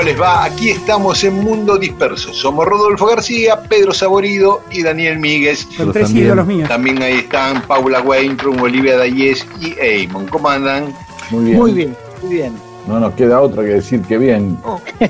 ¿Cómo 0.00 0.08
les 0.08 0.20
va? 0.20 0.44
Aquí 0.44 0.70
estamos 0.70 1.22
en 1.24 1.34
Mundo 1.34 1.76
Disperso. 1.76 2.32
Somos 2.32 2.64
Rodolfo 2.64 3.04
García, 3.04 3.60
Pedro 3.60 3.92
Saborido 3.92 4.62
y 4.70 4.82
Daniel 4.82 5.18
Míguez. 5.18 5.66
Son 5.76 5.92
tres 5.92 6.10
ídolos 6.12 6.46
míos. 6.46 6.70
También 6.70 7.02
ahí 7.02 7.18
están 7.18 7.60
Paula 7.66 8.00
Weintraub, 8.00 8.62
Olivia 8.62 8.96
Dayes 8.96 9.46
y 9.60 9.74
Eamon. 9.78 10.26
¿Cómo 10.28 10.48
andan? 10.48 10.94
Muy 11.30 11.44
bien. 11.44 11.58
Muy 11.58 11.72
bien, 11.72 11.96
muy 12.22 12.34
bien. 12.34 12.52
No 12.88 12.98
nos 12.98 13.12
queda 13.12 13.42
otra 13.42 13.62
que 13.62 13.68
decir 13.68 14.00
que 14.00 14.16
bien. 14.16 14.56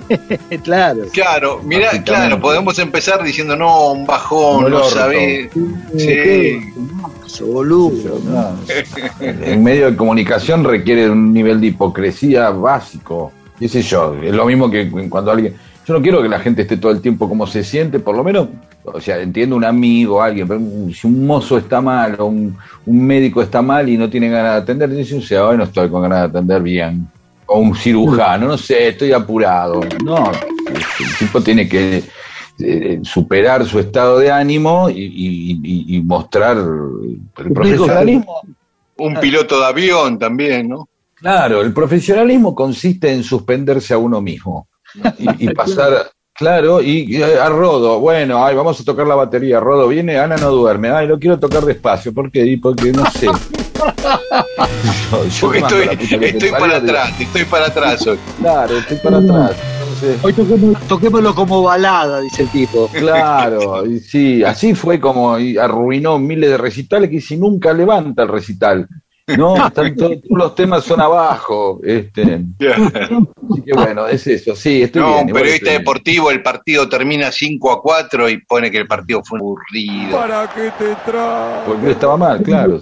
claro. 0.65 1.03
Claro, 1.13 1.61
mira, 1.63 1.87
Básicamente. 1.87 2.11
claro, 2.11 2.41
podemos 2.41 2.77
empezar 2.81 3.23
diciendo 3.23 3.55
no, 3.55 3.93
un 3.93 4.07
bajón, 4.07 4.65
Un 4.65 4.71
no 4.73 4.85
sabés. 4.85 5.53
Sí. 5.97 6.09
Hermoso, 6.09 7.47
boludo. 7.47 8.19
No, 8.25 8.57
en 9.21 9.63
medio 9.63 9.89
de 9.89 9.97
comunicación 9.97 10.65
requiere 10.65 11.09
un 11.09 11.33
nivel 11.33 11.61
de 11.61 11.69
hipocresía 11.69 12.51
básico. 12.51 13.31
¿Qué 13.61 13.69
sé 13.69 13.83
yo? 13.83 14.17
Es 14.21 14.35
lo 14.35 14.47
mismo 14.47 14.69
que 14.71 14.91
cuando 15.09 15.31
alguien. 15.31 15.55
Yo 15.87 15.95
no 15.95 16.03
quiero 16.03 16.23
que 16.23 16.29
la 16.29 16.39
gente 16.41 16.63
esté 16.63 16.77
todo 16.77 16.93
el 16.93 17.01
tiempo 17.01 17.29
como 17.29 17.47
se 17.47 17.63
siente, 17.65 17.99
por 18.01 18.17
lo 18.17 18.23
menos, 18.25 18.49
o 18.85 19.01
sea, 19.01 19.19
entiendo 19.21 19.57
un 19.57 19.65
amigo, 19.65 20.23
alguien, 20.23 20.47
pero 20.49 20.61
si 20.95 21.07
un 21.07 21.27
mozo 21.27 21.59
está 21.59 21.81
mal 21.81 22.17
o 22.19 22.27
un, 22.27 22.57
un 22.87 23.07
médico 23.07 23.43
está 23.43 23.61
mal 23.61 23.89
y 23.89 23.97
no 23.97 24.09
tiene 24.09 24.29
ganas 24.29 24.53
de 24.55 24.59
atender, 24.63 24.91
dice, 24.91 25.17
o 25.19 25.23
sea, 25.23 25.47
hoy 25.47 25.57
no 25.57 25.65
estoy 25.65 25.89
con 25.91 26.03
ganas 26.03 26.21
de 26.33 26.39
atender 26.39 26.63
bien. 26.63 27.07
O 27.47 27.59
un 27.59 27.75
cirujano, 27.75 28.47
no 28.47 28.57
sé, 28.59 28.89
estoy 28.89 29.13
apurado. 29.13 29.81
No, 30.05 30.31
el 30.31 31.17
tipo 31.19 31.41
tiene 31.43 31.69
que 31.69 32.05
eh, 32.61 33.01
superar 33.03 33.65
su 33.67 33.81
estado 33.81 34.19
de 34.21 34.31
ánimo 34.31 34.89
y, 34.91 35.01
y- 35.01 35.61
y- 35.65 35.97
y 35.97 36.03
mostrar 36.03 36.57
el 36.59 37.53
profesionalismo. 37.53 38.41
Un 38.99 39.15
piloto 39.19 39.59
de 39.59 39.67
avión 39.67 40.19
también, 40.19 40.69
¿no? 40.69 40.87
Claro, 41.21 41.63
el 41.63 41.73
profesionalismo 41.73 42.55
consiste 42.55 43.13
en 43.13 43.23
suspenderse 43.23 43.95
a 43.95 43.99
uno 43.99 44.21
mismo 44.21 44.69
y, 45.19 45.47
y 45.47 45.49
pasar, 45.55 46.11
claro, 46.35 46.81
y, 46.81 47.17
y 47.17 47.23
a 47.23 47.49
Rodo, 47.49 48.01
bueno, 48.01 48.45
ay, 48.45 48.55
vamos 48.57 48.81
a 48.81 48.85
tocar 48.85 49.07
la 49.07 49.15
batería, 49.15 49.61
Rodo 49.61 49.89
viene, 49.89 50.19
Ana 50.19 50.37
no 50.37 50.51
duerme, 50.51 50.91
ay, 50.91 51.07
lo 51.07 51.19
quiero 51.19 51.39
tocar 51.39 51.65
despacio, 51.65 52.13
¿por 52.15 52.31
qué? 52.31 52.59
Porque 52.63 52.93
no 52.93 53.05
sé. 53.11 53.27
Yo- 55.41 55.53
estoy, 55.55 56.51
para 56.51 56.77
atrás, 56.77 57.21
estoy 57.21 57.45
para 57.45 57.67
atrás 57.67 58.07
hoy. 58.07 58.19
Claro, 58.39 58.79
estoy 58.79 58.97
para 58.99 59.19
atrás. 59.19 59.57
Entonces, 59.81 60.25
Hoy 60.25 60.33
toquémoslo, 60.33 60.79
toquémoslo 60.89 61.35
como 61.35 61.63
balada, 61.63 62.21
dice 62.21 62.43
el 62.43 62.49
tipo. 62.51 62.89
Claro, 62.89 63.87
y 63.87 64.01
sí, 64.01 64.43
así 64.45 64.75
fue 64.75 65.01
como 65.01 65.35
arruinó 65.35 66.19
miles 66.19 66.51
de 66.51 66.59
recitales 66.59 67.11
que 67.11 67.21
si 67.21 67.37
nunca 67.37 67.73
levanta 67.73 68.23
el 68.23 68.29
recital. 68.29 68.87
No, 69.37 69.55
están 69.67 69.95
to- 69.97 70.09
todos 70.09 70.21
los 70.31 70.55
temas 70.55 70.85
son 70.85 71.01
abajo. 71.01 71.81
Este, 71.85 72.23
así 72.23 73.63
que 73.65 73.73
bueno, 73.73 74.07
es 74.07 74.27
eso, 74.27 74.55
sí, 74.55 74.83
estoy 74.83 75.03
No, 75.03 75.15
bien. 75.15 75.27
un 75.27 75.33
periodista 75.33 75.73
deportivo, 75.73 76.31
el 76.31 76.43
partido 76.43 76.89
termina 76.89 77.31
5 77.33 77.71
a 77.73 77.83
4 77.83 78.29
y 78.31 78.39
pone 78.45 78.71
que 78.71 78.79
el 78.79 78.87
partido 78.87 79.23
fue 79.25 79.39
aburrido. 79.39 80.19
Porque 81.67 81.91
estaba 81.91 82.17
mal, 82.17 82.43
claro. 82.43 82.79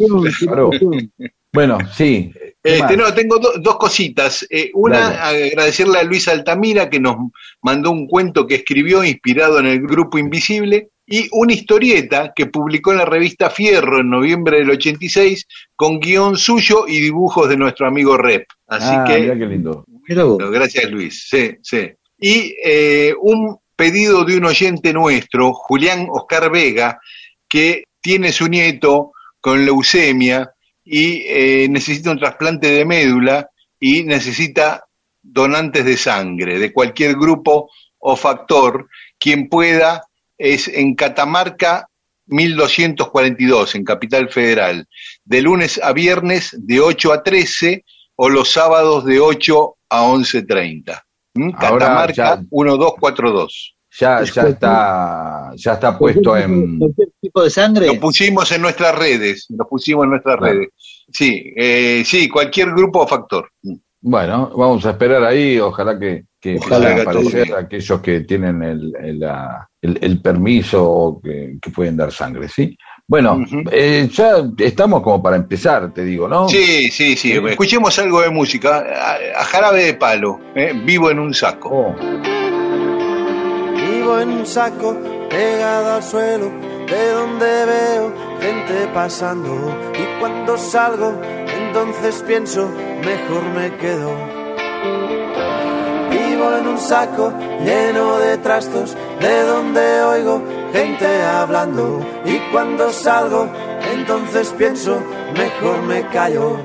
Bueno, 1.52 1.78
sí. 1.94 2.30
¿qué 2.34 2.54
Este, 2.76 2.96
no, 2.96 3.12
tengo 3.14 3.38
do- 3.38 3.54
dos 3.60 3.76
cositas. 3.76 4.46
Eh, 4.50 4.70
una, 4.74 5.22
agradecerle 5.28 5.98
a 5.98 6.02
Luis 6.02 6.28
Altamira 6.28 6.90
que 6.90 7.00
nos 7.00 7.16
mandó 7.62 7.90
un 7.90 8.06
cuento 8.06 8.46
que 8.46 8.56
escribió 8.56 9.02
inspirado 9.04 9.58
en 9.60 9.66
el 9.66 9.80
Grupo 9.80 10.18
Invisible 10.18 10.90
y 11.10 11.26
una 11.32 11.54
historieta 11.54 12.32
que 12.36 12.46
publicó 12.46 12.92
en 12.92 12.98
la 12.98 13.06
revista 13.06 13.48
Fierro 13.48 14.00
en 14.00 14.10
noviembre 14.10 14.58
del 14.58 14.70
86 14.70 15.46
con 15.74 15.98
guion 16.00 16.36
suyo 16.36 16.86
y 16.86 17.00
dibujos 17.00 17.48
de 17.48 17.56
nuestro 17.56 17.88
amigo 17.88 18.18
Rep. 18.18 18.44
Así 18.66 18.90
Ah, 18.90 19.04
que 19.06 19.20
mirá 19.20 19.38
qué 19.38 19.46
lindo. 19.46 19.84
Gracias, 20.50 20.90
Luis. 20.90 21.26
Sí, 21.30 21.56
sí. 21.62 21.90
Y 22.18 22.54
eh, 22.62 23.14
un 23.22 23.56
pedido 23.74 24.24
de 24.24 24.36
un 24.36 24.44
oyente 24.44 24.92
nuestro, 24.92 25.54
Julián 25.54 26.08
Oscar 26.10 26.50
Vega, 26.50 27.00
que 27.48 27.84
tiene 28.02 28.30
su 28.30 28.46
nieto 28.48 29.12
con 29.40 29.64
leucemia 29.64 30.50
y 30.84 31.22
eh, 31.26 31.68
necesita 31.70 32.10
un 32.10 32.18
trasplante 32.18 32.66
de 32.70 32.84
médula 32.84 33.48
y 33.80 34.02
necesita 34.02 34.84
donantes 35.22 35.86
de 35.86 35.96
sangre 35.96 36.58
de 36.58 36.70
cualquier 36.70 37.14
grupo 37.14 37.70
o 37.98 38.14
factor. 38.14 38.88
Quien 39.18 39.48
pueda 39.48 40.02
es 40.38 40.68
en 40.68 40.94
Catamarca 40.94 41.88
1242, 42.26 43.74
en 43.74 43.84
Capital 43.84 44.28
Federal, 44.30 44.86
de 45.24 45.42
lunes 45.42 45.80
a 45.82 45.92
viernes 45.92 46.54
de 46.58 46.80
8 46.80 47.12
a 47.12 47.22
13 47.22 47.84
o 48.16 48.28
los 48.28 48.50
sábados 48.50 49.04
de 49.04 49.20
8 49.20 49.74
a 49.90 50.02
11.30. 50.04 51.02
¿Mm? 51.34 51.50
Catamarca 51.52 52.12
ya- 52.36 52.36
1242. 52.50 53.74
Ya, 54.00 54.22
ya 54.22 54.42
está, 54.42 55.50
ya 55.56 55.72
está 55.72 55.98
puesto 55.98 56.36
en. 56.36 56.78
Cualquier 56.78 57.08
tipo 57.20 57.42
de 57.42 57.50
sangre. 57.50 57.86
Lo 57.86 57.98
pusimos 57.98 58.52
en 58.52 58.62
nuestras 58.62 58.94
redes, 58.94 59.46
lo 59.48 59.66
pusimos 59.66 60.04
en 60.04 60.10
nuestras 60.10 60.36
Claro. 60.36 60.52
redes. 60.54 60.68
Sí, 61.12 61.52
eh, 61.56 62.02
sí, 62.06 62.28
cualquier 62.28 62.68
grupo 62.70 63.00
o 63.00 63.08
factor. 63.08 63.50
Bueno, 64.00 64.50
vamos 64.56 64.86
a 64.86 64.90
esperar 64.90 65.24
ahí, 65.24 65.58
ojalá 65.58 65.98
que, 65.98 66.24
que 66.40 66.56
Ojalá 66.56 66.78
puedan 66.94 67.00
aparecer 67.00 67.54
aquellos 67.54 68.00
que 68.00 68.20
tienen 68.20 68.62
el, 68.62 68.92
el, 69.02 69.18
la- 69.18 69.68
el- 69.82 69.98
el 70.00 70.20
permiso 70.22 70.88
o 70.88 71.20
que, 71.20 71.56
que 71.60 71.70
pueden 71.70 71.96
dar 71.96 72.12
sangre, 72.12 72.48
¿sí? 72.48 72.76
Bueno, 73.08 73.40
eh, 73.72 74.08
ya 74.12 74.34
estamos 74.58 75.02
como 75.02 75.20
para 75.22 75.36
empezar, 75.36 75.92
te 75.92 76.04
digo, 76.04 76.28
¿no? 76.28 76.48
Sí, 76.48 76.90
sí, 76.90 77.16
sí. 77.16 77.32
Sí. 77.32 77.40
Escuchemos 77.48 77.98
algo 77.98 78.20
de 78.20 78.30
música. 78.30 78.78
A, 78.78 79.40
a 79.40 79.44
jarabe 79.44 79.82
de 79.84 79.94
palo, 79.94 80.38
¿eh? 80.54 80.72
vivo 80.84 81.10
en 81.10 81.18
un 81.18 81.32
saco. 81.34 81.70
Oh, 81.72 81.94
Vivo 83.74 84.20
en 84.20 84.28
un 84.30 84.46
saco 84.46 84.96
pegado 85.30 85.94
al 85.96 86.02
suelo, 86.02 86.50
de 86.86 87.10
donde 87.12 87.46
veo 87.66 88.12
gente 88.40 88.88
pasando. 88.92 89.54
Y 89.94 90.20
cuando 90.20 90.56
salgo, 90.58 91.18
entonces 91.68 92.24
pienso, 92.26 92.66
mejor 93.04 93.42
me 93.54 93.76
quedo. 93.76 94.10
Vivo 96.10 96.56
en 96.56 96.66
un 96.66 96.78
saco 96.78 97.30
lleno 97.62 98.18
de 98.18 98.38
trastos, 98.38 98.96
de 99.20 99.42
donde 99.42 100.02
oigo 100.02 100.42
gente 100.72 101.06
hablando. 101.24 102.00
Y 102.24 102.38
cuando 102.50 102.90
salgo, 102.90 103.50
entonces 103.92 104.54
pienso, 104.56 104.98
mejor 105.36 105.82
me 105.82 106.06
callo. 106.08 106.56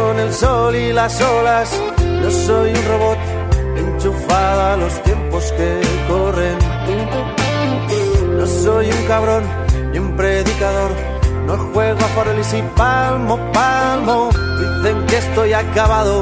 Son 0.00 0.18
el 0.18 0.32
sol 0.32 0.74
y 0.76 0.92
las 0.92 1.20
olas. 1.20 1.68
Yo 2.22 2.30
soy 2.30 2.70
un 2.70 2.84
robot 2.92 3.18
enchufado 3.76 4.60
a 4.72 4.76
los 4.76 5.02
tiempos 5.02 5.42
que 5.56 5.68
corren. 6.08 6.58
No 8.38 8.46
soy 8.46 8.86
un 8.96 9.02
cabrón 9.06 9.44
ni 9.92 9.98
un 9.98 10.16
predicador. 10.16 10.90
No 11.46 11.54
juego 11.72 12.00
a 12.06 12.10
faroles 12.16 12.50
y 12.54 12.62
palmo, 12.80 13.34
palmo. 13.52 14.30
Dicen 14.60 15.06
que 15.06 15.16
estoy 15.18 15.52
acabado. 15.52 16.14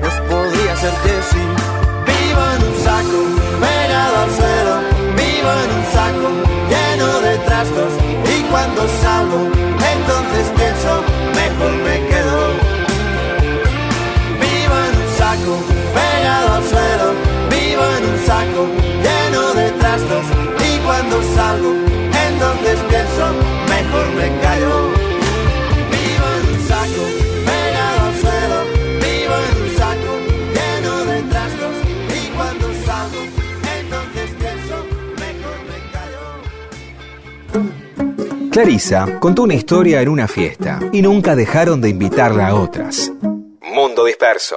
Pues 0.00 0.14
podría 0.30 0.74
ser 0.82 0.94
que 1.04 1.14
sí. 1.30 1.42
Vivo 2.08 2.42
en 2.54 2.60
un 2.68 2.76
saco, 2.86 3.20
pegado 3.62 4.16
al 4.24 4.30
suelo. 4.38 4.74
Vivo 5.20 5.50
en 5.64 5.70
un 5.78 5.84
saco 5.96 6.28
lleno 6.72 7.08
de 7.26 7.32
trastos. 7.46 7.92
Y 8.34 8.36
cuando 8.50 8.80
salgo, 9.02 9.40
entonces 9.92 10.52
pienso, 10.56 11.02
mejor 11.34 11.72
me 11.86 11.96
quedo. 12.08 12.38
Vivo 14.40 14.76
en 14.88 14.94
un 15.02 15.10
saco, 15.16 15.54
pegado 15.94 16.54
al 16.54 16.64
suelo. 16.64 17.08
Vivo 17.50 17.84
en 17.96 18.04
un 18.12 18.18
saco 18.26 18.62
lleno 19.04 19.54
de 19.54 19.70
trastos. 19.72 20.24
Y 20.68 20.78
cuando 20.80 21.22
salgo, 21.34 21.72
entonces 22.28 22.78
pienso, 22.88 23.24
mejor 23.68 24.06
me 24.16 24.28
callo. 24.40 25.17
Clarisa 38.58 39.20
contó 39.20 39.44
una 39.44 39.54
historia 39.54 40.02
en 40.02 40.08
una 40.08 40.26
fiesta 40.26 40.80
y 40.92 41.00
nunca 41.00 41.36
dejaron 41.36 41.80
de 41.80 41.90
invitarla 41.90 42.48
a 42.48 42.56
otras. 42.56 43.12
Mundo 43.72 44.04
Disperso. 44.04 44.56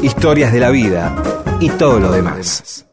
Historias 0.00 0.50
de 0.50 0.60
la 0.60 0.70
vida 0.70 1.14
y 1.60 1.68
todo 1.68 2.00
lo 2.00 2.10
demás. 2.10 2.86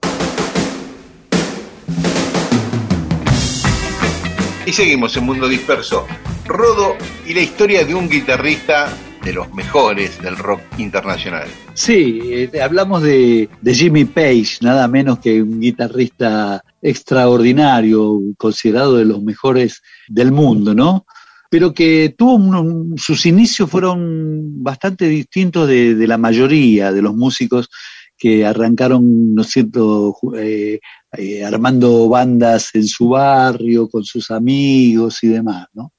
Y 4.66 4.74
seguimos 4.74 5.16
en 5.16 5.24
Mundo 5.24 5.48
Disperso. 5.48 6.06
Rodo 6.46 6.98
y 7.26 7.34
la 7.34 7.40
historia 7.40 7.86
de 7.86 7.96
un 7.96 8.10
guitarrista 8.10 8.90
de 9.24 9.32
los 9.32 9.54
mejores 9.54 10.22
del 10.22 10.36
rock 10.36 10.60
internacional. 10.80 11.48
Sí, 11.76 12.20
eh, 12.24 12.62
hablamos 12.62 13.04
de, 13.04 13.48
de 13.62 13.74
Jimmy 13.74 14.04
Page, 14.04 14.58
nada 14.60 14.90
menos 14.90 15.20
que 15.20 15.42
un 15.42 15.62
guitarrista 15.62 16.62
extraordinario, 16.82 18.20
considerado 18.38 18.98
de 18.98 19.06
los 19.06 19.22
mejores 19.22 19.82
del 20.08 20.32
mundo, 20.32 20.74
¿no? 20.74 21.06
Pero 21.50 21.74
que 21.74 22.16
tuvo 22.18 22.36
un- 22.36 22.96
sus 22.98 23.26
inicios 23.26 23.70
fueron 23.70 24.64
bastante 24.64 25.08
distintos 25.08 25.68
de, 25.68 26.08
la 26.08 26.18
mayoría 26.18 26.92
de 26.92 27.02
los 27.02 27.16
músicos 27.16 27.70
que 28.18 28.46
arrancaron, 28.46 29.36
¿no 29.36 29.42
es 29.42 29.50
cierto?, 29.50 30.16
eh, 30.38 30.80
eh, 31.18 31.44
armando 31.44 32.08
bandas 32.08 32.70
en 32.76 32.88
su 32.88 33.10
barrio, 33.10 33.90
con 33.90 34.04
sus 34.04 34.32
amigos 34.32 35.24
y 35.24 35.28
demás, 35.30 35.68
¿no? 35.74 35.94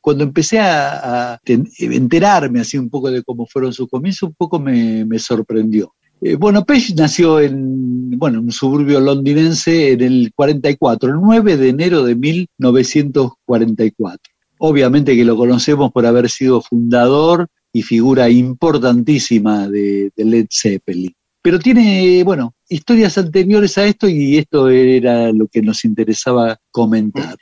Cuando 0.00 0.24
empecé 0.24 0.60
a, 0.60 1.38
enterarme 1.44 2.60
así 2.60 2.78
un 2.78 2.88
poco 2.90 3.10
de 3.10 3.22
cómo 3.22 3.46
fueron 3.46 3.72
sus 3.72 3.88
comienzos, 3.88 4.30
un 4.30 4.34
poco 4.34 4.58
me 4.58 5.18
sorprendió. 5.18 5.94
Eh, 6.20 6.34
bueno, 6.34 6.64
Page 6.64 6.94
nació 6.96 7.38
en, 7.40 8.18
bueno, 8.18 8.38
en 8.38 8.46
un 8.46 8.52
suburbio 8.52 8.98
londinense 9.00 9.92
en 9.92 10.00
el 10.00 10.32
44, 10.34 11.10
el 11.10 11.20
9 11.20 11.56
de 11.56 11.68
enero 11.68 12.02
de 12.02 12.16
1944. 12.16 14.34
Obviamente 14.58 15.14
que 15.14 15.24
lo 15.24 15.36
conocemos 15.36 15.92
por 15.92 16.04
haber 16.04 16.28
sido 16.28 16.60
fundador 16.60 17.46
y 17.72 17.82
figura 17.82 18.28
importantísima 18.28 19.68
de, 19.68 20.10
de 20.16 20.24
Led 20.24 20.48
Zeppelin. 20.50 21.14
Pero 21.40 21.60
tiene, 21.60 22.24
bueno, 22.24 22.52
historias 22.68 23.16
anteriores 23.16 23.78
a 23.78 23.84
esto 23.84 24.08
y 24.08 24.38
esto 24.38 24.68
era 24.68 25.30
lo 25.32 25.46
que 25.46 25.62
nos 25.62 25.84
interesaba 25.84 26.58
comentar. 26.72 27.36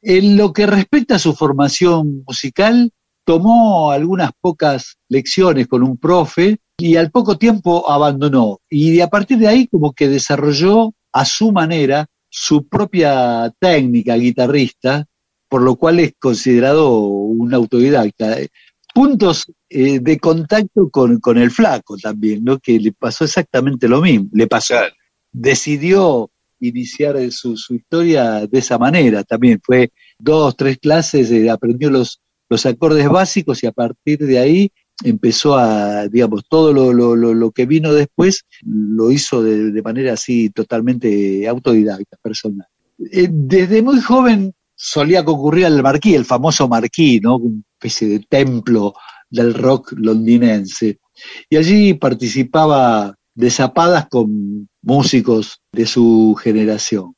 En 0.00 0.38
lo 0.38 0.54
que 0.54 0.64
respecta 0.66 1.16
a 1.16 1.18
su 1.18 1.34
formación 1.34 2.24
musical, 2.26 2.90
tomó 3.24 3.90
algunas 3.90 4.30
pocas 4.40 4.96
lecciones 5.08 5.68
con 5.68 5.82
un 5.82 5.98
profe 5.98 6.61
y 6.78 6.96
al 6.96 7.10
poco 7.10 7.38
tiempo 7.38 7.90
abandonó. 7.90 8.60
Y 8.68 9.00
a 9.00 9.08
partir 9.08 9.38
de 9.38 9.48
ahí 9.48 9.66
como 9.68 9.92
que 9.92 10.08
desarrolló 10.08 10.92
a 11.12 11.24
su 11.24 11.52
manera 11.52 12.06
su 12.28 12.66
propia 12.66 13.52
técnica 13.58 14.14
guitarrista, 14.16 15.06
por 15.48 15.62
lo 15.62 15.76
cual 15.76 16.00
es 16.00 16.14
considerado 16.18 16.98
un 16.98 17.52
autodidacta. 17.54 18.36
Puntos 18.94 19.46
eh, 19.68 20.00
de 20.00 20.18
contacto 20.18 20.90
con, 20.90 21.18
con 21.20 21.38
el 21.38 21.50
flaco 21.50 21.96
también, 21.96 22.44
¿no? 22.44 22.58
Que 22.58 22.78
le 22.78 22.92
pasó 22.92 23.24
exactamente 23.24 23.88
lo 23.88 24.00
mismo. 24.00 24.28
Le 24.32 24.46
pasó 24.46 24.74
Claro. 24.74 24.94
decidió 25.30 26.30
iniciar 26.60 27.16
su, 27.32 27.56
su 27.56 27.74
historia 27.74 28.46
de 28.46 28.58
esa 28.58 28.78
manera 28.78 29.24
también. 29.24 29.60
Fue 29.62 29.90
dos, 30.18 30.56
tres 30.56 30.78
clases, 30.78 31.30
eh, 31.30 31.50
aprendió 31.50 31.90
los, 31.90 32.20
los 32.48 32.64
acordes 32.66 33.08
básicos 33.08 33.62
y 33.62 33.66
a 33.66 33.72
partir 33.72 34.18
de 34.18 34.38
ahí 34.38 34.72
empezó 35.04 35.56
a, 35.56 36.08
digamos, 36.08 36.42
todo 36.48 36.72
lo, 36.72 36.92
lo, 36.92 37.16
lo, 37.16 37.50
que 37.50 37.66
vino 37.66 37.92
después 37.92 38.44
lo 38.64 39.10
hizo 39.10 39.42
de, 39.42 39.72
de 39.72 39.82
manera 39.82 40.14
así 40.14 40.50
totalmente 40.50 41.46
autodidacta, 41.48 42.16
personal. 42.22 42.66
Eh, 43.10 43.28
desde 43.30 43.82
muy 43.82 44.00
joven 44.00 44.54
solía 44.74 45.24
concurrir 45.24 45.66
al 45.66 45.82
marquí, 45.82 46.14
el 46.14 46.24
famoso 46.24 46.68
marquí, 46.68 47.20
¿no? 47.20 47.36
Una 47.36 47.62
especie 47.74 48.08
de 48.08 48.20
templo 48.28 48.94
del 49.30 49.54
rock 49.54 49.92
londinense. 49.96 50.98
Y 51.48 51.56
allí 51.56 51.94
participaba 51.94 53.14
de 53.34 53.50
zapadas 53.50 54.08
con 54.08 54.68
músicos 54.82 55.60
de 55.72 55.86
su 55.86 56.36
generación. 56.40 57.14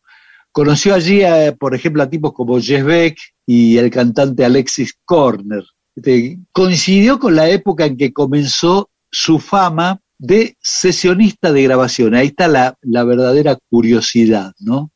Conoció 0.52 0.94
allí, 0.94 1.24
a, 1.24 1.54
por 1.56 1.74
ejemplo, 1.74 2.02
a 2.02 2.08
tipos 2.08 2.32
como 2.32 2.60
Jeff 2.60 2.84
Beck 2.84 3.18
y 3.46 3.76
el 3.76 3.90
cantante 3.90 4.44
Alexis 4.44 4.94
Corner. 5.04 5.64
Este, 5.96 6.38
coincidió 6.52 7.18
con 7.18 7.36
la 7.36 7.48
época 7.48 7.86
en 7.86 7.96
que 7.96 8.12
comenzó 8.12 8.90
su 9.10 9.38
fama 9.38 10.00
de 10.18 10.56
sesionista 10.60 11.52
de 11.52 11.62
grabación. 11.62 12.14
Ahí 12.14 12.28
está 12.28 12.48
la, 12.48 12.76
la 12.82 13.04
verdadera 13.04 13.58
curiosidad, 13.70 14.52
¿no? 14.58 14.90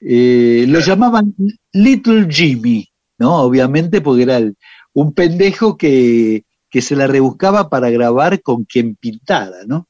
Eh, 0.00 0.64
lo 0.68 0.80
llamaban 0.80 1.34
Little 1.72 2.26
Jimmy, 2.30 2.88
¿no? 3.18 3.36
Obviamente 3.42 4.00
porque 4.00 4.22
era 4.22 4.38
el- 4.38 4.56
un 4.94 5.12
pendejo 5.12 5.76
que, 5.76 6.44
que 6.70 6.82
se 6.82 6.96
la 6.96 7.06
rebuscaba 7.06 7.68
para 7.68 7.90
grabar 7.90 8.40
con 8.42 8.64
quien 8.64 8.96
pintara, 8.96 9.58
¿no? 9.66 9.88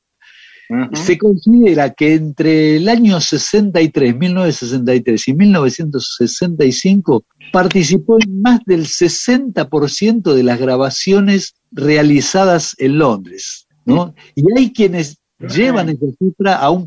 Se 0.92 1.18
considera 1.18 1.90
que 1.90 2.14
entre 2.14 2.76
el 2.76 2.88
año 2.88 3.20
63, 3.20 4.16
1963 4.16 5.28
y 5.28 5.34
1965 5.34 7.24
participó 7.52 8.18
en 8.22 8.40
más 8.40 8.60
del 8.66 8.86
60% 8.86 10.32
de 10.32 10.42
las 10.44 10.60
grabaciones 10.60 11.54
realizadas 11.72 12.76
en 12.78 12.98
Londres, 12.98 13.66
¿no? 13.84 14.14
Y 14.36 14.44
hay 14.56 14.72
quienes 14.72 15.18
llevan 15.40 15.88
esa 15.88 16.06
cifra 16.18 16.56
a 16.56 16.70
un, 16.70 16.86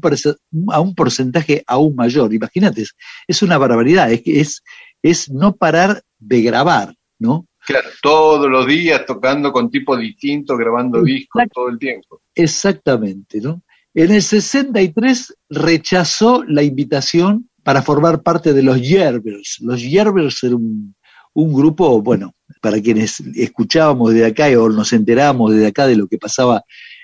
a 0.72 0.80
un 0.80 0.96
porcentaje 0.96 1.64
aún 1.68 1.96
mayor. 1.96 2.34
Imagínate, 2.34 2.86
es, 3.28 3.44
una 3.44 3.58
barbaridad, 3.58 4.14
es, 4.14 4.22
es, 4.26 4.64
es 5.02 5.30
no 5.30 5.58
parar 5.58 6.02
de 6.20 6.42
grabar, 6.42 6.96
¿no? 7.20 7.48
Claro, 7.66 7.90
todos 8.02 8.50
los 8.50 8.68
días 8.68 9.06
tocando 9.06 9.52
con 9.52 9.70
tipos 9.70 10.00
distintos, 10.00 10.58
grabando 10.58 11.02
discos 11.02 11.44
todo 11.54 11.70
el 11.70 11.80
tiempo. 11.80 12.22
Exactamente, 12.36 13.40
¿no? 13.40 13.62
En 13.96 14.12
el 14.12 14.24
63 14.24 15.36
rechazó 15.50 16.44
la 16.46 16.64
invitación 16.64 17.50
para 17.64 17.84
formar 17.84 18.24
parte 18.24 18.54
de 18.54 18.64
los 18.64 18.82
Yerbers. 18.82 19.58
Los 19.62 19.82
Yerbers 19.82 20.44
eran 20.44 20.96
un, 21.34 21.54
grupo, 21.54 22.02
bueno, 22.02 22.34
para 22.60 22.82
quienes 22.82 23.20
escuchábamos 23.36 24.14
de 24.14 24.26
acá 24.26 24.48
o 24.60 24.70
nos 24.70 24.94
enterábamos 24.94 25.54
de 25.54 25.68
acá 25.68 25.86
de 25.86 25.96
lo 25.96 26.08
que 26.08 26.18
pasaba 26.18 26.64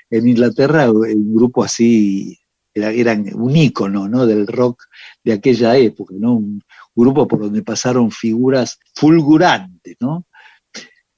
en 0.10 0.27
Inglaterra, 0.27 0.89
un 0.89 1.36
grupo 1.36 1.63
así, 1.63 2.39
era, 2.74 2.91
eran 2.91 3.29
un 3.36 3.55
ícono, 3.55 4.08
¿no? 4.10 4.25
Del 4.25 4.48
rock 4.48 4.84
de 5.24 5.34
aquella 5.34 5.77
época, 5.77 6.15
¿no? 6.17 6.34
Un 6.36 6.62
grupo 6.96 7.27
por 7.27 7.39
donde 7.39 7.62
pasaron 7.62 8.10
figuras 8.10 8.79
fulgurantes, 8.96 9.96
¿no? 10.00 10.25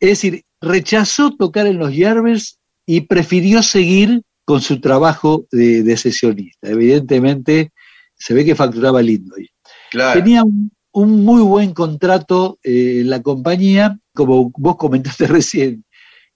Es 0.01 0.09
decir, 0.09 0.43
rechazó 0.59 1.33
tocar 1.35 1.65
en 1.67 1.77
los 1.77 1.93
Yerbers 1.93 2.59
y 2.85 3.01
prefirió 3.01 3.63
seguir 3.63 4.23
con 4.45 4.61
su 4.61 4.79
trabajo 4.81 5.45
de, 5.51 5.83
de 5.83 5.97
sesionista. 5.97 6.69
Evidentemente, 6.69 7.71
se 8.15 8.33
ve 8.33 8.45
que 8.45 8.55
facturaba 8.55 9.01
lindo. 9.01 9.35
ahí. 9.37 9.47
Claro. 9.89 10.19
Tenía 10.21 10.43
un, 10.43 10.71
un 10.93 11.23
muy 11.23 11.41
buen 11.41 11.73
contrato 11.73 12.59
eh, 12.63 12.99
en 13.01 13.09
la 13.09 13.21
compañía, 13.21 13.97
como 14.13 14.51
vos 14.57 14.75
comentaste 14.77 15.27
recién, 15.27 15.83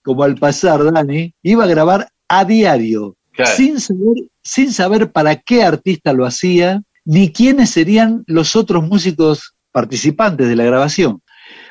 como 0.02 0.22
al 0.22 0.36
pasar, 0.36 0.82
Dani, 0.92 1.32
iba 1.42 1.64
a 1.64 1.68
grabar 1.68 2.08
a 2.28 2.44
diario, 2.44 3.16
Claro. 3.32 3.54
sin, 3.54 3.78
saber, 3.80 4.14
sin 4.42 4.72
saber 4.72 5.12
para 5.12 5.36
qué 5.36 5.62
artista 5.62 6.14
lo 6.14 6.24
hacía, 6.24 6.80
ni 7.04 7.30
quiénes 7.32 7.68
serían 7.70 8.24
los 8.26 8.56
otros 8.56 8.82
músicos 8.88 9.54
participantes 9.72 10.48
de 10.48 10.56
la 10.56 10.64
grabación. 10.64 11.20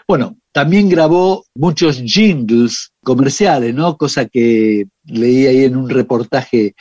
Bueno, 0.08 0.38
también 0.52 0.88
grabó 0.90 1.44
muchos 1.56 2.02
jingles 2.06 2.92
comerciales, 3.06 3.74
¿no? 3.74 3.96
Cosa 3.96 4.26
que 4.26 4.88
leí 5.06 5.48
ahí 5.48 5.64
en 5.64 5.78
un 5.78 5.90
reportaje 5.90 6.76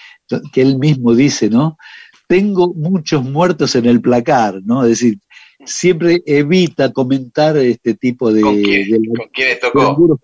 que 0.52 0.62
él 0.62 0.78
mismo 0.78 1.14
dice, 1.14 1.48
¿no? 1.48 1.76
Tengo 2.26 2.74
muchos 2.74 3.22
muertos 3.22 3.76
en 3.76 3.86
el 3.86 4.00
placar, 4.00 4.60
¿no? 4.64 4.82
Es 4.82 4.90
decir, 4.90 5.18
siempre 5.64 6.22
evita 6.26 6.92
comentar 6.92 7.56
este 7.58 7.94
tipo 7.94 8.32
de... 8.32 8.40
¿Con, 8.40 8.62
quién, 8.62 9.58
tocó? 9.60 10.18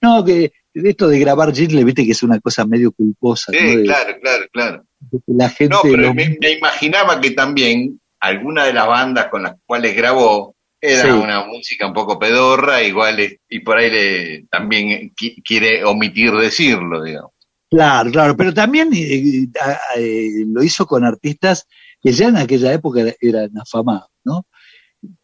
no, 0.00 0.24
que 0.24 0.52
esto 0.72 1.08
de 1.08 1.18
grabar 1.18 1.54
jingles, 1.54 1.84
viste 1.84 2.04
que 2.04 2.12
es 2.12 2.22
una 2.22 2.40
cosa 2.40 2.64
medio 2.64 2.92
culposa. 2.92 3.52
Sí, 3.52 3.82
claro, 3.84 4.16
claro, 4.20 4.44
claro. 4.52 4.84
La 5.26 5.48
gente 5.48 5.74
no, 5.74 5.80
pero 5.82 6.14
me, 6.14 6.38
imaginaba 6.56 7.20
que 7.20 7.32
también 7.32 8.00
alguna 8.20 8.64
de 8.64 8.72
las 8.72 8.86
bandas 8.86 9.28
con 9.28 9.42
las 9.42 9.54
cuales 9.66 9.96
grabó 9.96 10.55
era 10.80 11.14
una 11.14 11.46
música 11.46 11.86
un 11.86 11.92
poco 11.92 12.18
pedorra, 12.18 12.82
igual 12.82 13.38
y 13.48 13.60
por 13.60 13.78
ahí 13.78 13.90
le, 13.90 14.46
también 14.50 15.12
quiere 15.44 15.84
omitir 15.84 16.32
decirlo, 16.32 17.02
digamos. 17.02 17.32
Claro, 17.68 18.10
claro, 18.12 18.36
pero 18.36 18.54
también 18.54 18.90
eh, 18.94 19.48
eh, 19.96 20.44
lo 20.46 20.62
hizo 20.62 20.86
con 20.86 21.04
artistas 21.04 21.66
que 22.00 22.12
ya 22.12 22.28
en 22.28 22.36
aquella 22.36 22.72
época 22.72 23.02
eran 23.20 23.58
afamados, 23.58 24.10
¿no? 24.24 24.46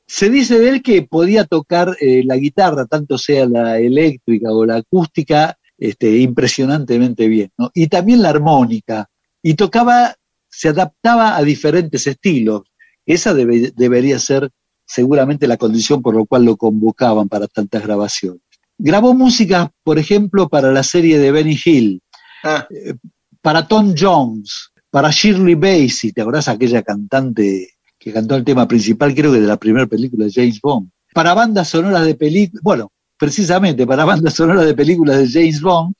Se 0.07 0.29
dice 0.29 0.59
de 0.59 0.69
él 0.69 0.83
que 0.83 1.03
podía 1.03 1.45
tocar 1.45 1.97
eh, 2.01 2.23
la 2.25 2.37
guitarra, 2.37 2.87
tanto 2.87 3.17
sea 3.17 3.47
la 3.47 3.79
eléctrica 3.79 4.51
o 4.51 4.67
la 4.67 4.77
acústica, 4.77 5.57
este, 5.79 6.19
impresionantemente 6.19 7.29
bien, 7.29 7.51
¿no? 7.57 7.71
Y 7.75 7.87
también 7.87 8.23
la 8.23 8.31
armónica, 8.31 9.09
y 9.41 9.55
tocaba, 9.55 10.17
se 10.49 10.69
adaptaba 10.69 11.37
a 11.37 11.43
diferentes 11.43 12.07
estilos. 12.07 12.63
Esa 13.07 13.35
debería 13.35 14.19
ser 14.19 14.51
seguramente 14.93 15.47
la 15.47 15.57
condición 15.57 16.03
por 16.03 16.15
la 16.15 16.25
cual 16.27 16.45
lo 16.45 16.57
convocaban 16.57 17.29
para 17.29 17.47
tantas 17.47 17.83
grabaciones. 17.83 18.43
Grabó 18.77 19.15
música, 19.15 19.71
por 19.83 19.99
ejemplo, 19.99 20.49
para 20.49 20.71
la 20.71 20.83
serie 20.83 21.19
de 21.19 21.33
Benny 21.33 21.59
Hill, 21.65 22.03
ah. 22.45 22.67
eh, 22.69 22.95
para 23.41 23.67
Tom 23.67 23.95
Jones, 23.99 24.71
para 24.91 25.11
Shirley 25.11 25.55
Bassey, 25.55 26.13
¿te 26.13 26.21
acordás 26.21 26.49
aquella 26.49 26.83
cantante 26.83 27.71
que 27.99 28.13
cantó 28.13 28.35
el 28.35 28.45
tema 28.45 28.69
principal, 28.69 29.15
creo 29.15 29.33
que 29.33 29.41
de 29.41 29.47
la 29.47 29.57
primera 29.57 29.87
película 29.87 30.27
de 30.27 30.33
James 30.33 30.61
Bond? 30.61 30.91
Para 31.15 31.33
bandas 31.33 31.69
sonoras 31.69 32.05
de 32.05 32.15
películas, 32.15 32.63
bueno, 32.63 32.93
precisamente 33.19 33.87
para 33.87 34.05
bandas 34.13 34.35
sonoras 34.35 34.67
de 34.67 34.75
películas 34.75 35.19
de 35.19 35.29
James 35.29 35.61
Bond, 35.63 35.95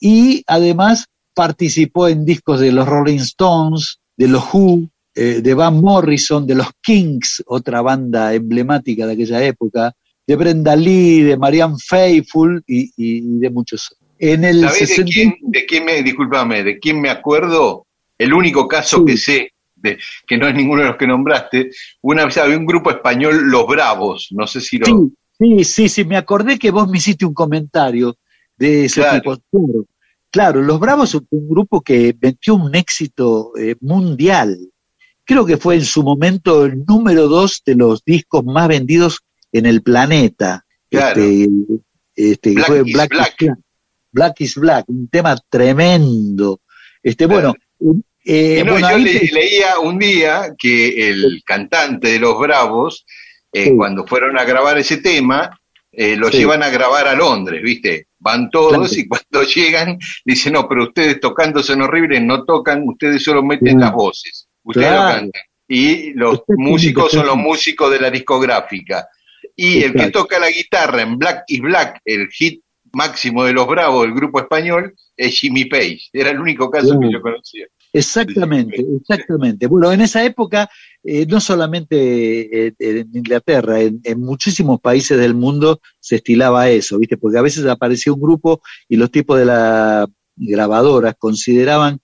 y 0.00 0.42
además 0.46 1.04
participó 1.34 2.08
en 2.08 2.24
discos 2.24 2.60
de 2.60 2.72
los 2.72 2.88
Rolling 2.88 3.18
Stones, 3.18 3.98
de 4.16 4.28
los 4.28 4.42
Who, 4.52 4.88
eh, 5.20 5.40
de 5.42 5.54
Van 5.54 5.80
Morrison, 5.80 6.46
de 6.46 6.54
los 6.54 6.68
Kings, 6.80 7.42
otra 7.46 7.82
banda 7.82 8.32
emblemática 8.34 9.04
de 9.04 9.14
aquella 9.14 9.42
época, 9.42 9.92
de 10.24 10.36
Brenda 10.36 10.76
Lee, 10.76 11.22
de 11.22 11.36
Marianne 11.36 11.74
Faithful 11.84 12.62
y, 12.64 13.38
de 13.40 13.50
muchos. 13.50 13.96
En 14.16 14.44
el 14.44 14.60
de, 14.60 15.04
quién, 15.04 15.34
de 15.42 15.66
quién 15.66 15.84
me, 15.84 16.04
discúlpame, 16.04 16.62
de 16.62 16.78
quién 16.78 17.00
me 17.00 17.10
acuerdo? 17.10 17.86
El 18.16 18.32
único 18.32 18.68
caso 18.68 19.04
que 19.04 19.16
sé, 19.16 19.54
de, 19.74 19.98
que 20.24 20.38
no 20.38 20.46
es 20.46 20.54
ninguno 20.54 20.82
de 20.82 20.88
los 20.88 20.96
que 20.96 21.08
nombraste, 21.08 21.70
una 22.02 22.24
vez 22.24 22.36
había 22.38 22.56
un 22.56 22.66
grupo 22.66 22.90
español, 22.90 23.50
Los 23.50 23.66
Bravos, 23.66 24.28
no 24.30 24.46
sé 24.46 24.60
si 24.60 24.78
lo... 24.78 24.86
Sí, 25.36 25.64
sí, 25.64 25.88
sí, 25.88 26.04
me 26.04 26.16
acordé 26.16 26.60
que 26.60 26.70
vos 26.70 26.88
me 26.88 26.98
hiciste 26.98 27.26
un 27.26 27.34
comentario 27.34 28.16
de 28.56 28.84
ese 28.84 29.02
tipo. 29.14 29.36
Claro, 30.30 30.62
Los 30.62 30.78
Bravos 30.78 31.12
es 31.12 31.22
un 31.28 31.48
grupo 31.48 31.80
que 31.80 32.14
metió 32.20 32.54
un 32.54 32.76
éxito 32.76 33.50
eh, 33.58 33.74
mundial 33.80 34.56
creo 35.28 35.44
que 35.44 35.58
fue 35.58 35.74
en 35.74 35.84
su 35.84 36.02
momento 36.02 36.64
el 36.64 36.86
número 36.86 37.28
dos 37.28 37.62
de 37.64 37.74
los 37.74 38.02
discos 38.02 38.42
más 38.44 38.66
vendidos 38.66 39.20
en 39.52 39.66
el 39.66 39.82
planeta. 39.82 40.64
Claro. 40.90 41.20
Este, 41.20 41.48
este 42.16 42.52
Black 42.52 42.66
fue 42.66 42.82
Black 42.82 43.12
is 43.12 43.18
Black. 43.18 43.58
Black 44.10 44.40
is 44.40 44.54
Black, 44.56 44.84
un 44.88 45.08
tema 45.08 45.36
tremendo. 45.50 46.62
Este, 47.02 47.26
bueno, 47.26 47.54
eh, 48.24 48.64
yo 48.66 48.96
leía 48.98 49.78
un 49.80 49.98
día 49.98 50.54
que 50.58 51.10
el 51.10 51.42
cantante 51.44 52.08
de 52.08 52.18
Los 52.18 52.38
Bravos, 52.38 53.04
eh, 53.52 53.74
cuando 53.76 54.06
fueron 54.06 54.38
a 54.38 54.44
grabar 54.44 54.78
ese 54.78 54.96
tema, 54.96 55.60
eh, 55.92 56.16
lo 56.16 56.30
llevan 56.30 56.62
a 56.62 56.70
grabar 56.70 57.06
a 57.06 57.14
Londres, 57.14 57.62
¿viste? 57.62 58.06
Van 58.18 58.48
todos 58.50 58.96
y 58.96 59.06
cuando 59.06 59.42
llegan 59.54 59.98
dicen, 60.24 60.54
no, 60.54 60.66
pero 60.66 60.84
ustedes 60.84 61.20
tocando 61.20 61.62
son 61.62 61.82
horribles, 61.82 62.22
no 62.22 62.44
tocan, 62.44 62.88
ustedes 62.88 63.22
solo 63.22 63.42
meten 63.42 63.78
las 63.78 63.92
voces. 63.92 64.47
Y 65.68 66.12
los 66.14 66.42
músicos 66.48 67.12
son 67.12 67.26
los 67.26 67.36
músicos 67.36 67.90
de 67.90 68.00
la 68.00 68.10
discográfica. 68.10 69.08
Y 69.54 69.82
el 69.82 69.92
que 69.92 70.10
toca 70.10 70.38
la 70.38 70.50
guitarra 70.50 71.02
en 71.02 71.18
Black 71.18 71.44
is 71.48 71.60
Black, 71.60 72.00
el 72.04 72.28
hit 72.28 72.62
máximo 72.92 73.44
de 73.44 73.52
los 73.52 73.66
Bravos, 73.66 74.06
el 74.06 74.14
grupo 74.14 74.40
español, 74.40 74.94
es 75.16 75.38
Jimmy 75.38 75.66
Page. 75.66 76.08
Era 76.12 76.30
el 76.30 76.40
único 76.40 76.70
caso 76.70 76.98
que 76.98 77.12
yo 77.12 77.20
conocía. 77.20 77.66
Exactamente, 77.92 78.84
exactamente. 79.00 79.66
Bueno, 79.66 79.90
en 79.92 80.02
esa 80.02 80.24
época, 80.24 80.68
eh, 81.02 81.26
no 81.26 81.40
solamente 81.40 82.66
eh, 82.66 82.74
en 82.78 83.08
Inglaterra, 83.14 83.80
en, 83.80 84.00
en, 84.04 84.20
muchísimos 84.20 84.80
países 84.80 85.18
del 85.18 85.34
mundo 85.34 85.80
se 85.98 86.16
estilaba 86.16 86.68
eso, 86.68 86.98
¿viste? 86.98 87.16
Porque 87.16 87.38
a 87.38 87.42
veces 87.42 87.64
aparecía 87.66 88.12
un 88.12 88.20
grupo 88.20 88.62
y 88.88 88.96
los 88.96 89.10
tipos 89.10 89.38
de 89.38 89.46
las 89.46 90.06
grabadoras 90.36 91.14
consideraban 91.18 92.00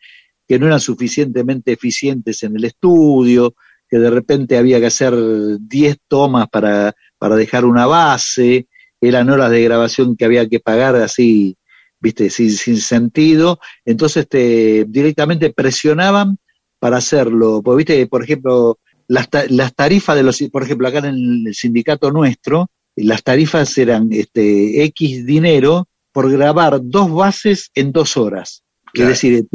que 0.46 0.58
no 0.58 0.66
eran 0.66 0.80
suficientemente 0.80 1.72
eficientes 1.72 2.42
en 2.42 2.56
el 2.56 2.64
estudio, 2.64 3.54
que 3.88 3.98
de 3.98 4.10
repente 4.10 4.56
había 4.56 4.80
que 4.80 4.86
hacer 4.86 5.14
10 5.60 5.96
tomas 6.08 6.48
para, 6.48 6.94
para 7.18 7.36
dejar 7.36 7.64
una 7.64 7.86
base, 7.86 8.66
eran 9.00 9.30
horas 9.30 9.50
de 9.50 9.62
grabación 9.62 10.16
que 10.16 10.24
había 10.24 10.48
que 10.48 10.60
pagar 10.60 10.96
así, 10.96 11.56
viste, 12.00 12.30
sin, 12.30 12.50
sin 12.50 12.78
sentido, 12.78 13.60
entonces 13.84 14.28
te, 14.28 14.84
directamente 14.88 15.52
presionaban 15.52 16.38
para 16.78 16.98
hacerlo, 16.98 17.62
porque 17.62 17.78
viste, 17.78 18.06
por 18.06 18.22
ejemplo, 18.22 18.78
las, 19.08 19.28
las 19.48 19.74
tarifas 19.74 20.16
de 20.16 20.22
los, 20.22 20.42
por 20.50 20.62
ejemplo, 20.62 20.88
acá 20.88 20.98
en 20.98 21.46
el 21.46 21.54
sindicato 21.54 22.10
nuestro, 22.10 22.70
las 22.96 23.22
tarifas 23.22 23.76
eran 23.78 24.08
este, 24.12 24.84
X 24.84 25.26
dinero 25.26 25.88
por 26.12 26.30
grabar 26.30 26.80
dos 26.82 27.12
bases 27.12 27.70
en 27.74 27.92
dos 27.92 28.16
horas. 28.16 28.62
Es 28.92 29.08
decir, 29.08 29.46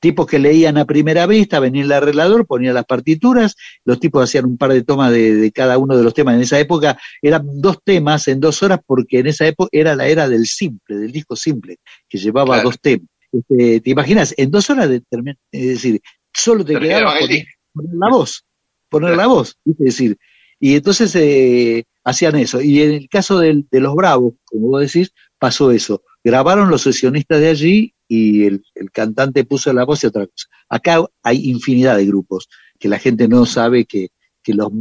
tipos 0.00 0.26
que 0.26 0.38
leían 0.38 0.78
a 0.78 0.84
primera 0.84 1.26
vista, 1.26 1.60
venía 1.60 1.82
el 1.82 1.92
arreglador, 1.92 2.46
ponía 2.46 2.72
las 2.72 2.84
partituras, 2.84 3.56
los 3.84 3.98
tipos 4.00 4.22
hacían 4.22 4.46
un 4.46 4.58
par 4.58 4.72
de 4.72 4.82
tomas 4.82 5.12
de, 5.12 5.50
cada 5.54 5.78
uno 5.78 5.96
de 5.96 6.04
los 6.04 6.14
temas. 6.14 6.36
En 6.36 6.42
esa 6.42 6.58
época 6.58 6.98
eran 7.22 7.42
dos 7.60 7.78
temas 7.84 8.28
en 8.28 8.40
dos 8.40 8.62
horas 8.62 8.80
porque 8.86 9.20
en 9.20 9.26
esa 9.26 9.46
época 9.46 9.68
era 9.72 9.94
la 9.94 10.06
era 10.08 10.28
del 10.28 10.46
simple, 10.46 10.96
del 10.96 11.12
disco 11.12 11.36
simple, 11.36 11.78
que 12.08 12.18
llevaba 12.18 12.62
dos 12.62 12.80
temas. 12.80 13.08
Este, 13.32 13.80
¿Te 13.80 13.90
imaginas? 13.90 14.34
En 14.36 14.50
dos 14.50 14.70
horas 14.70 14.88
de 14.88 15.00
terminar, 15.00 15.36
es 15.52 15.68
decir, 15.68 16.00
solo 16.32 16.64
te 16.64 16.78
quedaba 16.78 17.14
poner, 17.18 17.94
la 17.94 18.08
voz, 18.10 18.44
poner 18.88 19.16
la 19.16 19.26
voz, 19.26 19.58
es 19.66 19.78
decir, 19.78 20.16
y 20.60 20.76
entonces 20.76 21.14
eh, 21.14 21.84
hacían 22.04 22.36
eso. 22.36 22.60
Y 22.60 22.82
en 22.82 22.92
el 22.92 23.08
caso 23.08 23.38
de, 23.38 23.64
de 23.70 23.80
los 23.80 23.94
Bravos, 23.94 24.34
como 24.44 24.68
vos 24.68 24.80
decís, 24.80 25.12
pasó 25.38 25.70
eso. 25.70 26.02
Grabaron 26.24 26.70
los 26.70 26.82
sesionistas 26.82 27.40
de 27.40 27.48
allí 27.48 27.94
y 28.08 28.44
el, 28.44 28.64
cantante 28.92 29.44
puso 29.44 29.72
la 29.72 29.84
voz 29.84 30.02
y 30.02 30.06
otra 30.06 30.26
cosa. 30.26 30.48
Acá 30.68 31.04
hay 31.22 31.48
infinidad 31.50 31.96
de 31.98 32.06
grupos 32.06 32.48
que 32.78 32.88
la 32.88 32.98
gente 32.98 33.28
no 33.28 33.46
sabe 33.46 33.84
que, 33.84 34.08
los 34.46 34.72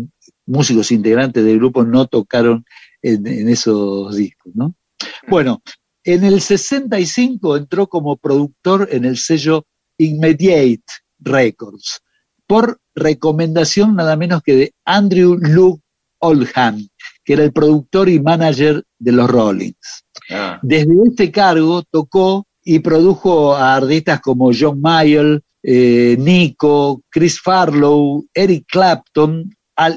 músicos 0.46 0.94
integrantes 0.94 1.44
del 1.44 1.58
grupo 1.58 1.84
no 1.84 2.08
tocaron 2.08 2.64
en, 3.02 3.50
esos 3.50 4.16
discos, 4.16 4.56
¿no? 4.56 4.74
Bueno, 5.28 5.62
en 6.06 6.24
el 6.24 6.40
65 6.40 7.58
entró 7.58 7.88
como 7.88 8.16
productor 8.16 8.88
en 8.94 9.04
el 9.04 9.18
sello 9.18 9.66
Immediate 9.98 10.86
Records 11.20 12.02
por 12.48 12.80
recomendación 12.96 13.96
nada 13.96 14.16
menos 14.16 14.42
que 14.42 14.56
de 14.56 14.74
Andrew 14.86 15.38
Luke 15.38 15.84
Oldham, 16.20 16.88
que 17.24 17.34
era 17.34 17.44
el 17.44 17.52
productor 17.52 18.08
y 18.08 18.20
manager 18.20 18.84
de 18.98 19.12
los 19.12 19.30
Rollins. 19.30 20.06
Ah. 20.32 20.60
Desde 20.64 20.94
este 21.06 21.30
cargo 21.30 21.84
tocó 21.84 22.48
y 22.70 22.80
produjo 22.80 23.56
a 23.56 23.78
artistas 23.78 24.20
como 24.20 24.52
John 24.54 24.82
Mayall, 24.82 25.42
eh, 25.64 26.18
Nico, 26.20 27.02
Chris 27.10 27.40
Farlow, 27.40 28.26
Eric 28.34 28.66
Clapton 28.68 29.50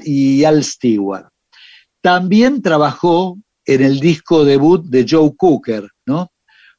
y 0.04 0.44
Al 0.44 0.62
Stewart. 0.62 1.26
También 2.00 2.62
trabajó 2.62 3.36
en 3.64 3.82
el 3.82 3.98
disco 3.98 4.44
debut 4.44 4.84
de 4.84 5.04
Joe 5.08 5.32
Cooker, 5.36 5.88
¿no? 6.06 6.30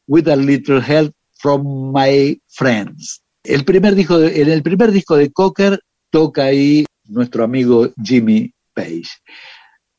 With 0.08 0.30
a 0.30 0.38
Little 0.38 0.80
Help 0.80 1.14
from 1.34 1.92
My 1.94 2.42
Friends. 2.48 3.22
El 3.44 3.66
primer 3.66 3.94
disco 3.94 4.18
en 4.22 4.50
el 4.50 4.64
primer 4.64 4.94
disco 4.94 5.18
de 5.18 5.30
Cooker 5.30 5.78
toca 6.10 6.46
ahí 6.46 6.86
nuestro 7.04 7.44
amigo 7.44 7.90
Jimmy 8.02 8.54
Page. 8.74 9.10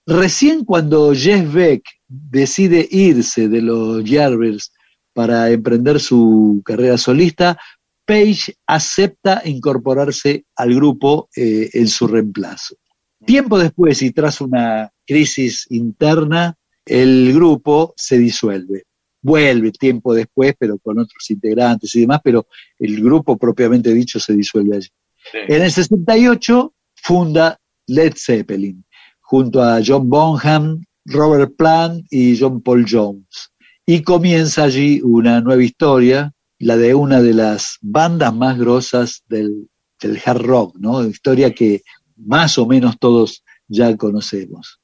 Recién 0.07 0.65
cuando 0.65 1.15
Jeff 1.15 1.53
Beck 1.53 1.83
decide 2.09 2.89
irse 2.91 3.47
de 3.47 3.61
los 3.61 4.03
Yardbirds 4.05 4.73
para 5.12 5.50
emprender 5.50 6.00
su 6.00 6.62
carrera 6.64 6.99
solista, 6.99 7.59
Page 8.04 8.54
acepta 8.66 9.42
incorporarse 9.45 10.45
al 10.57 10.75
grupo 10.75 11.28
eh, 11.37 11.71
en 11.73 11.88
su 11.88 12.09
reemplazo. 12.09 12.76
Tiempo 13.25 13.59
después 13.59 14.02
y 14.02 14.11
tras 14.11 14.40
una 14.40 14.90
crisis 15.07 15.66
interna, 15.71 16.57
el 16.85 17.33
grupo 17.33 17.95
se 17.97 18.19
disuelve. 18.19 18.85
Vuelve 19.21 19.71
tiempo 19.71 20.14
después, 20.14 20.54
pero 20.59 20.78
con 20.78 20.99
otros 20.99 21.31
integrantes 21.31 21.95
y 21.95 22.00
demás, 22.00 22.21
pero 22.25 22.49
el 22.78 23.00
grupo 23.02 23.38
propiamente 23.38 23.95
dicho 23.95 24.19
se 24.19 24.33
disuelve 24.33 24.76
allí. 24.76 24.88
En 25.47 25.62
el 25.62 25.71
68 25.71 26.75
funda 26.97 27.59
Led 27.87 28.14
Zeppelin, 28.16 28.85
junto 29.21 29.62
a 29.62 29.81
John 29.85 30.11
Bonham, 30.11 30.83
Robert 31.04 31.54
Plant 31.57 32.04
y 32.11 32.37
John 32.38 32.61
Paul 32.61 32.85
Jones. 32.88 33.52
Y 33.87 34.03
comienza 34.03 34.65
allí 34.65 35.01
una 35.03 35.41
nueva 35.41 35.62
historia, 35.62 36.33
la 36.59 36.77
de 36.77 36.95
una 36.95 37.21
de 37.21 37.35
las 37.35 37.79
bandas 37.81 38.35
más 38.35 38.59
grosas 38.59 39.23
del, 39.29 39.69
hard 40.25 40.43
rock, 40.43 40.77
¿no? 40.79 41.05
Historia 41.05 41.53
que 41.53 41.83
más 42.17 42.59
o 42.59 42.67
menos 42.67 42.99
todos 42.99 43.43
ya 43.69 43.97
conocemos. 43.97 44.81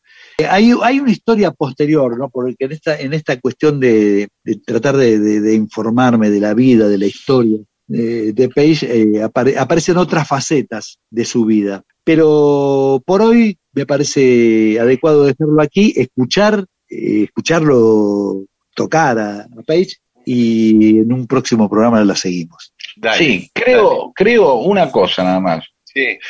Hay, 0.49 0.73
hay, 0.83 1.01
una 1.01 1.11
historia 1.11 1.51
posterior, 1.53 2.17
¿no? 2.19 2.29
Porque 2.29 2.57
en 2.65 2.73
esta, 2.73 2.99
en 2.99 3.13
esta 3.13 3.41
cuestión 3.41 3.81
de, 3.81 4.29
tratar 4.65 4.97
de, 4.97 5.55
informarme 5.55 6.31
de 6.31 6.41
la 6.41 6.55
vida, 6.55 6.89
de 6.89 6.99
la 6.99 7.07
historia 7.07 7.59
de, 7.89 8.51
Page, 8.55 9.17
eh, 9.17 9.23
aparecen 9.23 9.97
otras 9.97 10.29
facetas 10.29 10.99
de 11.11 11.25
su 11.25 11.45
vida. 11.45 11.83
Pero 12.05 13.03
por 13.05 13.23
hoy 13.23 13.59
me 13.73 13.87
parece 13.87 14.79
adecuado 14.79 15.25
dejarlo 15.25 15.61
aquí, 15.61 15.93
escuchar, 15.97 16.65
eh, 16.89 17.25
escucharlo 17.25 18.45
tocar 18.79 19.19
a, 19.19 19.47
Page 19.67 19.97
y 20.25 20.99
en 20.99 21.13
un 21.13 21.27
próximo 21.27 21.69
programa 21.69 22.05
la 22.05 22.15
seguimos. 22.15 22.73
sí, 23.17 23.51
creo, 23.53 24.13
creo 24.15 24.55
una 24.61 24.91
cosa 24.91 25.25
nada 25.25 25.41
más. 25.41 25.65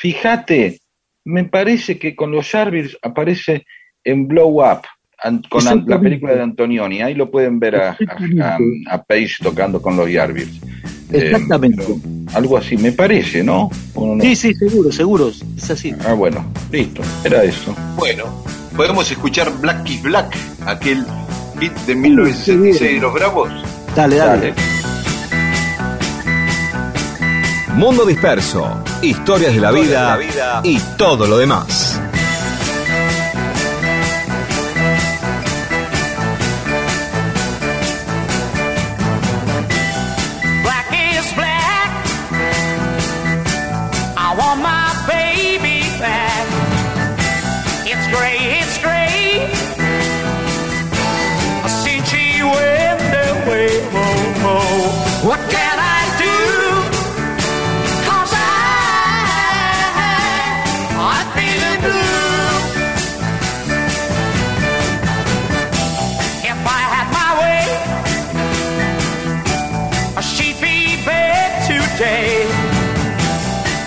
Fíjate, 0.00 0.80
me 1.24 1.44
parece 1.44 1.98
que 1.98 2.16
con 2.16 2.30
los 2.30 2.48
Jarvis 2.48 2.96
aparece 3.02 3.66
en 4.02 4.26
Blow 4.26 4.62
Up, 4.64 4.82
con 5.50 5.62
la, 5.86 6.00
película 6.00 6.34
de 6.34 6.42
Antonioni. 6.42 7.02
Ahí 7.02 7.14
lo 7.14 7.30
pueden 7.30 7.60
ver 7.60 7.76
a, 7.76 7.98
a, 8.86 9.02
Page 9.02 9.34
tocando 9.42 9.82
con 9.82 9.94
los 9.94 10.08
Jarvis. 10.10 10.58
Exactamente. 11.12 11.82
Eh, 11.82 11.96
algo 12.34 12.56
así, 12.56 12.78
me 12.78 12.92
parece, 12.92 13.42
¿no? 13.44 13.68
Sí, 14.22 14.36
sí, 14.36 14.54
seguro, 14.54 14.90
seguro. 14.90 15.32
Es 15.56 15.70
así. 15.70 15.94
Ah, 16.06 16.14
bueno, 16.14 16.50
listo, 16.70 17.02
era 17.24 17.44
eso. 17.44 17.76
Bueno, 17.96 18.24
podemos 18.74 19.10
escuchar 19.10 19.52
Black 19.60 19.90
is 19.90 20.02
Black, 20.02 20.34
aquel 20.64 21.04
hit 21.60 21.72
de 21.86 21.94
1966 21.94 22.94
de 22.94 23.00
los 23.00 23.12
Bravos. 23.12 23.50
Dale, 23.94 24.16
dale. 24.16 24.54
Mundo 27.74 28.04
Disperso, 28.04 28.82
historias 29.02 29.54
de 29.54 29.60
la 29.60 29.70
vida 29.70 30.18
y 30.64 30.80
todo 30.96 31.26
lo 31.26 31.38
demás. 31.38 31.87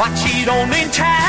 Watch 0.02 0.26
it 0.26 0.50
on 0.50 0.74
in 0.74 0.90
time. 0.90 1.21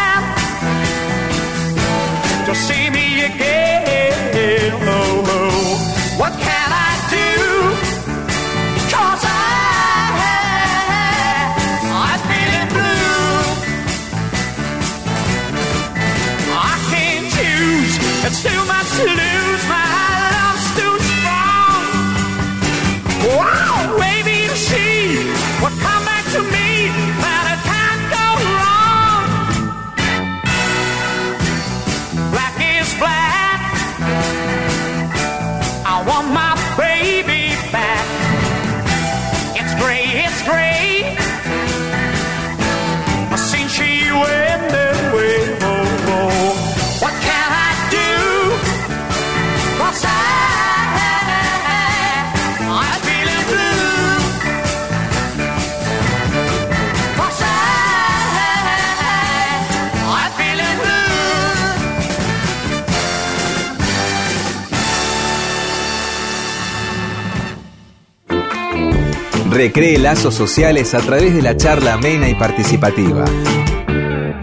Recree 69.53 69.99
lazos 69.99 70.35
sociales 70.35 70.95
a 70.95 71.01
través 71.01 71.35
de 71.35 71.43
la 71.43 71.55
charla 71.55 71.93
amena 71.93 72.27
y 72.27 72.35
participativa. 72.35 73.27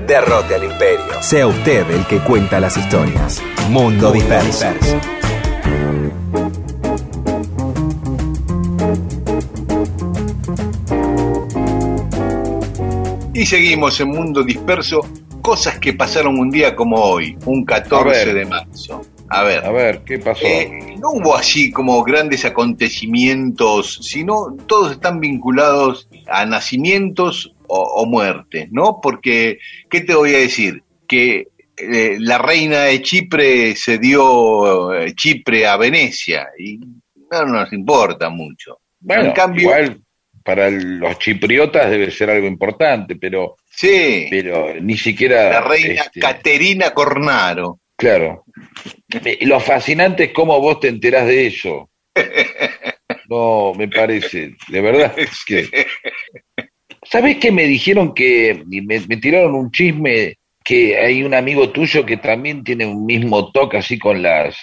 Derrote 0.05 0.53
al 0.53 0.65
imperio. 0.65 1.19
Sea 1.21 1.47
usted 1.47 1.89
el 1.89 2.05
que 2.05 2.19
cuenta 2.19 2.59
las 2.59 2.77
historias. 2.77 3.41
Mundo 3.71 4.11
Disperso. 4.11 4.67
Y 13.33 13.45
seguimos 13.47 13.99
en 13.99 14.09
Mundo 14.09 14.43
Disperso, 14.43 15.01
cosas 15.41 15.79
que 15.79 15.93
pasaron 15.93 16.37
un 16.37 16.51
día 16.51 16.75
como 16.75 16.97
hoy, 16.97 17.35
un 17.47 17.65
14 17.65 18.31
de 18.31 18.45
marzo. 18.45 19.01
A 19.29 19.43
ver. 19.43 19.65
A 19.65 19.71
ver, 19.71 20.01
¿qué 20.03 20.19
pasó? 20.19 20.45
Eh, 20.45 20.95
no 20.99 21.11
hubo 21.11 21.35
así 21.35 21.71
como 21.71 22.03
grandes 22.03 22.45
acontecimientos, 22.45 23.99
sino 24.01 24.55
todos 24.67 24.93
están 24.93 25.19
vinculados 25.19 26.09
a 26.27 26.45
nacimientos 26.45 27.53
o, 27.67 28.05
muertes, 28.07 28.67
¿no? 28.71 28.99
Porque, 29.01 29.59
¿qué 29.89 30.01
te 30.01 30.15
voy 30.15 30.33
a 30.33 30.39
decir? 30.39 30.81
Que 31.07 31.49
eh, 31.77 32.17
la 32.19 32.39
reina 32.39 32.85
de 32.85 33.01
Chipre 33.01 33.75
se 33.75 33.99
dio 33.99 34.91
eh, 34.93 35.13
Chipre 35.13 35.67
a 35.67 35.77
Venecia 35.77 36.47
y 36.57 36.79
no 37.31 37.45
nos 37.45 37.71
importa 37.71 38.29
mucho. 38.29 38.79
Bueno, 38.99 39.25
en 39.25 39.31
cambio, 39.33 39.61
igual 39.61 40.01
para 40.43 40.69
los 40.71 41.19
chipriotas 41.19 41.91
debe 41.91 42.09
ser 42.09 42.31
algo 42.31 42.47
importante, 42.47 43.15
pero 43.15 43.57
sí, 43.69 44.27
pero 44.31 44.81
ni 44.81 44.97
siquiera 44.97 45.49
la 45.49 45.61
reina 45.61 46.01
este, 46.01 46.19
Caterina 46.19 46.91
Cornaro. 46.91 47.79
Claro. 47.99 48.45
Lo 49.41 49.59
fascinante 49.59 50.23
es 50.25 50.31
cómo 50.31 50.57
vos 50.61 50.79
te 50.79 50.87
enterás 50.87 51.27
de 51.27 51.47
eso. 51.47 51.89
No, 53.27 53.73
me 53.75 53.87
parece, 53.87 54.55
de 54.69 54.81
verdad 54.81 55.15
que... 55.45 55.69
¿Sabés 57.03 57.37
que 57.37 57.51
me 57.51 57.65
dijeron 57.65 58.15
que, 58.15 58.63
me, 58.65 59.01
me 59.01 59.17
tiraron 59.17 59.53
un 59.53 59.69
chisme 59.69 60.35
que 60.63 60.97
hay 60.97 61.21
un 61.21 61.35
amigo 61.35 61.69
tuyo 61.69 62.03
que 62.07 62.17
también 62.17 62.63
tiene 62.63 62.87
un 62.87 63.05
mismo 63.05 63.51
toque 63.51 63.77
así 63.77 63.99
con 63.99 64.23
las, 64.23 64.57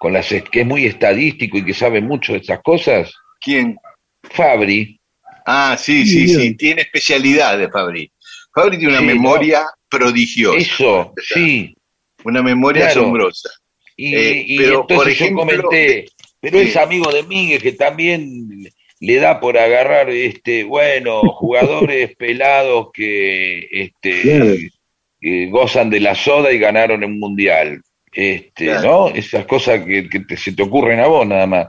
con 0.00 0.12
las, 0.12 0.26
que 0.26 0.62
es 0.62 0.66
muy 0.66 0.84
estadístico 0.84 1.58
y 1.58 1.64
que 1.64 1.74
sabe 1.74 2.00
mucho 2.00 2.32
de 2.32 2.40
esas 2.40 2.60
cosas? 2.62 3.14
¿Quién? 3.40 3.76
Fabri. 4.24 4.98
Ah, 5.46 5.76
sí, 5.78 6.04
sí, 6.04 6.26
sí, 6.26 6.56
tiene 6.56 6.82
especialidad 6.82 7.56
de 7.56 7.70
Fabri. 7.70 8.12
Fabri 8.52 8.78
tiene 8.78 8.94
una 8.94 9.02
memoria 9.02 9.64
prodigiosa. 9.88 10.58
Eso, 10.58 11.12
sí 11.22 11.72
una 12.24 12.42
memoria 12.42 12.86
asombrosa. 12.88 13.50
Y, 13.96 14.14
eh, 14.14 14.46
pero, 14.58 14.86
por 14.86 15.08
ejemplo, 15.08 15.44
yo 15.46 15.62
comenté, 15.62 16.06
pero 16.40 16.58
es 16.58 16.76
amigo 16.76 17.10
de 17.12 17.22
Miguel 17.24 17.60
que 17.62 17.72
también 17.72 18.64
le 19.00 19.16
da 19.16 19.38
por 19.40 19.58
agarrar, 19.58 20.10
este, 20.10 20.64
bueno, 20.64 21.20
jugadores 21.22 22.16
pelados 22.18 22.88
que, 22.92 23.68
este, 23.70 24.70
gozan 25.50 25.90
de 25.90 26.00
la 26.00 26.14
soda 26.14 26.52
y 26.52 26.58
ganaron 26.58 27.02
el 27.02 27.10
mundial. 27.10 27.80
este, 28.12 28.66
Claro. 28.66 29.08
¿no? 29.10 29.14
Esas 29.14 29.46
cosas 29.46 29.84
que, 29.84 30.08
que 30.08 30.20
te- 30.20 30.36
se 30.36 30.52
te 30.52 30.62
ocurren 30.62 31.00
a 31.00 31.06
vos 31.06 31.26
nada 31.26 31.46
más. 31.46 31.68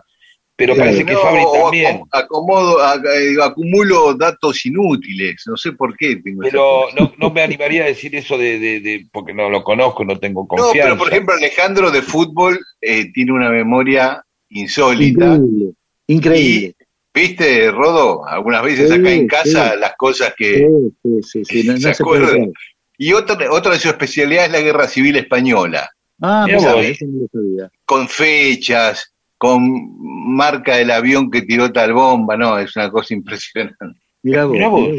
Pero 0.66 0.78
parece 0.78 1.06
que 1.06 1.14
No, 1.14 1.20
Fabri 1.20 1.44
también. 1.54 1.96
acom- 2.02 2.08
acomodo, 2.12 2.80
ac- 2.80 3.06
eh, 3.16 3.36
acumulo 3.44 4.14
datos 4.14 4.66
inútiles, 4.66 5.44
no 5.46 5.58
sé 5.58 5.74
por 5.74 5.96
qué 5.98 6.16
tengo 6.18 6.42
Pero 6.42 6.88
no, 6.96 7.12
no 7.18 7.30
me 7.32 7.42
animaría 7.42 7.84
a 7.84 7.88
decir 7.88 8.16
eso 8.16 8.38
de, 8.38 8.60
de- 8.60 8.80
de- 8.80 9.06
porque 9.12 9.34
no 9.34 9.50
lo 9.50 9.64
conozco, 9.64 10.06
no 10.06 10.18
tengo 10.20 10.42
No, 10.44 10.48
confianza. 10.48 10.82
pero 10.84 10.98
por 10.98 11.10
ejemplo 11.12 11.34
Alejandro 11.36 11.92
de 11.92 12.02
fútbol 12.02 12.60
eh, 12.82 13.12
tiene 13.12 13.32
una 13.34 13.50
memoria 13.50 14.24
insólita. 14.50 15.36
Increíble, 15.36 15.74
increíble. 16.08 16.76
¿Viste, 17.14 17.70
Rodo? 17.72 18.26
Algunas 18.26 18.64
veces 18.64 18.90
Sí, 18.90 18.96
acá 18.96 19.12
en 19.12 19.28
casa 19.28 19.74
sí. 19.74 19.80
las 19.80 19.94
cosas 19.96 20.34
que... 20.36 20.68
Sí, 21.04 21.22
sí, 21.22 21.44
sí, 21.46 21.62
sí, 21.62 21.68
no, 21.68 21.74
no 21.74 21.80
¿Se 21.80 21.90
acuerdan? 21.90 22.52
Y 22.98 23.14
otra, 23.14 23.38
otra 23.52 23.72
de 23.74 23.78
sus 23.80 23.92
especialidades 23.92 24.48
es 24.48 24.54
la 24.54 24.62
Guerra 24.62 24.88
Civil 24.88 25.18
Española, 25.18 25.90
Ah, 26.22 26.46
mira, 26.48 26.74
vos. 26.74 26.86
no 27.02 27.70
con 27.86 28.08
fechas, 28.08 29.13
con 29.38 29.62
marca 30.36 30.76
del 30.78 30.92
avión 30.92 31.30
que 31.30 31.42
tiró 31.42 31.72
tal 31.72 31.94
bomba, 31.94 32.38
no, 32.38 32.58
es 32.60 32.76
una 32.76 32.90
cosa 32.92 33.14
impresionante. 33.14 33.76
Mirá 34.24 34.46
vos. 34.46 34.54
Mirá 34.54 34.68
vos. 34.70 34.90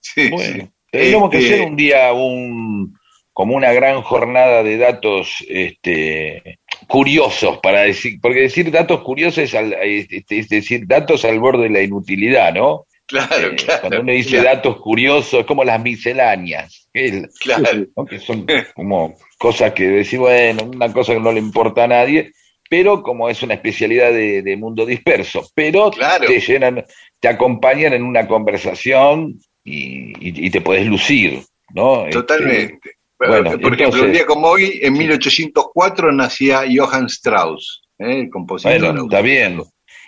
Sí, 0.00 0.28
Bueno, 0.30 0.64
sí. 0.64 0.70
tendríamos 0.90 1.30
que 1.30 1.38
Este- 1.38 1.54
hacer 1.54 1.66
un 1.68 1.76
día 1.76 2.12
un 2.12 2.94
como 3.32 3.56
una 3.56 3.72
gran 3.72 4.00
jornada 4.02 4.62
de 4.62 4.76
datos 4.76 5.44
este, 5.48 6.60
curiosos 6.86 7.58
para 7.62 7.80
decir, 7.80 8.20
porque 8.22 8.42
decir 8.42 8.70
datos 8.70 9.00
curiosos 9.02 9.38
es, 9.44 9.54
al- 9.56 9.72
es- 9.82 10.06
es 10.28 10.48
decir 10.48 10.86
datos 10.86 11.24
al 11.24 11.40
borde 11.40 11.64
de 11.64 11.70
la 11.70 11.82
inutilidad, 11.82 12.54
¿no? 12.54 12.86
Claro, 13.06 13.48
Eh, 13.48 13.56
claro. 13.56 13.80
Cuando 13.80 14.00
uno 14.02 14.12
dice 14.12 14.38
claro, 14.38 14.56
datos 14.56 14.76
curiosos, 14.80 15.40
es 15.40 15.46
como 15.46 15.64
las 15.64 15.82
misceláneas, 15.82 16.88
el- 16.92 17.28
claro. 17.40 17.86
¿no? 17.96 18.04
que 18.06 18.18
son 18.20 18.46
como 18.74 19.14
cosas 19.36 19.72
que 19.72 19.84
decir, 19.88 20.20
bueno, 20.20 20.64
una 20.72 20.92
cosa 20.92 21.12
que 21.14 21.20
no 21.20 21.32
le 21.32 21.40
importa 21.40 21.84
a 21.84 21.88
nadie, 21.88 22.30
pero 22.74 23.04
como 23.04 23.28
es 23.28 23.40
una 23.44 23.54
especialidad 23.54 24.12
de, 24.12 24.42
de 24.42 24.56
mundo 24.56 24.84
disperso, 24.84 25.46
pero 25.54 25.92
Claro. 25.92 26.26
te 26.26 26.40
llenan, 26.40 26.84
te 27.20 27.28
acompañan 27.28 27.92
en 27.92 28.02
una 28.02 28.26
conversación 28.26 29.38
y, 29.62 30.08
y- 30.28 30.46
y 30.46 30.50
te 30.50 30.60
puedes 30.60 30.84
lucir, 30.88 31.40
¿no? 31.72 32.00
Este, 32.00 32.10
Totalmente. 32.14 32.90
bueno, 33.16 33.58
Por 33.60 33.74
ejemplo, 33.74 34.02
un 34.02 34.10
día 34.12 34.26
como 34.26 34.48
hoy, 34.48 34.80
en 34.82 34.92
1804, 34.94 36.10
nacía 36.10 36.62
Johann 36.68 37.06
Strauss, 37.06 37.82
¿eh? 38.00 38.22
el 38.22 38.30
compositor. 38.30 38.80
Bueno, 38.80 39.04
está 39.04 39.20
bien. 39.20 39.62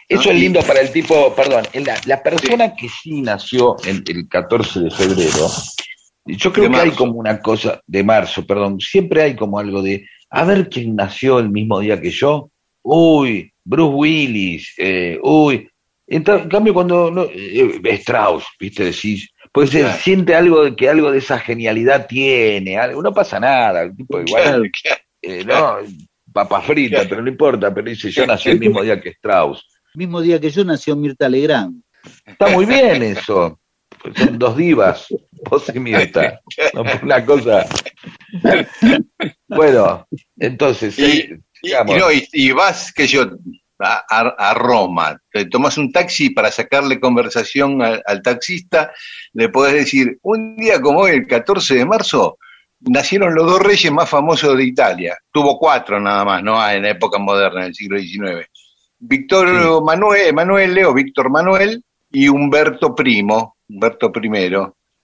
Eso 0.08 0.24
¿No? 0.24 0.30
es 0.34 0.40
lindo 0.40 0.60
para 0.62 0.80
el 0.80 0.90
tipo, 0.90 1.32
perdón, 1.36 1.62
la, 1.84 2.00
la 2.06 2.20
persona 2.20 2.74
que 2.74 2.88
sí 2.88 3.22
nació 3.22 3.76
en 3.84 4.02
el 4.08 4.28
14 4.28 4.80
de 4.80 4.90
febrero, 4.90 5.46
yo 6.26 6.52
creo 6.52 6.68
De 6.68 6.74
que 6.74 6.80
hay 6.80 6.90
como 6.90 7.12
una 7.12 7.38
cosa, 7.40 7.80
de 7.86 8.02
marzo, 8.02 8.44
perdón, 8.44 8.80
siempre 8.80 9.22
hay 9.22 9.36
como 9.36 9.60
algo 9.60 9.82
de, 9.82 10.04
a 10.30 10.44
ver 10.44 10.68
quién 10.68 10.96
nació 10.96 11.38
el 11.38 11.50
mismo 11.50 11.78
día 11.78 12.00
que 12.00 12.10
yo, 12.10 12.50
uy, 12.86 13.52
Bruce 13.64 13.94
Willis, 13.94 14.74
eh, 14.78 15.18
uy, 15.22 15.68
en, 16.06 16.22
cambio 16.22 16.72
cuando, 16.72 17.10
no, 17.10 17.24
eh, 17.24 17.80
Strauss, 17.94 18.44
viste, 18.60 18.84
decís, 18.84 19.28
pues 19.52 19.70
se 19.70 19.90
siente 19.94 20.36
algo 20.36 20.64
de 20.64 20.76
que 20.76 20.88
algo 20.88 21.10
de 21.10 21.18
esa 21.18 21.38
genialidad 21.38 22.06
tiene, 22.06 22.78
algo, 22.78 23.02
no 23.02 23.12
pasa 23.12 23.40
nada, 23.40 23.82
el 23.82 23.96
tipo 23.96 24.20
igual, 24.20 24.42
Claro, 24.44 24.62
claro. 24.82 25.00
eh, 25.22 25.44
no, 25.44 25.76
papa 26.32 26.60
frita, 26.62 27.04
pero 27.08 27.22
no 27.22 27.28
importa, 27.28 27.74
pero 27.74 27.90
dice, 27.90 28.10
yo 28.10 28.24
nací 28.24 28.50
el 28.50 28.60
mismo 28.60 28.82
día 28.82 29.00
que 29.00 29.08
Strauss. 29.10 29.66
Mismo 29.94 30.20
día 30.20 30.40
que 30.40 30.50
yo 30.50 30.64
nació 30.64 30.94
Mirta 30.94 31.28
Legrand. 31.28 31.82
Está 32.24 32.48
muy 32.48 32.66
bien 32.66 33.02
eso. 33.02 33.58
Son 34.14 34.38
dos 34.38 34.56
divas, 34.56 35.08
vos 35.50 35.72
y 35.74 35.80
Mirta. 35.80 36.38
No 36.74 36.84
fue 36.84 37.00
una 37.02 37.24
cosa. 37.24 37.66
Bueno, 39.48 40.06
entonces, 40.38 40.96
Y- 40.98 41.30
Y, 41.62 41.70
no, 41.98 42.12
y- 42.12 42.28
y 42.32 42.52
vas, 42.52 42.92
que 42.92 43.06
yo, 43.06 43.22
a, 43.78 44.04
a- 44.08 44.54
Roma, 44.54 45.20
te 45.32 45.44
tomas 45.46 45.76
un 45.78 45.92
taxi 45.92 46.30
para 46.30 46.50
sacarle 46.50 46.98
conversación 47.00 47.82
al, 47.82 48.02
al 48.06 48.22
taxista, 48.22 48.92
le 49.32 49.48
podés 49.48 49.74
decir, 49.74 50.18
un 50.22 50.56
día 50.56 50.80
como 50.80 51.00
hoy, 51.00 51.12
el 51.12 51.26
14 51.26 51.74
de 51.74 51.84
marzo, 51.84 52.38
nacieron 52.80 53.34
los 53.34 53.46
dos 53.46 53.60
reyes 53.62 53.90
más 53.92 54.08
famosos 54.08 54.56
de 54.56 54.64
Italia. 54.64 55.16
Tuvo 55.32 55.58
cuatro 55.58 55.98
nada 56.00 56.24
más, 56.24 56.42
¿no? 56.42 56.60
Ah, 56.60 56.74
En 56.74 56.82
la 56.82 56.90
época 56.90 57.18
moderna, 57.18 57.60
en 57.62 57.66
el 57.68 57.74
siglo 57.74 57.98
XIX. 57.98 58.46
Víctor 58.98 59.82
Manuel, 59.84 60.32
Manuel 60.34 60.74
Leo, 60.74 60.94
Víctor 60.94 61.30
Manuel 61.30 61.82
y 62.10 62.28
Humberto 62.28 62.94
Primo, 62.94 63.56
Humberto 63.68 64.10
I. 64.22 64.56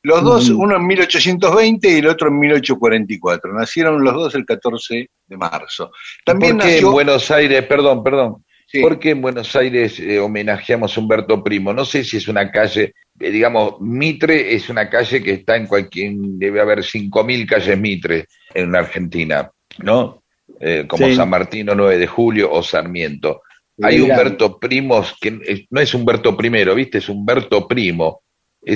Los 0.05 0.23
dos, 0.25 0.51
Ujú. 0.51 0.63
uno 0.63 0.77
en 0.77 0.87
1820 0.87 1.89
y 1.89 1.99
el 1.99 2.07
otro 2.09 2.29
en 2.29 2.39
1844. 2.39 3.53
Nacieron 3.55 4.03
los 4.03 4.15
dos 4.15 4.35
el 4.35 4.45
14 4.45 5.09
de 5.27 5.37
marzo. 5.37 5.93
También 6.25 6.57
¿por 6.59 6.67
qué 6.67 6.73
nació. 6.73 6.87
en 6.89 6.93
Buenos 6.93 7.31
Aires, 7.31 7.65
perdón, 7.67 8.03
perdón, 8.03 8.45
sí, 8.67 8.81
¿por 8.81 8.99
qué 8.99 9.11
en 9.11 9.23
Buenos 9.23 9.55
Aires 9.55 10.01
eh, 10.01 10.19
homenajeamos 10.19 10.97
a 10.97 11.01
Humberto 11.01 11.43
Primo? 11.45 11.73
No 11.73 11.85
sé 11.85 12.03
si 12.03 12.17
es 12.17 12.27
una 12.27 12.51
calle, 12.51 12.95
eh, 13.21 13.31
digamos, 13.31 13.81
Mitre 13.81 14.55
es 14.55 14.69
una 14.69 14.91
calle 14.91 15.23
que 15.23 15.33
está 15.35 15.57
en 15.57 15.67
cualquier, 15.69 16.13
debe 16.15 16.61
haber 16.61 16.81
5.000 16.81 17.47
calles 17.47 17.79
Mitre 17.79 18.27
en 18.55 18.73
la 18.73 18.81
Argentina, 18.81 19.51
¿no? 19.79 20.23
Eh, 20.59 20.85
como 20.89 21.07
Sí. 21.07 21.15
San 21.15 21.31
Martín 21.31 21.69
o 21.71 21.75
9 21.75 21.99
de 21.99 22.07
Julio 22.07 22.51
o 22.53 22.63
Sarmiento. 22.63 23.43
Hay. 23.81 24.01
Humberto 24.01 24.59
Primos, 24.59 25.17
que 25.21 25.67
no 25.71 25.81
es 25.81 25.95
Humberto 25.95 26.37
I, 26.41 26.75
¿viste? 26.75 26.99
Es 26.99 27.09
Humberto 27.09 27.67
Primo. 27.67 28.21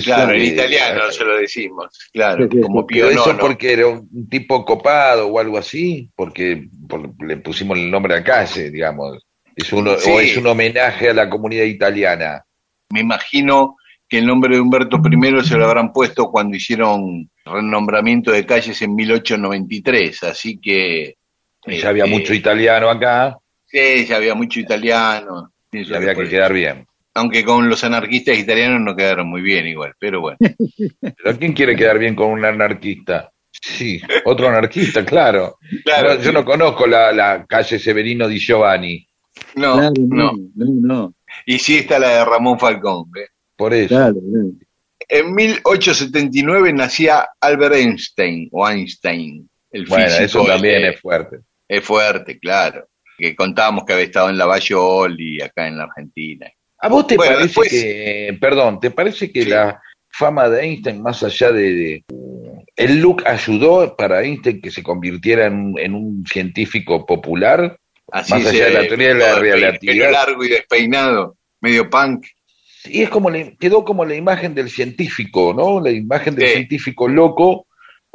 Claro, 0.05 0.33
en 0.33 0.43
italiano 0.45 1.11
se 1.13 1.25
lo 1.25 1.37
decimos. 1.39 2.11
Claro, 2.13 2.45
Sí, 2.51 2.57
sí, 2.57 2.61
como 2.61 2.81
sí. 2.83 2.87
Pero 2.95 3.11
eso 3.11 3.37
porque 3.39 3.73
era 3.73 3.87
un 3.87 4.29
tipo 4.29 4.65
copado 4.65 5.29
o 5.29 5.39
algo 5.39 5.59
así, 5.59 6.11
porque 6.17 6.69
por- 6.89 7.13
le 7.25 7.37
pusimos 7.37 7.79
el 7.79 7.91
nombre 7.91 8.15
a 8.15 8.19
la 8.19 8.25
calle, 8.25 8.71
digamos. 8.71 9.25
Es 9.55 9.73
uno, 9.73 9.97
Sí. 9.97 10.11
O 10.11 10.21
es 10.21 10.37
un 10.37 10.47
homenaje 10.49 11.11
a 11.11 11.15
la 11.15 11.31
comunidad 11.31 11.65
italiana. 11.65 12.45
Me 12.91 13.01
imagino 13.01 13.77
que 14.09 14.19
el 14.19 14.27
nombre 14.27 14.55
de 14.55 14.61
Humberto 14.61 14.99
I 15.05 15.45
se 15.45 15.57
lo 15.57 15.65
habrán 15.67 15.93
puesto 15.93 16.31
cuando 16.31 16.57
hicieron 16.57 17.31
renombramiento 17.45 18.33
de 18.33 18.45
calles 18.45 18.81
en 18.83 18.95
1893. 18.95 20.23
Así 20.25 20.59
que. 20.61 21.15
Ya 21.67 21.89
había 21.89 22.05
este, 22.05 22.17
mucho 22.17 22.35
italiano 22.35 22.89
acá, 22.91 23.37
Sí, 23.69 24.05
ya 24.07 24.17
había 24.17 24.35
mucho 24.37 24.61
italiano. 24.61 25.51
y 25.73 25.93
había 25.93 26.15
que 26.15 26.29
quedar 26.29 26.53
bien. 26.53 26.87
Aunque 27.17 27.45
con 27.45 27.69
los 27.69 27.83
anarquistas 27.83 28.39
italianos 28.39 28.81
no 28.83 28.95
quedaron 28.95 29.29
muy 29.29 29.41
bien 29.41 29.67
igual, 29.67 29.95
pero 29.99 30.21
bueno. 30.21 30.37
¿Pero 31.01 31.39
quién 31.39 31.53
quiere 31.55 31.75
quedar 31.75 31.99
bien 31.99 32.15
con 32.15 32.29
un 32.31 32.45
anarquista? 32.45 33.31
Sí, 33.51 34.01
otro 34.27 34.49
anarquista, 34.49 35.05
claro. 35.05 35.57
Claro, 35.85 36.15
No, 36.17 36.21
yo 36.23 36.31
no 36.33 36.45
conozco 36.45 36.87
la, 36.87 37.13
la 37.13 37.47
calle 37.47 37.79
Severino 37.79 38.29
di 38.29 38.39
Giovanni, 38.39 39.07
no, 39.55 39.77
Claro, 39.79 39.93
no. 39.97 40.33
no, 40.33 40.49
no, 40.55 40.67
no. 40.95 41.15
Y 41.47 41.59
sí 41.59 41.79
está 41.79 41.99
la 41.99 42.19
de 42.19 42.25
Ramón 42.25 42.59
Falcón. 42.59 43.07
¿eh? 43.17 43.29
por 43.57 43.73
eso. 43.73 43.89
Claro, 43.89 44.15
claro. 44.15 44.51
En 45.09 45.35
1879 45.35 46.73
nacía 46.73 47.29
Albert 47.41 47.75
Einstein, 47.77 48.49
o 48.53 48.69
Einstein, 48.69 49.49
el 49.71 49.87
Bueno, 49.87 50.07
físico. 50.07 50.25
eso 50.25 50.45
también 50.45 50.85
eh, 50.85 50.91
es 50.91 51.01
fuerte. 51.01 51.39
es 51.69 51.83
fuerte, 51.85 52.39
claro. 52.39 52.87
Que 53.19 53.35
contábamos 53.35 53.85
que 53.85 53.95
había 53.95 54.05
estado 54.05 54.29
en 54.29 54.37
Lavallol 54.37 55.17
acá 55.43 55.67
en 55.69 55.79
la 55.79 55.85
Argentina. 55.85 56.47
¿A 56.87 56.89
vos 56.89 57.05
te 57.09 57.17
Bueno, 57.17 57.33
parece 57.33 57.47
después- 57.49 57.69
que, 57.71 58.39
perdón, 58.41 58.79
te 58.79 58.93
parece 58.93 59.33
que 59.33 59.43
Sí. 59.43 59.49
la 59.49 59.83
fama 60.09 60.49
de 60.49 60.63
Einstein, 60.63 61.03
más 61.03 61.21
allá 61.25 61.51
de, 61.51 61.73
de- 61.75 62.05
el 62.77 63.01
look 63.01 63.25
ayudó 63.27 63.97
para 63.97 64.23
Einstein 64.23 64.61
que 64.61 64.71
se 64.71 64.85
convirtiera 64.85 65.47
en, 65.47 65.55
un- 65.55 65.79
en 65.81 65.95
un 65.95 66.25
científico 66.27 67.05
popular? 67.05 67.77
Así 68.13 68.35
Más 68.35 68.47
allá 68.47 68.67
de 68.67 68.71
la 68.75 68.87
teoría 68.87 69.09
de 69.09 69.15
la 69.15 69.35
relatividad. 69.41 70.13
largo 70.13 70.45
y 70.45 70.49
despeinado, 70.49 71.37
medio 71.61 71.91
punk. 71.91 72.25
Y 72.85 73.03
es 73.03 73.09
como 73.11 73.31
le, 73.31 73.57
quedó 73.59 73.85
como 73.85 74.05
la 74.05 74.15
imagen 74.15 74.55
del 74.55 74.71
científico, 74.71 75.53
¿no? 75.53 75.81
La 75.81 75.91
imagen 75.91 76.37
del 76.37 76.47
Sí. 76.47 76.53
científico 76.55 77.09
loco 77.09 77.66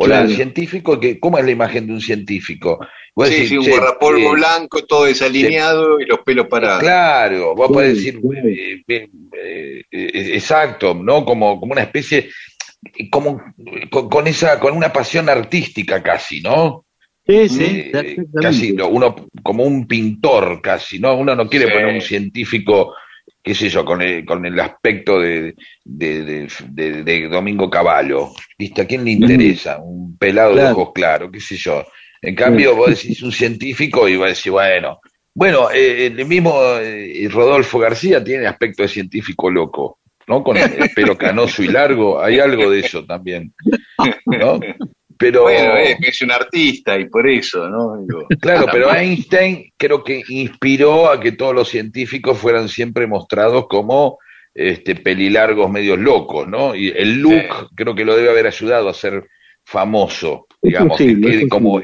o 0.01 0.07
la 0.07 0.17
del 0.17 0.25
Claro. 0.27 0.35
científico 0.35 0.99
que, 0.99 1.19
¿cómo 1.19 1.37
es 1.37 1.45
la 1.45 1.51
imagen 1.51 1.87
de 1.87 1.93
un 1.93 2.01
científico? 2.01 2.79
Vos 3.15 3.27
Sí, 3.27 3.33
decís, 3.33 3.49
sí, 3.49 3.57
un 3.57 3.65
che, 3.65 3.71
guardapolvo 3.71 4.29
eh, 4.33 4.35
blanco, 4.35 4.85
todo 4.85 5.05
desalineado 5.05 5.99
y 5.99 6.05
los 6.05 6.19
pelos 6.19 6.47
parados. 6.47 6.79
Claro, 6.81 7.55
vos 7.55 7.67
Sí, 7.67 7.73
podés 7.73 7.95
decir, 7.95 8.19
sí. 8.21 8.83
eh, 8.87 9.83
eh, 9.91 10.31
exacto, 10.33 10.93
¿no? 10.93 11.25
Como, 11.25 11.59
como 11.59 11.73
una 11.73 11.83
especie, 11.83 12.29
como 13.11 13.41
con, 13.91 14.09
con 14.09 14.27
esa, 14.27 14.59
con 14.59 14.75
una 14.75 14.91
pasión 14.91 15.29
artística 15.29 16.01
casi, 16.01 16.41
¿no? 16.41 16.85
Sí, 17.27 17.49
sí, 17.49 17.91
Eh, 17.93 18.17
casi, 18.41 18.71
uno 18.71 19.15
como 19.43 19.63
un 19.63 19.85
pintor 19.87 20.61
casi, 20.61 20.97
¿no? 20.99 21.15
Uno 21.15 21.35
no 21.35 21.47
quiere 21.47 21.67
Sí. 21.67 21.71
poner 21.73 21.93
un 21.93 22.01
científico, 22.01 22.95
qué 23.43 23.55
sé 23.55 23.69
yo, 23.69 23.83
con 23.85 24.01
el, 24.01 24.25
con 24.25 24.45
el 24.45 24.59
aspecto 24.59 25.19
de, 25.19 25.55
de, 25.83 26.47
de- 27.03 27.27
Domingo 27.27 27.69
Cavallo, 27.69 28.31
¿viste? 28.57 28.81
¿A 28.81 28.85
quién 28.87 29.03
le 29.05 29.11
interesa? 29.11 29.79
Un 29.79 30.17
pelado 30.17 30.55
de 30.55 30.61
ojos 30.73 30.91
claros, 30.93 31.29
qué 31.31 31.39
sé 31.39 31.55
yo. 31.55 31.83
En 32.21 32.35
cambio, 32.35 32.75
vos 32.75 32.89
decís 32.89 33.21
un 33.23 33.31
científico 33.31 34.07
y 34.07 34.15
vas 34.15 34.25
a 34.25 34.29
decir, 34.29 34.51
bueno, 34.51 34.99
bueno, 35.33 35.71
eh, 35.71 36.07
el 36.07 36.25
mismo 36.25 36.53
eh, 36.79 37.27
Rodolfo 37.31 37.79
García 37.79 38.23
tiene 38.23 38.45
aspecto 38.47 38.83
de 38.83 38.89
científico 38.89 39.49
loco, 39.49 39.99
¿no? 40.27 40.43
Con 40.43 40.57
el 40.57 40.89
pelo 40.93 41.17
canoso 41.17 41.63
y 41.63 41.67
largo, 41.67 42.21
hay 42.21 42.39
algo 42.39 42.69
de 42.69 42.81
eso 42.81 43.05
también, 43.05 43.53
¿no? 44.25 44.59
Pero, 45.21 45.43
Bueno, 45.43 45.77
es, 45.77 45.95
es 46.01 46.21
un 46.21 46.31
artista 46.31 46.99
y 46.99 47.05
por 47.07 47.29
eso, 47.29 47.69
¿no? 47.69 48.01
Digo, 48.01 48.27
claro, 48.41 48.65
pero 48.71 48.93
Einstein 48.93 49.71
creo 49.77 50.03
que 50.03 50.21
inspiró 50.27 51.09
a 51.09 51.19
que 51.19 51.31
todos 51.31 51.55
los 51.55 51.69
científicos 51.69 52.37
fueran 52.37 52.67
siempre 52.67 53.07
mostrados 53.07 53.67
como 53.69 54.17
este, 54.53 54.95
pelilargos 54.95 55.71
medios 55.71 55.97
locos, 55.97 56.47
¿no? 56.47 56.75
Y 56.75 56.89
el 56.89 57.21
look 57.21 57.31
Sí. 57.31 57.65
creo 57.75 57.95
que 57.95 58.03
lo 58.03 58.15
debe 58.15 58.29
haber 58.29 58.47
ayudado 58.47 58.89
a 58.89 58.93
ser 58.93 59.25
famoso, 59.63 60.47
digamos, 60.61 60.97
que, 60.97 61.19
quede 61.21 61.47
como 61.47 61.81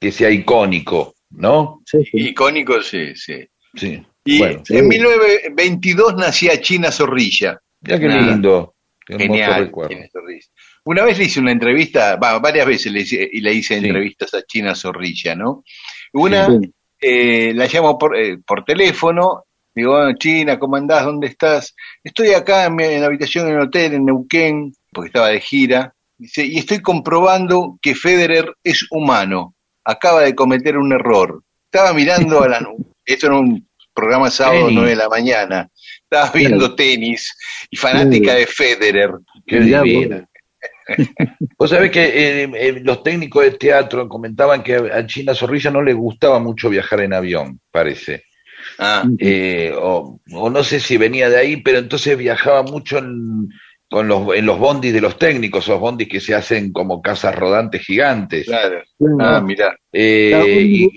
que 0.00 0.10
sea 0.10 0.30
icónico, 0.30 1.14
¿no? 1.30 1.82
Sí, 1.86 2.04
sí. 2.04 2.28
Icónico, 2.28 2.82
sí, 2.82 3.14
sí. 3.14 3.46
Sí. 3.74 4.02
Y 4.24 4.38
Bueno, 4.38 4.62
en 4.68 4.88
1922 4.88 6.16
nacía 6.16 6.60
China 6.60 6.90
Zorrilla. 6.90 7.60
Mira 7.82 8.00
qué 8.00 8.08
lindo. 8.08 8.74
Qué 9.06 9.14
hermoso 9.14 9.28
Genial. 9.32 9.64
recuerdo. 9.66 9.90
China 9.90 10.06
Zorrilla. 10.10 10.46
Una 10.84 11.02
vez 11.04 11.18
le 11.18 11.24
hice 11.24 11.40
una 11.40 11.52
entrevista, 11.52 12.16
va, 12.16 12.38
varias 12.38 12.66
veces 12.66 12.92
le 12.92 13.00
hice, 13.00 13.28
y 13.32 13.40
le 13.40 13.52
hice 13.54 13.78
Sí. 13.80 13.86
entrevistas 13.86 14.34
a 14.34 14.42
China 14.42 14.74
Zorrilla, 14.74 15.34
¿no? 15.34 15.64
Una, 16.12 16.46
Sí. 16.46 16.70
eh, 17.00 17.52
la 17.54 17.66
llamo 17.66 17.98
por, 17.98 18.16
eh, 18.16 18.38
por 18.46 18.64
teléfono, 18.64 19.44
digo, 19.74 19.96
"Ah, 19.96 20.14
China, 20.18 20.58
¿cómo 20.58 20.76
andás? 20.76 21.04
¿Dónde 21.04 21.26
estás? 21.28 21.74
Estoy 22.02 22.28
acá 22.34 22.66
en, 22.66 22.76
mi- 22.76 22.84
en 22.84 23.00
la 23.00 23.06
habitación 23.06 23.48
en 23.48 23.54
el 23.54 23.60
hotel 23.62 23.94
en 23.94 24.04
Neuquén, 24.04 24.72
porque 24.92 25.08
estaba 25.08 25.28
de 25.28 25.40
gira, 25.40 25.94
dice, 26.18 26.44
y 26.44 26.58
estoy 26.58 26.80
comprobando 26.80 27.78
que 27.82 27.94
Federer 27.94 28.54
es 28.62 28.86
humano, 28.90 29.54
acaba 29.84 30.20
de 30.22 30.34
cometer 30.34 30.76
un 30.76 30.92
error. 30.92 31.42
Estaba 31.64 31.92
mirando 31.92 32.42
a 32.42 32.48
la... 32.48 32.58
Esto 33.06 33.26
era 33.26 33.36
un 33.38 33.66
programa 33.92 34.30
sábado 34.30 34.60
Tenis. 34.66 34.74
9 34.74 34.90
de 34.90 34.96
la 34.96 35.08
mañana, 35.08 35.68
estaba 36.02 36.30
viendo 36.30 36.74
tenis 36.74 37.36
y 37.70 37.76
fanática 37.76 38.34
de 38.34 38.46
Federer. 38.46 39.10
Qué 39.46 39.60
divina. 39.60 40.28
Vos 41.58 41.70
sabés 41.70 41.90
que 41.90 42.04
eh, 42.04 42.50
eh, 42.54 42.80
los 42.82 43.02
técnicos 43.02 43.44
de 43.44 43.52
teatro 43.52 44.08
comentaban 44.08 44.62
que 44.62 44.76
a 44.76 45.06
China 45.06 45.34
Zorrilla 45.34 45.70
no 45.70 45.82
le 45.82 45.92
gustaba 45.92 46.38
mucho 46.38 46.68
viajar 46.68 47.00
en 47.00 47.12
avión, 47.14 47.60
parece. 47.70 48.24
Ah, 48.78 49.04
Eh, 49.18 49.72
o, 49.76 50.20
o 50.32 50.50
no 50.50 50.64
sé 50.64 50.80
si 50.80 50.96
venía 50.96 51.28
de 51.28 51.38
ahí, 51.38 51.56
pero 51.58 51.78
entonces 51.78 52.16
viajaba 52.16 52.62
mucho 52.62 52.98
en, 52.98 53.48
con 53.94 54.08
los, 54.08 54.34
en 54.34 54.46
los 54.46 54.58
bondis 54.58 54.92
de 54.92 55.00
los 55.00 55.18
técnicos, 55.18 55.64
esos 55.64 55.78
bondis 55.78 56.08
que 56.08 56.20
se 56.20 56.34
hacen 56.34 56.72
como 56.72 57.00
casas 57.00 57.34
rodantes 57.34 57.82
gigantes. 57.82 58.46
claro. 58.46 58.82
Ah, 59.20 59.40
mirá. 59.40 59.76
Eh, 59.92 60.32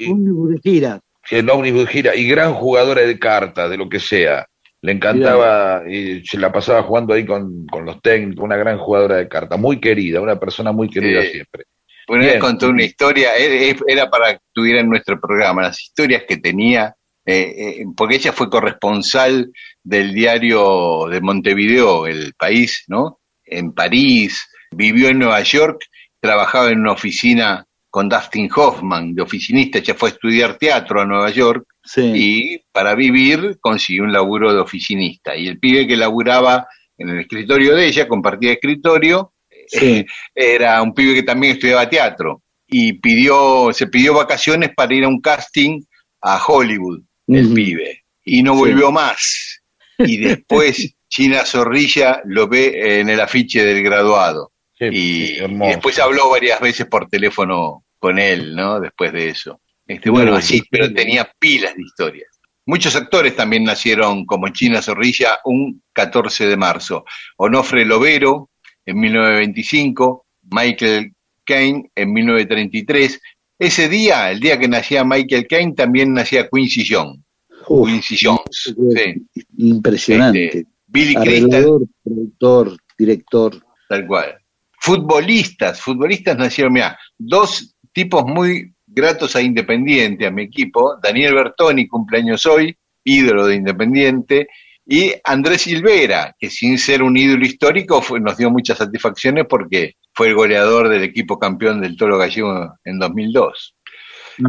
un 0.07 0.13
ómnibus 0.13 0.49
de 0.49 0.59
gira. 0.63 0.99
el 1.29 1.49
ómnibus 1.49 1.85
de 1.85 1.91
gira, 1.91 2.15
y 2.15 2.27
gran 2.27 2.53
jugadora 2.53 3.01
de 3.01 3.19
cartas, 3.19 3.69
de 3.69 3.77
lo 3.77 3.87
que 3.89 3.99
sea. 3.99 4.47
Le 4.87 4.93
encantaba 4.93 5.83
y 5.85 6.25
se 6.25 6.37
la 6.39 6.49
pasaba 6.49 6.81
jugando 6.81 7.13
ahí 7.13 7.25
con, 7.25 7.67
con 7.67 7.83
los 7.83 8.01
técnicos, 8.01 8.45
una 8.45 8.55
gran 8.55 8.77
jugadora 8.77 9.17
de 9.17 9.27
cartas, 9.27 9.59
muy 9.59 9.81
querida, 9.81 10.21
una 10.21 10.39
persona 10.39 10.71
muy 10.71 10.89
querida 10.89 11.23
Sí. 11.23 11.31
siempre. 11.31 11.65
Una 12.07 12.19
vez 12.19 12.27
Bien. 12.29 12.39
contó 12.39 12.69
una 12.69 12.85
historia, 12.85 13.31
era 13.35 14.09
para 14.09 14.29
que 14.29 14.39
estuviera 14.47 14.79
en 14.79 14.89
nuestro 14.89 15.19
programa, 15.19 15.63
las 15.63 15.81
historias 15.81 16.23
que 16.25 16.37
tenía, 16.37 16.95
eh, 17.25 17.53
eh, 17.81 17.85
porque 17.97 18.15
ella 18.15 18.31
fue 18.31 18.49
corresponsal 18.49 19.51
del 19.83 20.13
diario 20.13 21.07
de 21.11 21.19
Montevideo, 21.19 22.07
El 22.07 22.33
País, 22.35 22.85
¿no? 22.87 23.19
En 23.43 23.73
París, 23.73 24.47
vivió 24.71 25.09
en 25.09 25.19
Nueva 25.19 25.41
York, 25.41 25.83
trabajaba 26.21 26.69
en 26.69 26.79
una 26.79 26.93
oficina 26.93 27.65
con 27.89 28.07
Dustin 28.07 28.49
Hoffman, 28.55 29.13
de 29.13 29.21
oficinista, 29.21 29.79
ella 29.79 29.95
fue 29.95 30.11
a 30.11 30.13
estudiar 30.13 30.57
teatro 30.57 31.01
a 31.01 31.05
Nueva 31.05 31.29
York 31.29 31.65
Sí. 31.87 32.11
y 32.13 32.59
para 32.71 32.93
vivir 32.95 33.57
consiguió 33.61 34.03
un 34.03 34.11
laburo 34.13 34.53
de 34.53 34.59
oficinista. 34.59 35.35
Y 35.35 35.47
el 35.47 35.57
pibe 35.59 35.87
que 35.87 35.95
laburaba 35.97 36.67
en 36.97 37.09
el 37.09 37.19
escritorio 37.21 37.75
de 37.75 37.87
ella, 37.87 38.07
compartía 38.07 38.51
escritorio, 38.53 39.33
Sí. 39.67 40.05
era 40.35 40.81
un 40.81 40.93
pibe 40.93 41.13
que 41.15 41.23
también 41.23 41.53
estudiaba 41.53 41.89
teatro 41.89 42.43
y 42.67 42.93
pidió, 42.93 43.69
se 43.73 43.87
pidió 43.87 44.13
vacaciones 44.13 44.71
para 44.75 44.93
ir 44.93 45.03
a 45.05 45.07
un 45.07 45.21
casting 45.21 45.81
a 46.21 46.41
Hollywood, 46.45 47.01
el 47.27 47.45
Ujú. 47.47 47.53
pibe, 47.55 48.03
y 48.25 48.43
no 48.43 48.53
Sí. 48.53 48.59
volvió 48.59 48.91
más. 48.91 49.61
Y 49.99 50.17
después 50.43 50.93
China 51.09 51.45
Zorrilla 51.45 52.21
lo 52.25 52.47
ve 52.47 52.99
en 52.99 53.09
el 53.09 53.19
afiche 53.21 53.63
del 53.63 53.81
graduado. 53.83 54.51
Qué- 54.77 54.89
Y, 54.91 55.37
qué 55.37 55.45
y 55.45 55.67
después 55.69 55.97
habló 55.99 56.29
varias 56.29 56.59
veces 56.59 56.85
por 56.87 57.07
teléfono 57.09 57.85
con 57.99 58.19
él, 58.19 58.55
¿no? 58.55 58.79
Después 58.79 59.11
de 59.13 59.29
eso. 59.29 59.59
Este, 59.87 60.09
bueno, 60.09 60.31
Bueno, 60.31 60.37
así, 60.37 60.61
pero 60.69 60.87
sí. 60.87 60.93
tenía 60.93 61.31
pilas 61.39 61.75
de 61.75 61.83
historias. 61.83 62.27
Muchos 62.65 62.95
actores 62.97 63.35
también 63.35 63.63
nacieron 63.63 64.25
como 64.25 64.49
China 64.49 64.81
Zorrilla 64.81 65.39
un 65.45 65.81
14 65.93 66.47
de 66.47 66.57
marzo. 66.57 67.05
Onofre 67.37 67.85
Lovero 67.85 68.49
en 68.85 68.99
1925, 68.99 70.25
Michael 70.51 71.13
Caine 71.45 71.89
en 71.95 72.11
1933. 72.11 73.21
Ese 73.59 73.87
día, 73.87 74.29
el 74.31 74.41
día 74.41 74.59
que 74.59 74.67
nacía 74.67 75.05
Michael 75.05 75.47
Caine, 75.47 75.73
también 75.73 76.13
nacía 76.13 76.49
Quincy 76.49 76.85
Jones. 76.87 77.21
Uf, 77.69 77.89
Quincy 77.89 78.17
Jones, 78.21 78.75
sí. 78.95 79.45
Impresionante. 79.57 80.45
Este, 80.45 80.65
Billy 80.87 81.15
Crystal, 81.15 81.79
productor, 82.03 82.77
director. 82.97 83.63
Tal 83.87 84.05
cual. 84.05 84.37
Futbolistas, 84.79 85.79
futbolistas 85.81 86.37
nacieron, 86.37 86.73
mira, 86.73 86.99
dos 87.17 87.75
tipos 87.93 88.25
muy 88.25 88.73
gratos 88.97 89.35
a 89.35 89.41
Independiente, 89.41 90.25
a 90.25 90.31
mi 90.31 90.41
equipo, 90.43 90.97
Daniel 91.01 91.35
Bertoni, 91.35 91.87
cumpleaños 91.87 92.45
hoy, 92.45 92.75
ídolo 93.03 93.45
de 93.45 93.55
Independiente, 93.55 94.47
y 94.85 95.13
Andrés 95.23 95.61
Silvera, 95.61 96.35
que 96.39 96.49
sin 96.49 96.77
ser 96.77 97.03
un 97.03 97.15
ídolo 97.15 97.45
histórico 97.45 98.01
fue- 98.01 98.19
nos 98.19 98.37
dio 98.37 98.49
muchas 98.49 98.77
satisfacciones 98.77 99.45
porque 99.47 99.93
fue 100.13 100.27
el 100.29 100.35
goleador 100.35 100.89
del 100.89 101.03
equipo 101.03 101.37
campeón 101.37 101.79
del 101.81 101.95
Toro 101.95 102.17
Gallego 102.17 102.73
en 102.83 102.97
2002. 102.99 103.75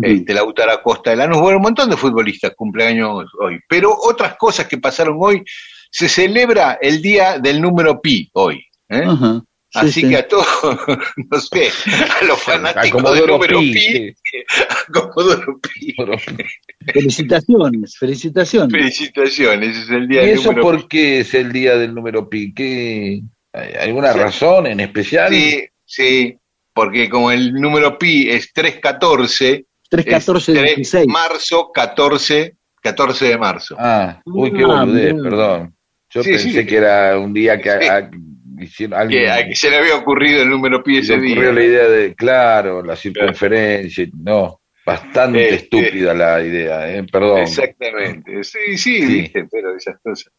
Este, 0.02 0.34
Lautaro 0.34 0.72
Acosta 0.72 1.10
de 1.10 1.16
Lanús, 1.16 1.40
bueno, 1.40 1.56
un 1.58 1.62
montón 1.62 1.88
de 1.90 1.96
futbolistas 1.96 2.52
cumpleaños 2.56 3.24
hoy. 3.40 3.58
Pero 3.68 3.90
otras 3.96 4.36
cosas 4.36 4.66
que 4.66 4.78
pasaron 4.78 5.16
hoy, 5.18 5.42
se 5.90 6.08
celebra 6.08 6.78
el 6.80 7.00
día 7.00 7.38
del 7.38 7.60
número 7.60 8.00
pi 8.00 8.28
hoy. 8.34 8.64
¿eh? 8.90 9.02
Sí, 9.70 9.78
Así 9.80 10.00
sí. 10.00 10.08
que 10.08 10.16
a 10.16 10.26
todos, 10.26 10.46
no 11.30 11.40
sé, 11.40 11.68
a 12.20 12.24
los 12.24 12.40
fanáticos 12.42 12.82
del 12.84 12.90
Comodoro 12.92 13.32
número 13.34 13.58
Pi, 13.60 13.72
pi, 13.74 13.80
sí. 13.80 14.14
a 14.68 14.92
Comodoro 14.92 15.60
Pi, 15.60 15.94
Felicitaciones, 16.92 17.96
felicitaciones. 17.98 18.72
felicitaciones, 18.72 19.76
es 19.76 19.90
el 19.90 20.04
¿Y 20.04 20.08
día 20.08 20.20
del 20.22 20.30
eso 20.30 20.42
número 20.52 20.62
por 20.62 20.88
qué 20.88 21.20
es 21.20 21.34
el 21.34 21.52
día 21.52 21.76
del 21.76 21.94
número 21.94 22.28
pi? 22.28 22.54
¿Qué- 22.54 23.20
¿Hay 23.52 23.74
alguna 23.88 24.12
Sí. 24.12 24.18
razón 24.18 24.66
en 24.68 24.80
especial? 24.80 25.30
Sí, 25.30 25.64
sí, 25.84 26.38
porque 26.72 27.08
como 27.10 27.30
el 27.30 27.52
número 27.52 27.98
pi 27.98 28.30
es 28.30 28.52
314, 28.52 29.66
3, 29.90 30.06
14, 30.06 30.52
es 30.52 30.58
3 30.58 30.76
16. 30.76 31.06
marzo 31.08 31.70
14, 31.72 32.54
14 32.82 33.24
de 33.26 33.38
marzo. 33.38 33.76
Ah, 33.78 34.20
uy, 34.24 34.52
qué 34.52 34.62
Ah, 34.64 34.84
boludez, 34.84 35.14
perdón. 35.22 35.74
Yo 36.10 36.22
Sí, 36.22 36.30
pensé 36.30 36.52
sí. 36.60 36.66
que 36.66 36.76
era 36.76 37.18
un 37.18 37.34
día 37.34 37.60
que 37.60 37.70
Sí. 37.82 37.88
a- 37.88 38.10
hicieron 38.60 39.08
que, 39.08 39.54
se 39.54 39.70
le 39.70 39.76
había 39.76 39.96
ocurrido 39.96 40.42
el 40.42 40.50
número 40.50 40.82
pi 40.82 41.02
se 41.02 41.14
ese 41.14 41.16
le 41.16 41.32
ocurrió 41.32 41.52
día. 41.52 41.60
la 41.60 41.64
idea 41.64 41.88
de, 41.88 42.14
claro, 42.14 42.82
la 42.82 42.96
circunferencia, 42.96 44.06
no, 44.22 44.60
bastante 44.84 45.48
Eh, 45.50 45.54
estúpida 45.54 46.12
la 46.14 46.42
idea, 46.42 46.92
eh, 46.94 47.04
perdón. 47.10 47.40
Exactamente, 47.40 48.42
sí, 48.44 48.76
sí, 48.76 49.00
Sí. 49.02 49.06
viste, 49.06 49.46
pero 49.50 49.74
esas 49.76 49.96
cosas. 50.02 50.32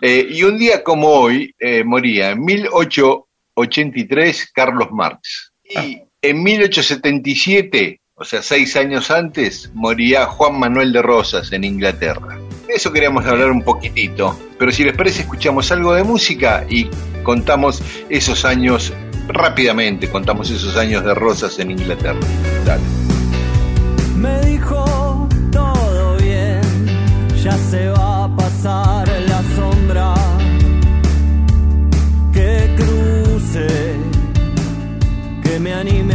Eh, 0.00 0.26
y 0.30 0.42
un 0.42 0.58
día 0.58 0.82
como 0.82 1.08
hoy 1.08 1.54
eh, 1.58 1.84
moría 1.84 2.30
en 2.30 2.44
1883 2.44 4.50
Carlos 4.52 4.88
Marx. 4.90 5.52
Ah. 5.74 5.84
Y 5.84 6.02
en 6.22 6.42
1877, 6.42 8.00
o 8.14 8.24
sea, 8.24 8.42
seis 8.42 8.74
años 8.76 9.10
antes, 9.10 9.70
moría 9.74 10.26
Juan 10.26 10.58
Manuel 10.58 10.92
de 10.92 11.02
Rosas 11.02 11.52
en 11.52 11.64
Inglaterra. 11.64 12.38
De 12.66 12.74
eso 12.74 12.92
queríamos 12.92 13.24
hablar 13.26 13.50
un 13.50 13.62
poquitito, 13.62 14.38
pero 14.58 14.72
si 14.72 14.84
les 14.84 14.96
parece 14.96 15.22
escuchamos 15.22 15.70
algo 15.70 15.94
de 15.94 16.02
música 16.02 16.64
y 16.68 16.88
contamos 17.22 17.82
esos 18.08 18.44
años 18.44 18.92
rápidamente, 19.28 20.08
contamos 20.08 20.50
esos 20.50 20.76
años 20.76 21.04
de 21.04 21.14
Rosas 21.14 21.58
en 21.58 21.70
Inglaterra. 21.72 22.18
Dale. 22.64 22.82
Me 24.16 24.40
dijo 24.46 25.28
todo 25.52 26.16
bien, 26.16 26.60
ya 27.42 27.56
se 27.56 27.88
va 27.88 28.24
a 28.24 28.36
pasar 28.36 29.08
la 29.28 29.42
sombra. 29.54 30.14
Que 32.32 32.74
cruce, 32.76 33.66
que 35.42 35.60
me 35.60 35.72
anime 35.72 36.05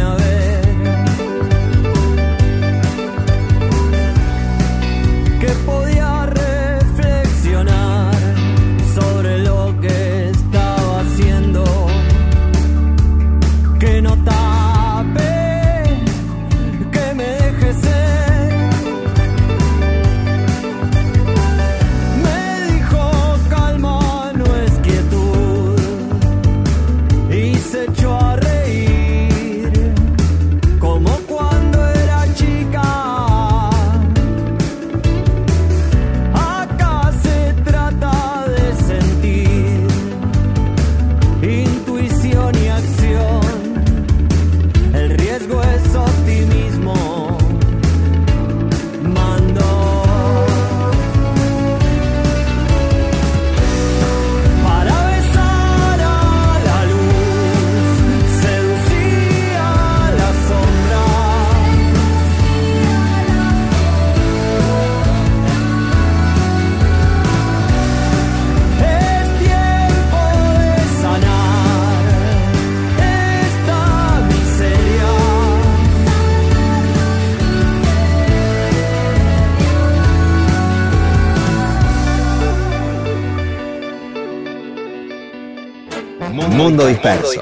Mundo 86.72 86.88
Disperso. 86.88 87.42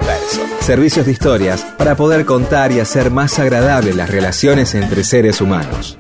Servicios 0.59 1.05
de 1.05 1.11
historias 1.11 1.63
para 1.77 1.95
poder 1.95 2.25
contar 2.25 2.71
y 2.71 2.79
hacer 2.79 3.11
más 3.11 3.37
agradables 3.37 3.95
las 3.95 4.09
relaciones 4.09 4.73
entre 4.73 5.03
seres 5.03 5.39
humanos. 5.39 5.99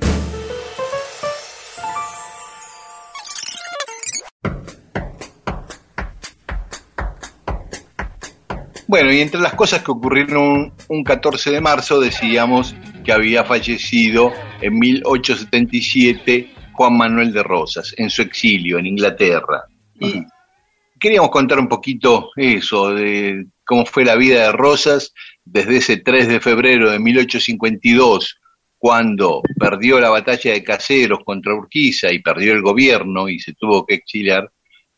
Bueno, 8.87 9.13
y 9.13 9.21
entre 9.21 9.39
las 9.39 9.53
cosas 9.53 9.83
que 9.83 9.91
ocurrieron 9.91 10.73
un 10.87 11.03
14 11.03 11.51
de 11.51 11.61
marzo, 11.61 11.99
decíamos 11.99 12.75
que 13.05 13.11
había 13.11 13.43
fallecido 13.43 14.33
en 14.59 14.79
1877 14.79 16.51
Juan 16.73 16.97
Manuel 16.97 17.31
de 17.31 17.43
Rosas, 17.43 17.93
en 17.95 18.09
su 18.09 18.23
exilio 18.23 18.79
en 18.79 18.87
Inglaterra. 18.87 19.65
Y 19.99 20.25
queríamos 20.99 21.29
contar 21.29 21.59
un 21.59 21.67
poquito 21.67 22.31
eso, 22.35 22.93
de 22.93 23.45
cómo 23.65 23.85
fue 23.85 24.05
la 24.05 24.15
vida 24.15 24.43
de 24.43 24.51
Rosas 24.51 25.13
desde 25.45 25.77
ese 25.77 25.97
3 25.97 26.27
de 26.27 26.39
febrero 26.39 26.91
de 26.91 26.99
1852, 26.99 28.39
cuando 28.77 29.41
perdió 29.57 29.99
la 29.99 30.09
batalla 30.09 30.53
de 30.53 30.63
Caseros 30.63 31.19
contra 31.25 31.53
Urquiza 31.53 32.11
y 32.11 32.19
perdió 32.19 32.53
el 32.53 32.61
gobierno 32.61 33.27
y 33.27 33.39
se 33.39 33.53
tuvo 33.53 33.85
que 33.85 33.95
exiliar 33.95 34.49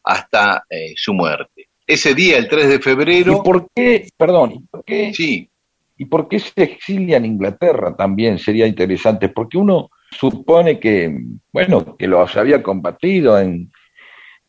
hasta 0.03 0.63
eh, 0.69 0.93
su 0.95 1.13
muerte 1.13 1.69
ese 1.91 2.15
día, 2.15 2.37
el 2.37 2.47
3 2.47 2.69
de 2.69 2.79
febrero. 2.79 3.37
¿Y 3.37 3.45
por 3.45 3.67
qué, 3.75 4.07
perdón, 4.17 4.51
¿y 4.53 4.59
por 4.59 4.83
qué, 4.85 5.13
sí. 5.13 5.49
¿y 5.97 6.05
por 6.05 6.27
qué 6.27 6.39
se 6.39 6.63
exilia 6.63 7.17
en 7.17 7.25
Inglaterra 7.25 7.95
también? 7.95 8.39
Sería 8.39 8.65
interesante, 8.65 9.29
porque 9.29 9.57
uno 9.57 9.89
supone 10.09 10.79
que, 10.79 11.13
bueno, 11.51 11.95
que 11.97 12.07
los 12.07 12.35
había 12.37 12.63
combatido 12.63 13.39
en, 13.39 13.71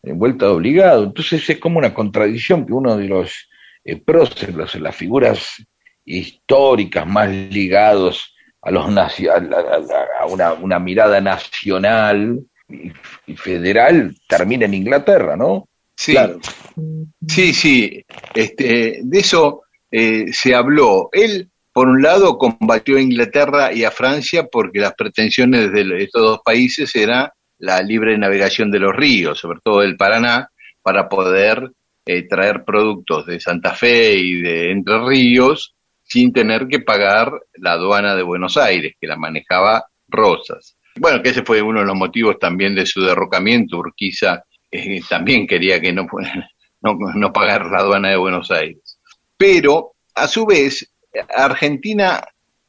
en 0.03 0.19
vuelta 0.19 0.47
de 0.47 0.53
obligado, 0.53 1.05
entonces 1.05 1.49
es 1.49 1.59
como 1.59 1.79
una 1.79 1.95
contradicción 1.95 2.67
que 2.67 2.73
uno 2.73 2.97
de 2.97 3.09
los 3.09 3.49
eh, 3.85 3.97
próceres, 3.97 4.75
las 4.75 4.97
figuras 4.97 5.65
históricas 6.05 7.07
más 7.07 7.29
ligados 7.29 8.35
a 8.61 8.71
los 8.71 8.85
a, 8.97 10.27
una, 10.29 10.53
una, 10.55 10.79
mirada 10.79 11.21
nacional 11.21 12.41
y, 12.69 13.35
federal 13.35 14.15
termine 14.29 14.67
en 14.67 14.75
Inglaterra, 14.75 15.37
¿no? 15.37 15.69
Sí, 15.97 16.17
sí, 17.29 17.53
sí. 17.53 18.05
Este, 18.35 19.01
de 19.03 19.19
eso 19.19 19.63
eh, 19.91 20.33
se 20.33 20.55
habló. 20.55 21.09
Él, 21.13 21.51
por 21.73 21.89
un 21.89 22.03
lado, 22.03 22.39
combatió 22.39 22.97
a 22.97 23.01
Inglaterra 23.01 23.73
y 23.73 23.85
a 23.85 23.91
Francia 23.91 24.47
porque 24.51 24.81
las 24.81 24.95
pretensiones 24.95 25.73
de 25.73 26.05
estos 26.05 26.23
dos 26.23 26.41
países 26.45 26.95
era 26.95 27.33
la 27.63 27.81
libre 27.81 28.19
navegación 28.19 28.73
de 28.73 28.81
los 28.81 28.95
ríos, 28.95 29.39
sobre 29.39 29.61
todo 29.63 29.81
del 29.81 29.97
Paraná, 29.97 30.51
para 30.83 31.09
poder 31.09 31.71
eh, 32.05 32.27
traer 32.27 32.65
productos 32.65 33.25
de 33.25 33.39
Santa 33.39 33.73
Fe 33.73 34.17
y 34.17 34.43
de 34.43 34.73
Entre 34.73 34.99
Ríos 34.99 35.77
sin 36.03 36.33
tener 36.33 36.67
que 36.67 36.81
pagar 36.81 37.31
la 37.55 37.73
aduana 37.73 38.17
de 38.17 38.25
Buenos 38.25 38.57
Aires, 38.57 38.97
que 39.01 39.07
la 39.07 39.17
manejaba 39.17 39.87
Rosas. 40.09 40.77
Bueno, 40.99 41.23
que 41.23 41.29
ese 41.31 41.45
fue 41.45 41.63
uno 41.63 41.81
de 41.81 41.87
los 41.87 41.95
motivos 41.95 42.37
también 42.41 42.75
de 42.75 42.85
su 42.85 43.01
derrocamiento. 43.01 43.79
Urquiza 43.79 44.43
eh, 44.69 45.01
también 45.09 45.47
quería 45.47 45.81
que 45.81 45.93
no, 45.93 46.09
no, 46.83 46.99
no 47.15 47.33
pagar 47.33 47.67
la 47.67 47.79
aduana 47.79 48.11
de 48.11 48.17
Buenos 48.17 48.51
Aires. 48.51 48.99
Pero, 49.37 49.93
a 50.17 50.27
su 50.27 50.45
vez, 50.47 50.93
Argentina 51.33 52.25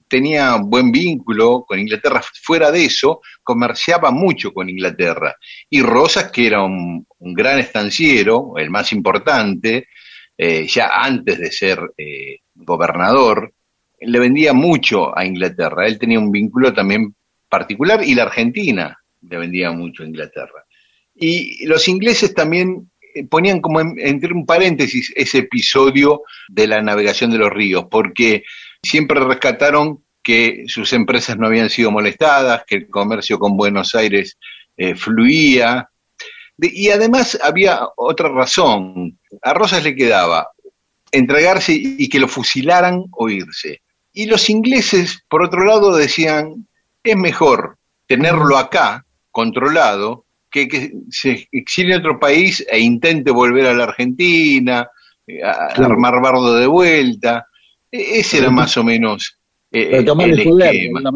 tenía 0.08 0.56
buen 0.56 0.92
vínculo 0.92 1.66
con 1.68 1.80
Inglaterra. 1.80 2.22
Fuera 2.42 2.72
de 2.72 2.86
eso, 2.86 3.22
comerciaba 3.44 4.12
mucho 4.12 4.54
con 4.54 4.70
Inglaterra. 4.70 5.36
Y 5.70 5.82
Rosas, 5.82 6.32
que 6.32 6.48
era 6.48 6.64
un, 6.64 7.06
gran 7.20 7.60
estanciero, 7.60 8.54
el 8.58 8.70
más 8.70 8.92
importante, 8.92 9.88
eh, 10.38 10.68
ya 10.68 10.90
antes 10.94 11.40
de 11.40 11.52
ser 11.52 11.80
eh, 11.98 12.40
gobernador, 12.56 13.54
le 14.00 14.20
vendía 14.20 14.54
mucho 14.54 15.18
a 15.18 15.26
Inglaterra. 15.26 15.88
Él 15.88 15.98
tenía 15.98 16.20
un 16.20 16.32
vínculo 16.32 16.74
también 16.74 17.16
particular 17.50 18.04
y 18.04 18.16
la 18.16 18.24
Argentina 18.24 18.98
le 19.22 19.38
vendía 19.38 19.72
mucho 19.72 20.04
a 20.04 20.08
Inglaterra. 20.08 20.66
Y 21.16 21.66
los 21.68 21.88
ingleses 21.88 22.34
también 22.34 22.92
eh, 23.14 23.26
ponían 23.26 23.62
como 23.62 23.80
entre 23.80 24.34
un 24.34 24.46
paréntesis 24.46 25.14
ese 25.16 25.40
episodio 25.40 26.24
de 26.50 26.68
la 26.68 26.82
navegación 26.82 27.32
de 27.32 27.38
los 27.38 27.52
ríos, 27.52 27.86
porque 27.90 28.44
siempre 28.84 29.20
rescataron 29.20 30.04
que 30.22 30.66
sus 30.68 30.94
empresas 30.94 31.38
no 31.38 31.48
habían 31.48 31.70
sido 31.70 31.92
molestadas, 31.92 32.64
que 32.68 32.76
el 32.76 32.90
comercio 32.90 33.40
con 33.40 33.58
Buenos 33.58 33.96
Aires 33.96 34.38
eh, 34.78 34.96
fluía. 34.96 35.90
y 36.58 36.90
además 36.90 37.40
había 37.42 37.82
otra 37.96 38.30
razón. 38.30 39.20
A 39.42 39.54
Rosas 39.54 39.84
le 39.84 39.96
quedaba 39.96 40.50
entregarse 41.12 41.74
y 41.74 42.10
que 42.10 42.20
lo 42.20 42.28
fusilaran 42.28 43.06
o 43.12 43.30
irse. 43.30 43.82
Y 44.14 44.28
los 44.28 44.50
ingleses, 44.50 45.24
por 45.28 45.44
otro 45.44 45.66
lado, 45.66 45.96
decían, 45.96 46.68
es 47.04 47.18
mejor 47.18 47.78
tenerlo 48.08 48.58
acá, 48.58 49.06
controlado, 49.32 50.26
que, 50.50 50.94
se 51.10 51.48
exilie 51.52 51.96
a 51.96 51.98
otro 51.98 52.20
país 52.20 52.66
e 52.70 52.80
intente 52.80 53.32
volver 53.32 53.66
a 53.68 53.74
la 53.74 53.86
Argentina, 53.86 54.88
eh, 55.26 55.44
a, 55.44 55.74
armar 55.84 56.22
bardo 56.22 56.56
de 56.56 56.68
vuelta. 56.68 57.48
E, 57.94 58.20
ese 58.20 58.40
era 58.40 58.50
más 58.50 58.76
o 58.78 58.84
menos 58.84 59.38
eh, 59.72 60.04
el, 60.04 60.40
esquema. 60.40 61.12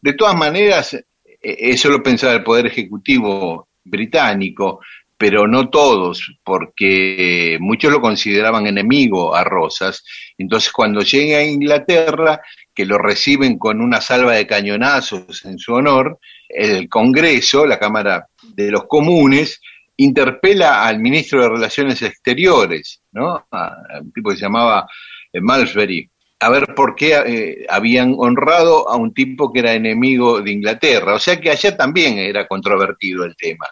De 0.00 0.12
todas 0.14 0.36
maneras, 0.36 0.94
e, 0.94 1.04
eso 1.42 1.88
lo 1.88 2.00
pensaba 2.00 2.34
el 2.34 2.44
Poder 2.44 2.66
Ejecutivo 2.66 3.68
británico, 3.84 4.80
pero 5.18 5.48
no 5.48 5.68
todos, 5.68 6.36
porque 6.44 7.56
muchos 7.60 7.92
lo 7.92 8.00
consideraban 8.00 8.66
enemigo 8.66 9.34
a 9.34 9.42
Rosas. 9.44 10.04
Entonces, 10.38 10.72
cuando 10.72 11.00
llega 11.02 11.38
a 11.38 11.44
Inglaterra, 11.44 12.40
que 12.74 12.86
lo 12.86 12.98
reciben 12.98 13.58
con 13.58 13.80
una 13.80 14.00
salva 14.00 14.32
de 14.32 14.46
cañonazos 14.46 15.44
en 15.44 15.58
su 15.58 15.74
honor, 15.74 16.18
el 16.48 16.88
Congreso, 16.88 17.66
la 17.66 17.78
Cámara 17.78 18.26
de 18.54 18.70
los 18.70 18.84
Comunes, 18.86 19.60
interpela 19.96 20.84
al 20.84 20.98
ministro 20.98 21.42
de 21.42 21.48
Relaciones 21.48 22.02
Exteriores, 22.02 23.02
¿no? 23.12 23.46
A, 23.50 24.00
un 24.00 24.12
tipo 24.12 24.30
que 24.30 24.36
se 24.36 24.42
llamaba 24.42 24.80
eh, 24.80 25.21
Malmesbury, 25.40 26.10
a 26.42 26.50
ver 26.50 26.74
por 26.74 26.96
qué 26.96 27.14
eh, 27.24 27.66
habían 27.68 28.16
honrado 28.18 28.88
a 28.88 28.96
un 28.96 29.14
tipo 29.14 29.52
que 29.52 29.60
era 29.60 29.74
enemigo 29.74 30.40
de 30.40 30.50
Inglaterra. 30.50 31.14
O 31.14 31.18
sea 31.18 31.40
que 31.40 31.50
allá 31.50 31.76
también 31.76 32.18
era 32.18 32.48
controvertido 32.48 33.24
el 33.24 33.36
tema. 33.36 33.66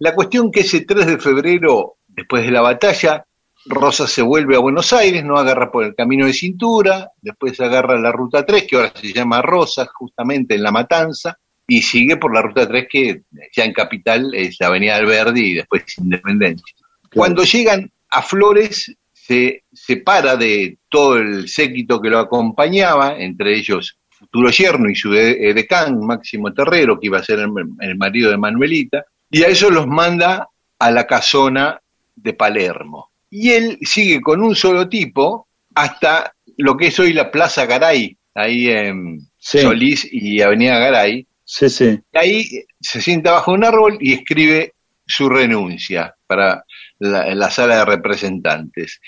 La 0.00 0.12
cuestión 0.12 0.50
que 0.50 0.60
ese 0.60 0.80
3 0.80 1.06
de 1.06 1.18
febrero, 1.18 1.98
después 2.08 2.44
de 2.44 2.50
la 2.50 2.62
batalla, 2.62 3.24
Rosa 3.66 4.08
se 4.08 4.22
vuelve 4.22 4.56
a 4.56 4.58
Buenos 4.58 4.92
Aires, 4.92 5.24
no 5.24 5.38
agarra 5.38 5.70
por 5.70 5.84
el 5.84 5.94
camino 5.94 6.26
de 6.26 6.32
cintura, 6.32 7.12
después 7.22 7.60
agarra 7.60 7.98
la 7.98 8.10
ruta 8.10 8.44
3, 8.44 8.66
que 8.68 8.76
ahora 8.76 8.92
se 8.94 9.12
llama 9.12 9.40
Rosa, 9.40 9.86
justamente 9.86 10.56
en 10.56 10.64
La 10.64 10.72
Matanza, 10.72 11.38
y 11.66 11.80
sigue 11.80 12.16
por 12.16 12.34
la 12.34 12.42
ruta 12.42 12.66
3 12.66 12.86
que 12.90 13.22
ya 13.54 13.64
en 13.64 13.72
Capital 13.72 14.34
es 14.34 14.56
la 14.58 14.66
Avenida 14.66 14.96
Alberdi 14.96 15.52
y 15.52 15.54
después 15.54 15.84
Independencia. 15.98 16.74
Cuando 17.14 17.44
llegan 17.44 17.90
a 18.10 18.20
Flores 18.20 18.94
se 19.26 19.64
separa 19.72 20.36
de 20.36 20.78
todo 20.88 21.16
el 21.16 21.48
séquito 21.48 22.00
que 22.00 22.10
lo 22.10 22.18
acompañaba, 22.18 23.16
entre 23.18 23.56
ellos 23.56 23.96
futuro 24.10 24.50
yerno 24.50 24.90
y 24.90 24.94
su 24.94 25.10
decán, 25.10 25.98
Máximo 26.00 26.52
Terrero, 26.52 26.98
que 26.98 27.06
iba 27.06 27.18
a 27.18 27.24
ser 27.24 27.40
el, 27.40 27.96
marido 27.96 28.30
de 28.30 28.36
Manuelita, 28.36 29.04
y 29.30 29.42
a 29.42 29.48
eso 29.48 29.70
los 29.70 29.86
manda 29.86 30.48
a 30.78 30.90
la 30.90 31.06
casona 31.06 31.80
de 32.14 32.32
Palermo. 32.34 33.10
Y 33.30 33.50
él 33.50 33.78
sigue 33.82 34.20
con 34.20 34.42
un 34.42 34.54
solo 34.54 34.88
tipo 34.88 35.48
hasta 35.74 36.34
lo 36.58 36.76
que 36.76 36.88
es 36.88 36.98
hoy 36.98 37.12
la 37.12 37.30
Plaza 37.30 37.66
Garay, 37.66 38.16
ahí 38.34 38.68
en 38.68 39.20
Solís 39.38 40.06
y 40.10 40.40
Avenida 40.40 40.78
Garay, 40.78 41.26
Sí, 41.46 41.68
sí. 41.68 42.00
Y 42.12 42.18
ahí 42.18 42.48
se 42.80 43.02
sienta 43.02 43.32
bajo 43.32 43.52
un 43.52 43.64
árbol 43.64 43.98
y 44.00 44.14
escribe 44.14 44.72
su 45.06 45.28
renuncia 45.28 46.14
para 46.26 46.64
la, 47.04 47.50
sala 47.50 47.78
de 47.78 47.84
representantes. 47.84 49.00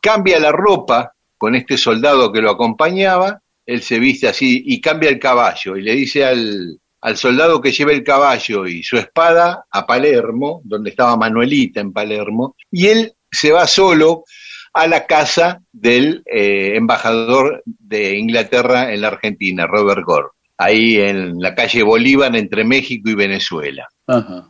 Cambia 0.00 0.38
la 0.38 0.52
ropa 0.52 1.12
con 1.38 1.54
este 1.54 1.76
soldado 1.76 2.32
que 2.32 2.40
lo 2.40 2.50
acompañaba, 2.50 3.40
él 3.64 3.82
se 3.82 3.98
viste 3.98 4.28
así 4.28 4.62
y 4.66 4.80
cambia 4.80 5.08
el 5.08 5.18
caballo 5.18 5.76
y 5.76 5.82
le 5.82 5.94
dice 5.94 6.24
al, 6.24 6.78
al 7.00 7.16
soldado 7.16 7.60
que 7.60 7.72
lleva 7.72 7.92
el 7.92 8.02
caballo 8.02 8.66
y 8.66 8.82
su 8.82 8.96
espada 8.96 9.64
a 9.70 9.86
Palermo, 9.86 10.60
donde 10.64 10.90
estaba 10.90 11.16
Manuelita 11.16 11.80
en 11.80 11.92
Palermo, 11.92 12.56
y 12.70 12.88
él 12.88 13.14
se 13.30 13.52
va 13.52 13.66
solo 13.66 14.24
a 14.72 14.86
la 14.86 15.06
casa 15.06 15.62
del 15.72 16.22
eh, 16.26 16.76
embajador 16.76 17.62
de 17.64 18.16
Inglaterra 18.16 18.92
en 18.92 19.00
la 19.00 19.08
Argentina, 19.08 19.66
Robert 19.66 20.04
Gore 20.04 20.28
ahí 20.60 21.00
en 21.00 21.40
la 21.40 21.54
calle 21.54 21.82
Bolívar 21.82 22.36
entre 22.36 22.64
México 22.64 23.08
y 23.08 23.14
Venezuela. 23.14 23.88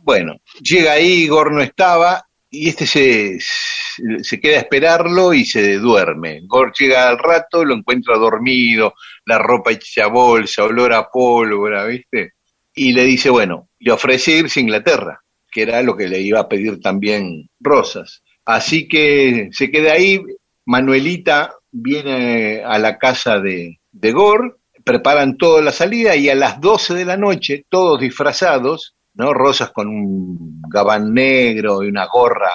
Bueno, 0.03 0.35
llega 0.61 0.91
ahí, 0.91 1.25
Gor 1.27 1.53
no 1.53 1.61
estaba, 1.61 2.25
y 2.53 2.67
este 2.67 2.85
se, 2.85 3.37
se 3.39 4.39
queda 4.41 4.57
a 4.57 4.59
esperarlo 4.59 5.33
y 5.33 5.45
se 5.45 5.77
duerme. 5.77 6.41
Gor 6.43 6.73
llega 6.77 7.07
al 7.07 7.17
rato, 7.17 7.63
lo 7.63 7.73
encuentra 7.73 8.17
dormido, 8.17 8.93
la 9.25 9.37
ropa 9.39 9.71
hecha 9.71 10.07
bolsa, 10.07 10.65
olor 10.65 10.93
a 10.93 11.09
pólvora, 11.09 11.85
¿viste? 11.85 12.33
Y 12.75 12.91
le 12.91 13.05
dice, 13.05 13.29
bueno, 13.29 13.69
le 13.79 13.93
ofrece 13.93 14.33
irse 14.33 14.59
a 14.59 14.63
Inglaterra, 14.63 15.21
que 15.49 15.61
era 15.61 15.81
lo 15.81 15.95
que 15.95 16.09
le 16.09 16.19
iba 16.19 16.41
a 16.41 16.49
pedir 16.49 16.81
también 16.81 17.49
Rosas. 17.59 18.21
Así 18.43 18.87
que 18.87 19.49
se 19.53 19.71
queda 19.71 19.93
ahí, 19.93 20.21
Manuelita 20.65 21.53
viene 21.71 22.63
a 22.65 22.77
la 22.79 22.97
casa 22.97 23.39
de, 23.39 23.79
de 23.93 24.11
Gore, 24.11 24.55
preparan 24.83 25.37
toda 25.37 25.61
la 25.61 25.71
salida 25.71 26.17
y 26.17 26.27
a 26.27 26.35
las 26.35 26.59
12 26.59 26.95
de 26.95 27.05
la 27.05 27.15
noche, 27.15 27.65
todos 27.69 28.01
disfrazados, 28.01 28.95
¿no? 29.13 29.33
Rosas 29.33 29.71
con 29.71 29.87
un 29.87 30.61
gabán 30.69 31.13
negro 31.13 31.83
y 31.83 31.87
una 31.87 32.05
gorra 32.07 32.51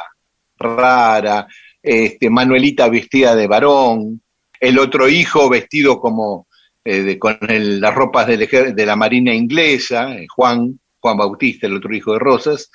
rara, 0.58 1.46
este, 1.82 2.30
Manuelita 2.30 2.88
vestida 2.88 3.34
de 3.34 3.46
varón, 3.46 4.22
el 4.58 4.78
otro 4.78 5.08
hijo 5.08 5.48
vestido 5.48 6.00
como 6.00 6.46
eh, 6.84 7.18
con 7.18 7.38
las 7.40 7.94
ropas 7.94 8.26
de 8.26 8.86
la 8.86 8.96
Marina 8.96 9.34
inglesa, 9.34 10.14
eh, 10.14 10.26
Juan, 10.28 10.78
Juan 11.00 11.16
Bautista, 11.16 11.66
el 11.66 11.76
otro 11.76 11.94
hijo 11.94 12.12
de 12.12 12.18
Rosas, 12.18 12.70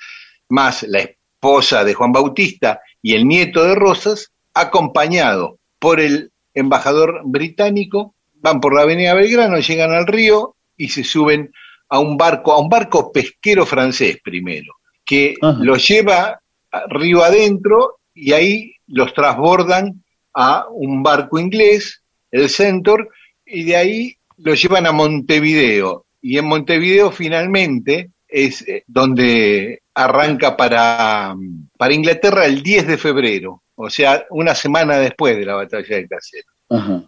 más 0.48 0.82
la 0.84 1.00
esposa 1.00 1.82
de 1.82 1.94
Juan 1.94 2.12
Bautista 2.12 2.80
y 3.00 3.14
el 3.14 3.26
nieto 3.26 3.64
de 3.64 3.74
Rosas, 3.74 4.30
acompañado 4.54 5.58
por 5.78 5.98
el 5.98 6.30
embajador 6.54 7.22
británico, 7.24 8.14
van 8.34 8.60
por 8.60 8.74
la 8.74 8.82
avenida 8.82 9.14
Belgrano, 9.14 9.58
llegan 9.58 9.92
al 9.92 10.06
río 10.06 10.56
y 10.76 10.90
se 10.90 11.04
suben 11.04 11.52
a 11.92 11.98
un 11.98 12.16
barco, 12.16 12.54
a 12.54 12.58
un 12.58 12.70
barco 12.70 13.12
pesquero 13.12 13.66
francés 13.66 14.16
primero, 14.24 14.76
que 15.04 15.34
los 15.58 15.86
lleva 15.86 16.40
río 16.88 17.22
adentro 17.22 17.98
y 18.14 18.32
ahí 18.32 18.74
los 18.86 19.12
transbordan 19.12 20.02
a 20.32 20.64
un 20.70 21.02
barco 21.02 21.38
inglés, 21.38 22.02
el 22.30 22.48
Centaur, 22.48 23.10
y 23.44 23.64
de 23.64 23.76
ahí 23.76 24.16
los 24.38 24.62
llevan 24.62 24.86
a 24.86 24.92
Montevideo. 24.92 26.06
Y 26.22 26.38
en 26.38 26.46
Montevideo 26.46 27.10
finalmente 27.10 28.12
es 28.26 28.66
eh, 28.66 28.84
donde 28.86 29.82
arranca 29.92 30.56
para, 30.56 31.34
para 31.76 31.94
Inglaterra 31.94 32.46
el 32.46 32.62
10 32.62 32.86
de 32.86 32.96
febrero, 32.96 33.64
o 33.74 33.90
sea, 33.90 34.24
una 34.30 34.54
semana 34.54 34.96
después 34.96 35.36
de 35.36 35.44
la 35.44 35.56
batalla 35.56 35.96
de 35.96 36.08
Casero. 36.08 37.02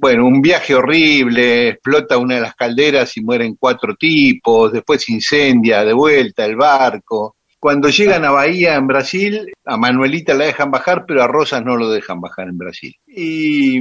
Bueno, 0.00 0.26
un 0.26 0.40
viaje 0.40 0.76
horrible, 0.76 1.70
explota 1.70 2.18
una 2.18 2.36
de 2.36 2.42
las 2.42 2.54
calderas 2.54 3.16
y 3.16 3.20
mueren 3.20 3.56
cuatro 3.58 3.96
tipos, 3.96 4.72
después 4.72 5.08
incendia 5.08 5.84
de 5.84 5.92
vuelta 5.92 6.44
el 6.44 6.54
barco. 6.54 7.34
Cuando 7.58 7.88
llegan 7.88 8.24
a 8.24 8.30
Bahía 8.30 8.76
en 8.76 8.86
Brasil, 8.86 9.52
a 9.64 9.76
Manuelita 9.76 10.34
la 10.34 10.44
dejan 10.44 10.70
bajar, 10.70 11.04
pero 11.04 11.24
a 11.24 11.26
Rosas 11.26 11.64
no 11.64 11.76
lo 11.76 11.90
dejan 11.90 12.20
bajar 12.20 12.46
en 12.46 12.58
Brasil. 12.58 12.94
Y, 13.08 13.80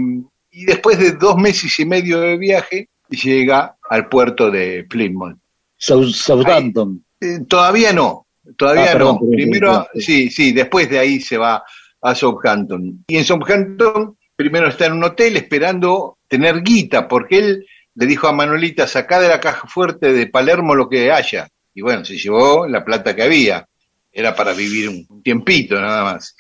después 0.65 0.97
de 0.97 1.11
dos 1.11 1.37
meses 1.37 1.77
y 1.77 1.85
medio 1.85 2.19
de 2.19 2.35
viaje, 2.35 2.89
llega 3.09 3.75
al 3.87 4.09
puerto 4.09 4.49
de 4.49 4.85
Plymouth. 4.89 5.37
Southampton. 5.77 7.05
Eh, 7.21 7.41
todavía 7.47 7.93
no, 7.93 8.25
todavía 8.57 8.93
ah, 8.93 8.97
no. 8.97 9.19
Primero, 9.19 9.87
sí, 9.93 10.31
sí, 10.31 10.51
después 10.51 10.89
de 10.89 10.97
ahí 10.97 11.19
se 11.21 11.37
va 11.37 11.63
a 12.01 12.15
Southampton. 12.15 13.05
Y 13.07 13.17
en 13.17 13.23
Southampton 13.23 14.17
primero 14.37 14.69
está 14.69 14.85
en 14.85 14.93
un 14.93 15.03
hotel 15.03 15.35
esperando 15.35 16.19
tener 16.29 16.63
guita, 16.63 17.09
porque 17.09 17.39
él 17.39 17.65
le 17.95 18.05
dijo 18.05 18.29
a 18.29 18.31
Manuelita, 18.31 18.87
sacá 18.87 19.19
de 19.19 19.27
la 19.27 19.41
caja 19.41 19.67
fuerte 19.67 20.13
de 20.13 20.27
Palermo 20.27 20.75
lo 20.75 20.87
que 20.87 21.11
haya 21.11 21.49
y 21.77 21.81
bueno, 21.81 22.03
se 22.03 22.17
llevó 22.17 22.67
la 22.67 22.83
plata 22.83 23.15
que 23.15 23.21
había, 23.21 23.67
era 24.11 24.35
para 24.35 24.51
vivir 24.53 24.89
un 24.89 25.21
tiempito 25.21 25.79
nada 25.79 26.03
más. 26.03 26.35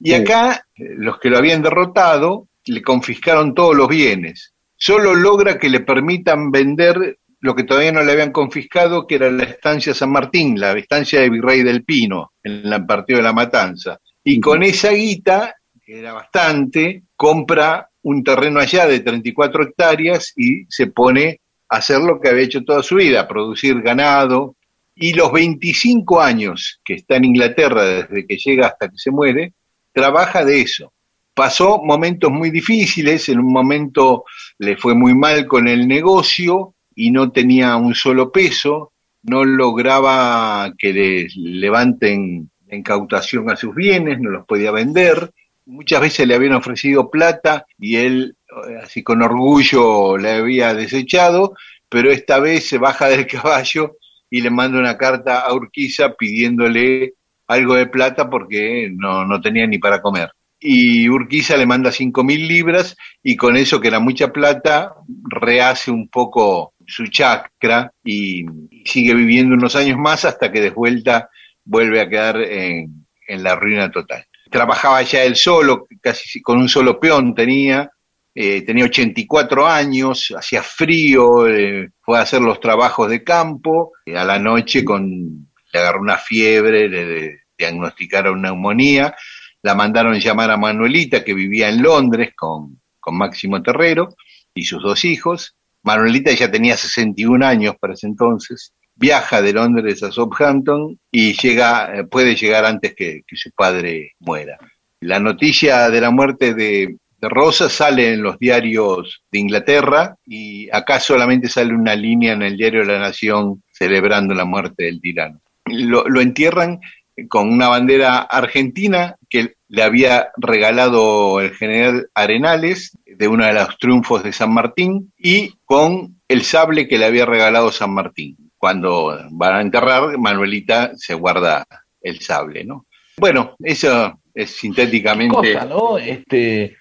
Y 0.00 0.12
acá 0.12 0.66
eh, 0.74 0.94
los 0.96 1.20
que 1.20 1.30
lo 1.30 1.38
habían 1.38 1.62
derrotado 1.62 2.48
le 2.64 2.82
confiscaron 2.82 3.54
todos 3.54 3.76
los 3.76 3.86
bienes. 3.86 4.52
Solo 4.76 5.14
logra 5.14 5.56
que 5.56 5.68
le 5.68 5.80
permitan 5.80 6.50
vender 6.50 7.18
lo 7.38 7.54
que 7.54 7.62
todavía 7.62 7.92
no 7.92 8.02
le 8.02 8.10
habían 8.10 8.32
confiscado, 8.32 9.06
que 9.06 9.14
era 9.14 9.30
la 9.30 9.44
estancia 9.44 9.94
San 9.94 10.10
Martín, 10.10 10.58
la 10.58 10.72
estancia 10.72 11.20
de 11.20 11.30
Virrey 11.30 11.62
del 11.62 11.84
Pino, 11.84 12.32
en 12.42 12.72
el 12.72 12.84
partido 12.84 13.18
de 13.18 13.22
la 13.22 13.32
Matanza. 13.32 14.00
Y 14.24 14.40
con 14.40 14.64
esa 14.64 14.90
guita, 14.90 15.54
era 15.86 16.12
bastante, 16.12 17.02
compra 17.16 17.88
un 18.02 18.22
terreno 18.24 18.60
allá 18.60 18.86
de 18.86 19.00
34 19.00 19.64
hectáreas 19.64 20.32
y 20.36 20.64
se 20.68 20.86
pone 20.88 21.40
a 21.68 21.76
hacer 21.76 22.00
lo 22.00 22.20
que 22.20 22.28
había 22.28 22.44
hecho 22.44 22.64
toda 22.64 22.82
su 22.82 22.96
vida, 22.96 23.26
producir 23.26 23.80
ganado, 23.80 24.56
y 24.94 25.14
los 25.14 25.32
25 25.32 26.20
años 26.20 26.80
que 26.84 26.94
está 26.94 27.16
en 27.16 27.24
Inglaterra 27.24 27.84
desde 27.84 28.26
que 28.26 28.36
llega 28.36 28.66
hasta 28.68 28.88
que 28.88 28.98
se 28.98 29.10
muere, 29.10 29.54
trabaja 29.92 30.44
de 30.44 30.60
eso. 30.60 30.92
Pasó 31.34 31.82
momentos 31.82 32.30
muy 32.30 32.50
difíciles, 32.50 33.28
en 33.28 33.40
un 33.40 33.52
momento 33.52 34.24
le 34.58 34.76
fue 34.76 34.94
muy 34.94 35.14
mal 35.14 35.46
con 35.46 35.66
el 35.66 35.88
negocio 35.88 36.74
y 36.94 37.10
no 37.10 37.32
tenía 37.32 37.74
un 37.76 37.94
solo 37.94 38.30
peso, 38.30 38.92
no 39.22 39.44
lograba 39.44 40.72
que 40.76 40.92
le 40.92 41.28
levanten 41.34 42.50
en 42.68 42.82
cautación 42.82 43.50
a 43.50 43.56
sus 43.56 43.74
bienes, 43.74 44.20
no 44.20 44.30
los 44.30 44.46
podía 44.46 44.70
vender, 44.72 45.32
muchas 45.66 46.00
veces 46.00 46.26
le 46.26 46.34
habían 46.34 46.54
ofrecido 46.54 47.10
plata 47.10 47.66
y 47.78 47.96
él, 47.96 48.36
así 48.82 49.02
con 49.02 49.22
orgullo, 49.22 50.16
le 50.18 50.32
había 50.32 50.74
desechado, 50.74 51.54
pero 51.88 52.10
esta 52.10 52.38
vez 52.38 52.68
se 52.68 52.78
baja 52.78 53.08
del 53.08 53.26
caballo 53.28 53.96
y 54.30 54.40
le 54.40 54.50
manda 54.50 54.78
una 54.78 54.96
carta 54.96 55.40
a 55.40 55.52
Urquiza 55.54 56.14
pidiéndole 56.14 57.14
algo 57.46 57.74
de 57.74 57.86
plata 57.86 58.30
porque 58.30 58.90
no, 58.92 59.26
no 59.26 59.40
tenía 59.40 59.66
ni 59.66 59.78
para 59.78 60.00
comer. 60.00 60.30
Y 60.58 61.08
Urquiza 61.08 61.56
le 61.56 61.66
manda 61.66 61.90
cinco 61.90 62.22
mil 62.22 62.46
libras 62.46 62.96
y 63.22 63.36
con 63.36 63.56
eso, 63.56 63.80
que 63.80 63.88
era 63.88 63.98
mucha 63.98 64.32
plata, 64.32 64.94
rehace 65.28 65.90
un 65.90 66.08
poco 66.08 66.74
su 66.86 67.08
chakra 67.08 67.92
y 68.04 68.44
sigue 68.84 69.14
viviendo 69.14 69.54
unos 69.54 69.74
años 69.76 69.98
más 69.98 70.24
hasta 70.24 70.52
que 70.52 70.60
de 70.60 70.70
vuelta 70.70 71.28
vuelve 71.64 72.00
a 72.00 72.08
quedar 72.08 72.40
en, 72.40 73.06
en 73.26 73.42
la 73.42 73.56
ruina 73.56 73.90
total. 73.90 74.24
Trabajaba 74.52 75.02
ya 75.02 75.24
él 75.24 75.34
solo, 75.34 75.88
casi 76.00 76.42
con 76.42 76.58
un 76.58 76.68
solo 76.68 77.00
peón 77.00 77.34
tenía, 77.34 77.90
eh, 78.34 78.62
tenía 78.62 78.84
84 78.84 79.66
años, 79.66 80.32
hacía 80.36 80.62
frío, 80.62 81.48
eh, 81.48 81.90
fue 82.00 82.18
a 82.18 82.22
hacer 82.22 82.40
los 82.42 82.60
trabajos 82.60 83.08
de 83.10 83.24
campo, 83.24 83.92
y 84.06 84.14
a 84.14 84.24
la 84.24 84.38
noche 84.38 84.84
con, 84.84 85.48
le 85.72 85.80
agarró 85.80 86.00
una 86.00 86.18
fiebre, 86.18 86.88
le, 86.88 87.40
diagnosticaron 87.58 88.42
neumonía, 88.42 89.14
la 89.62 89.74
mandaron 89.74 90.18
llamar 90.18 90.50
a 90.50 90.56
Manuelita, 90.56 91.24
que 91.24 91.34
vivía 91.34 91.68
en 91.68 91.82
Londres 91.82 92.32
con, 92.36 92.80
con 93.00 93.16
Máximo 93.16 93.62
Terrero 93.62 94.14
y 94.54 94.64
sus 94.64 94.82
dos 94.82 95.04
hijos. 95.04 95.54
Manuelita 95.82 96.32
ya 96.32 96.50
tenía 96.50 96.76
61 96.76 97.44
años 97.46 97.76
para 97.80 97.94
ese 97.94 98.06
entonces, 98.06 98.72
viaja 98.94 99.42
de 99.42 99.52
Londres 99.52 100.02
a 100.02 100.12
Southampton 100.12 100.98
y 101.10 101.32
llega, 101.34 101.94
eh, 101.94 102.04
puede 102.04 102.34
llegar 102.34 102.64
antes 102.64 102.94
que, 102.94 103.22
su 103.32 103.50
padre 103.50 104.12
muera. 104.20 104.58
La 105.00 105.18
noticia 105.18 105.90
de 105.90 106.00
la 106.00 106.10
muerte 106.10 106.54
de, 106.54 106.96
Rosa 107.24 107.70
sale 107.70 108.14
en 108.14 108.22
los 108.24 108.36
diarios 108.36 109.22
de 109.30 109.38
Inglaterra 109.38 110.16
y 110.26 110.68
acá 110.72 110.98
solamente 110.98 111.48
sale 111.48 111.72
una 111.72 111.94
línea 111.94 112.32
en 112.32 112.42
el 112.42 112.56
diario 112.56 112.80
de 112.80 112.92
la 112.94 112.98
Nación 112.98 113.62
celebrando 113.70 114.34
la 114.34 114.44
muerte 114.44 114.86
del 114.86 115.00
tirano. 115.00 115.40
Lo, 115.66 116.20
entierran 116.20 116.80
con 117.28 117.48
una 117.48 117.68
bandera 117.68 118.18
argentina 118.22 119.14
que 119.30 119.54
le 119.68 119.82
había 119.84 120.30
regalado 120.36 121.40
el 121.40 121.54
general 121.54 122.08
Arenales 122.12 122.98
de 123.06 123.28
uno 123.28 123.46
de 123.46 123.52
los 123.52 123.78
triunfos 123.78 124.24
de 124.24 124.32
San 124.32 124.52
Martín 124.52 125.12
y 125.16 125.54
con 125.64 126.20
el 126.26 126.42
sable 126.42 126.88
que 126.88 126.98
le 126.98 127.04
había 127.04 127.24
regalado 127.24 127.70
San 127.70 127.94
Martín. 127.94 128.41
Cuando 128.62 129.18
van 129.32 129.54
a 129.56 129.60
enterrar, 129.60 130.16
Manuelita 130.18 130.92
se 130.94 131.14
guarda 131.14 131.66
el 132.00 132.20
sable, 132.20 132.62
¿no? 132.62 132.86
Bueno, 133.18 133.56
eso 133.58 134.20
es 134.32 134.52
sintéticamente. 134.52 135.58
¿no? 135.68 135.98
Este, 135.98 136.76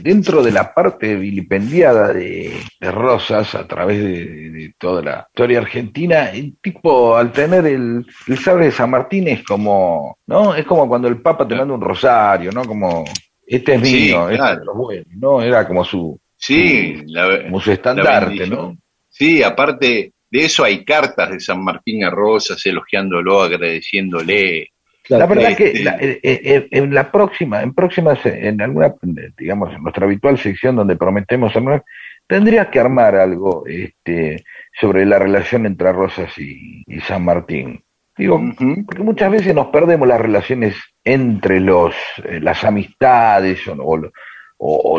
dentro 0.00 0.42
de 0.42 0.52
la 0.52 0.72
parte 0.72 1.16
vilipendiada 1.16 2.14
de, 2.14 2.58
Rosas, 2.80 3.54
a 3.54 3.68
través 3.68 4.02
de, 4.02 4.72
toda 4.78 5.02
la 5.02 5.26
historia 5.28 5.58
argentina, 5.58 6.30
el 6.30 6.56
tipo, 6.62 7.14
al 7.14 7.30
tener 7.30 7.66
el, 7.66 8.06
el 8.26 8.38
sabre 8.38 8.64
de 8.64 8.72
San 8.72 8.88
Martín, 8.88 9.28
es 9.28 9.44
como, 9.44 10.16
¿no? 10.28 10.54
Es 10.54 10.64
como 10.64 10.88
cuando 10.88 11.08
el 11.08 11.20
Papa 11.20 11.46
te 11.46 11.56
manda 11.56 11.74
un 11.74 11.82
rosario, 11.82 12.52
¿no? 12.52 12.64
Como, 12.64 13.04
este 13.46 13.74
es 13.74 13.82
mío, 13.82 14.30
este 14.30 14.52
es 14.52 14.58
lo 14.64 14.74
bueno, 14.74 15.04
¿no? 15.14 15.42
Era 15.42 15.68
como 15.68 15.84
su. 15.84 16.18
Sí, 16.38 17.04
como 17.44 17.60
su 17.60 17.70
estandarte, 17.70 18.46
¿no? 18.46 18.78
Sí, 19.10 19.42
aparte 19.42 20.14
de 20.30 20.44
eso 20.44 20.64
hay 20.64 20.84
cartas 20.84 21.30
de 21.30 21.40
San 21.40 21.62
Martín 21.62 22.04
a 22.04 22.10
Rosas 22.10 22.64
elogiándolo, 22.66 23.42
agradeciéndole, 23.42 24.72
la 25.08 25.26
verdad 25.26 25.56
que 25.56 25.68
este, 25.68 25.88
eh, 25.88 26.20
eh, 26.22 26.40
eh, 26.44 26.68
en 26.70 26.94
la 26.94 27.10
próxima, 27.10 27.62
en 27.62 27.72
próximas, 27.72 28.18
en 28.26 28.60
alguna, 28.60 28.94
digamos, 29.36 29.74
en 29.74 29.82
nuestra 29.82 30.04
habitual 30.04 30.38
sección 30.38 30.76
donde 30.76 30.96
prometemos 30.96 31.54
hablar, 31.56 31.84
tendría 32.26 32.70
que 32.70 32.80
armar 32.80 33.16
algo 33.16 33.64
este, 33.66 34.44
sobre 34.78 35.06
la 35.06 35.18
relación 35.18 35.64
entre 35.64 35.92
Rosas 35.92 36.36
y, 36.36 36.84
San 37.06 37.24
Martín. 37.24 37.82
Digo, 38.16 38.42
porque 38.84 39.02
muchas 39.02 39.30
veces 39.30 39.54
nos 39.54 39.68
perdemos 39.68 40.08
las 40.08 40.20
relaciones 40.20 40.74
entre 41.04 41.60
los, 41.60 41.94
las 42.40 42.64
amistades 42.64 43.66
o, 43.68 43.74
o, 43.74 44.10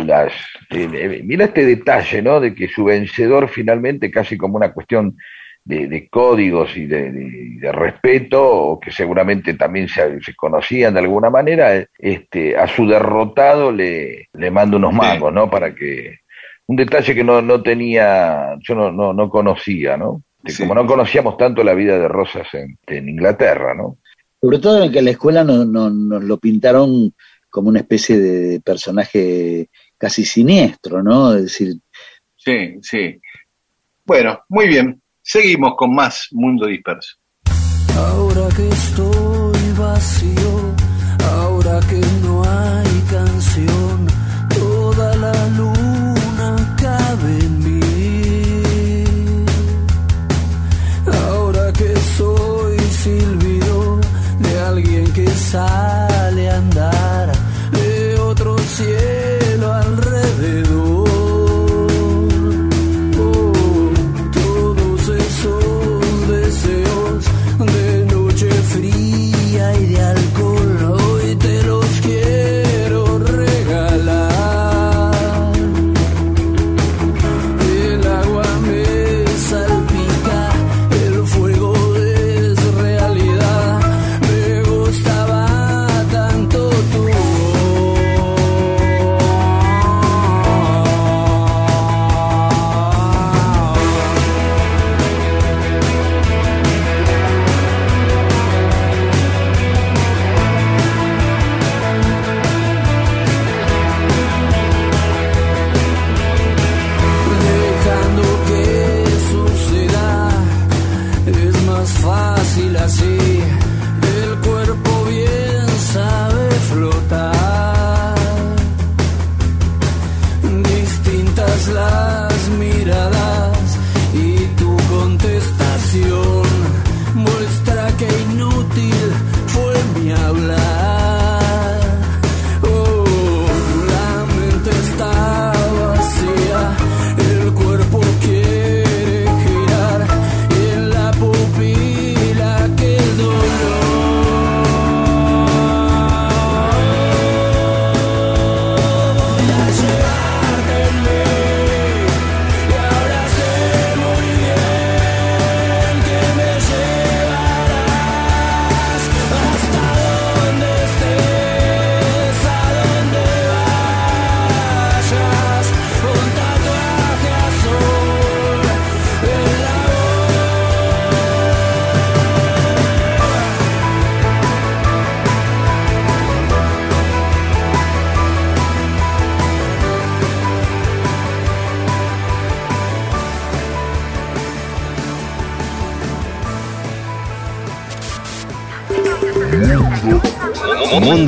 las... 0.05 0.33
mira 1.23 1.45
este 1.45 1.65
detalle, 1.65 2.21
¿no? 2.21 2.39
De 2.39 2.53
que 2.53 2.67
su 2.67 2.85
vencedor 2.85 3.49
finalmente, 3.49 4.11
casi 4.11 4.37
como 4.37 4.57
una 4.57 4.71
cuestión 4.73 5.17
de, 5.65 6.07
códigos 6.09 6.75
y 6.75 6.85
de, 6.85 7.71
respeto, 7.71 8.43
o 8.43 8.79
que 8.79 8.91
seguramente 8.91 9.53
también 9.53 9.87
se, 9.87 10.19
conocían 10.35 10.93
de 10.93 11.01
alguna 11.01 11.29
manera, 11.29 11.85
este, 11.97 12.57
a 12.57 12.67
su 12.67 12.87
derrotado 12.87 13.71
le, 13.71 14.29
le 14.33 14.51
manda 14.51 14.77
unos 14.77 14.93
mangos, 14.93 15.33
¿no? 15.33 15.49
Para 15.49 15.73
que... 15.73 16.19
Un 16.67 16.75
detalle 16.75 17.15
que 17.15 17.23
no, 17.23 17.41
no 17.41 17.63
tenía, 17.63 18.55
yo 18.59 18.75
no, 18.75 18.91
no, 18.91 19.11
no 19.11 19.27
conocía, 19.27 19.97
¿no? 19.97 20.21
Como 20.57 20.75
no 20.75 20.85
conocíamos 20.85 21.35
tanto 21.35 21.63
la 21.63 21.73
vida 21.73 21.97
de 21.97 22.07
Rosas 22.07 22.47
en, 22.53 22.77
en 22.85 23.09
Inglaterra, 23.09 23.73
¿no? 23.73 23.97
Sobre 24.41 24.59
todo 24.59 24.83
en 24.83 24.91
que 24.91 25.01
la 25.01 25.11
escuela 25.11 25.43
nos 25.43 25.67
no, 25.67 25.89
lo 25.89 26.37
pintaron 26.37 27.13
como 27.49 27.69
una 27.69 27.79
especie 27.79 28.17
de 28.19 28.59
personaje 28.61 29.69
casi 29.97 30.25
siniestro, 30.25 31.03
¿no? 31.03 31.33
Es 31.33 31.43
decir... 31.43 31.75
Sí, 32.35 32.79
sí. 32.81 33.19
Bueno, 34.05 34.39
muy 34.49 34.67
bien. 34.67 35.01
Seguimos 35.21 35.73
con 35.77 35.93
más 35.93 36.29
Mundo 36.31 36.65
Disperso. 36.65 37.17
Ahora 37.95 38.47
que 38.55 38.67
estoy 38.67 39.71
vacío, 39.77 40.75
ahora 41.33 41.79
que 41.89 42.01
no 42.23 42.41
hay 42.43 43.01
canción, 43.11 44.07
toda 44.57 45.15
la 45.17 45.47
luna 45.49 46.75
cabe 46.81 47.39
en 47.39 47.59
mí. 47.59 47.79
Ahora 51.27 51.71
que 51.73 51.95
soy 52.17 52.79
silbido 52.79 53.99
de 54.39 54.59
alguien 54.61 55.13
que 55.13 55.27
sale 55.27 55.88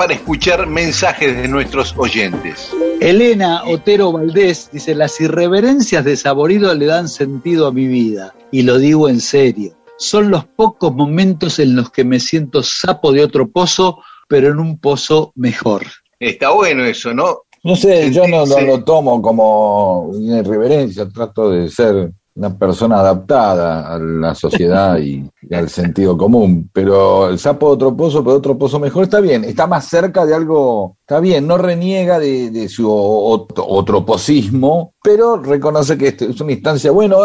para 0.00 0.14
escuchar 0.14 0.66
mensajes 0.66 1.36
de 1.36 1.46
nuestros 1.46 1.94
oyentes. 1.94 2.70
Elena 3.02 3.64
Otero 3.66 4.12
Valdés 4.12 4.70
dice, 4.72 4.94
las 4.94 5.20
irreverencias 5.20 6.06
de 6.06 6.16
Saborido 6.16 6.74
le 6.74 6.86
dan 6.86 7.06
sentido 7.06 7.66
a 7.66 7.70
mi 7.70 7.86
vida, 7.86 8.34
y 8.50 8.62
lo 8.62 8.78
digo 8.78 9.10
en 9.10 9.20
serio. 9.20 9.76
Son 9.98 10.30
los 10.30 10.46
pocos 10.46 10.94
momentos 10.94 11.58
en 11.58 11.76
los 11.76 11.90
que 11.90 12.04
me 12.04 12.18
siento 12.18 12.62
sapo 12.62 13.12
de 13.12 13.22
otro 13.22 13.50
pozo, 13.50 13.98
pero 14.26 14.48
en 14.48 14.58
un 14.58 14.78
pozo 14.78 15.32
mejor. 15.34 15.82
Está 16.18 16.48
bueno 16.52 16.82
eso, 16.82 17.12
¿no? 17.12 17.40
No 17.62 17.76
sé, 17.76 18.10
yo 18.10 18.26
no, 18.26 18.46
lo 18.46 18.82
tomo 18.82 19.20
como 19.20 20.04
una 20.04 20.38
irreverencia, 20.38 21.10
trato 21.10 21.50
de 21.50 21.68
ser 21.68 22.10
una 22.34 22.56
persona 22.56 23.00
adaptada 23.00 23.94
a 23.94 23.98
la 23.98 24.34
sociedad 24.34 24.98
y, 24.98 25.28
al 25.52 25.68
sentido 25.68 26.16
común. 26.16 26.70
Pero 26.72 27.28
el 27.28 27.38
sapo 27.38 27.68
de 27.68 27.72
otro 27.74 27.96
pozo, 27.96 28.22
pero 28.22 28.36
otro 28.36 28.56
pozo 28.58 28.78
mejor, 28.78 29.04
está 29.04 29.20
bien, 29.20 29.44
está 29.44 29.66
más 29.66 29.86
cerca 29.86 30.24
de 30.24 30.34
algo, 30.34 30.96
está 31.00 31.20
bien, 31.20 31.46
no 31.46 31.58
reniega 31.58 32.18
de, 32.18 32.68
su 32.68 32.90
otro, 32.90 34.04
posismo, 34.04 34.94
pero 35.02 35.36
reconoce 35.36 35.98
que 35.98 36.08
es 36.08 36.40
una 36.40 36.52
instancia, 36.52 36.90
bueno, 36.90 37.18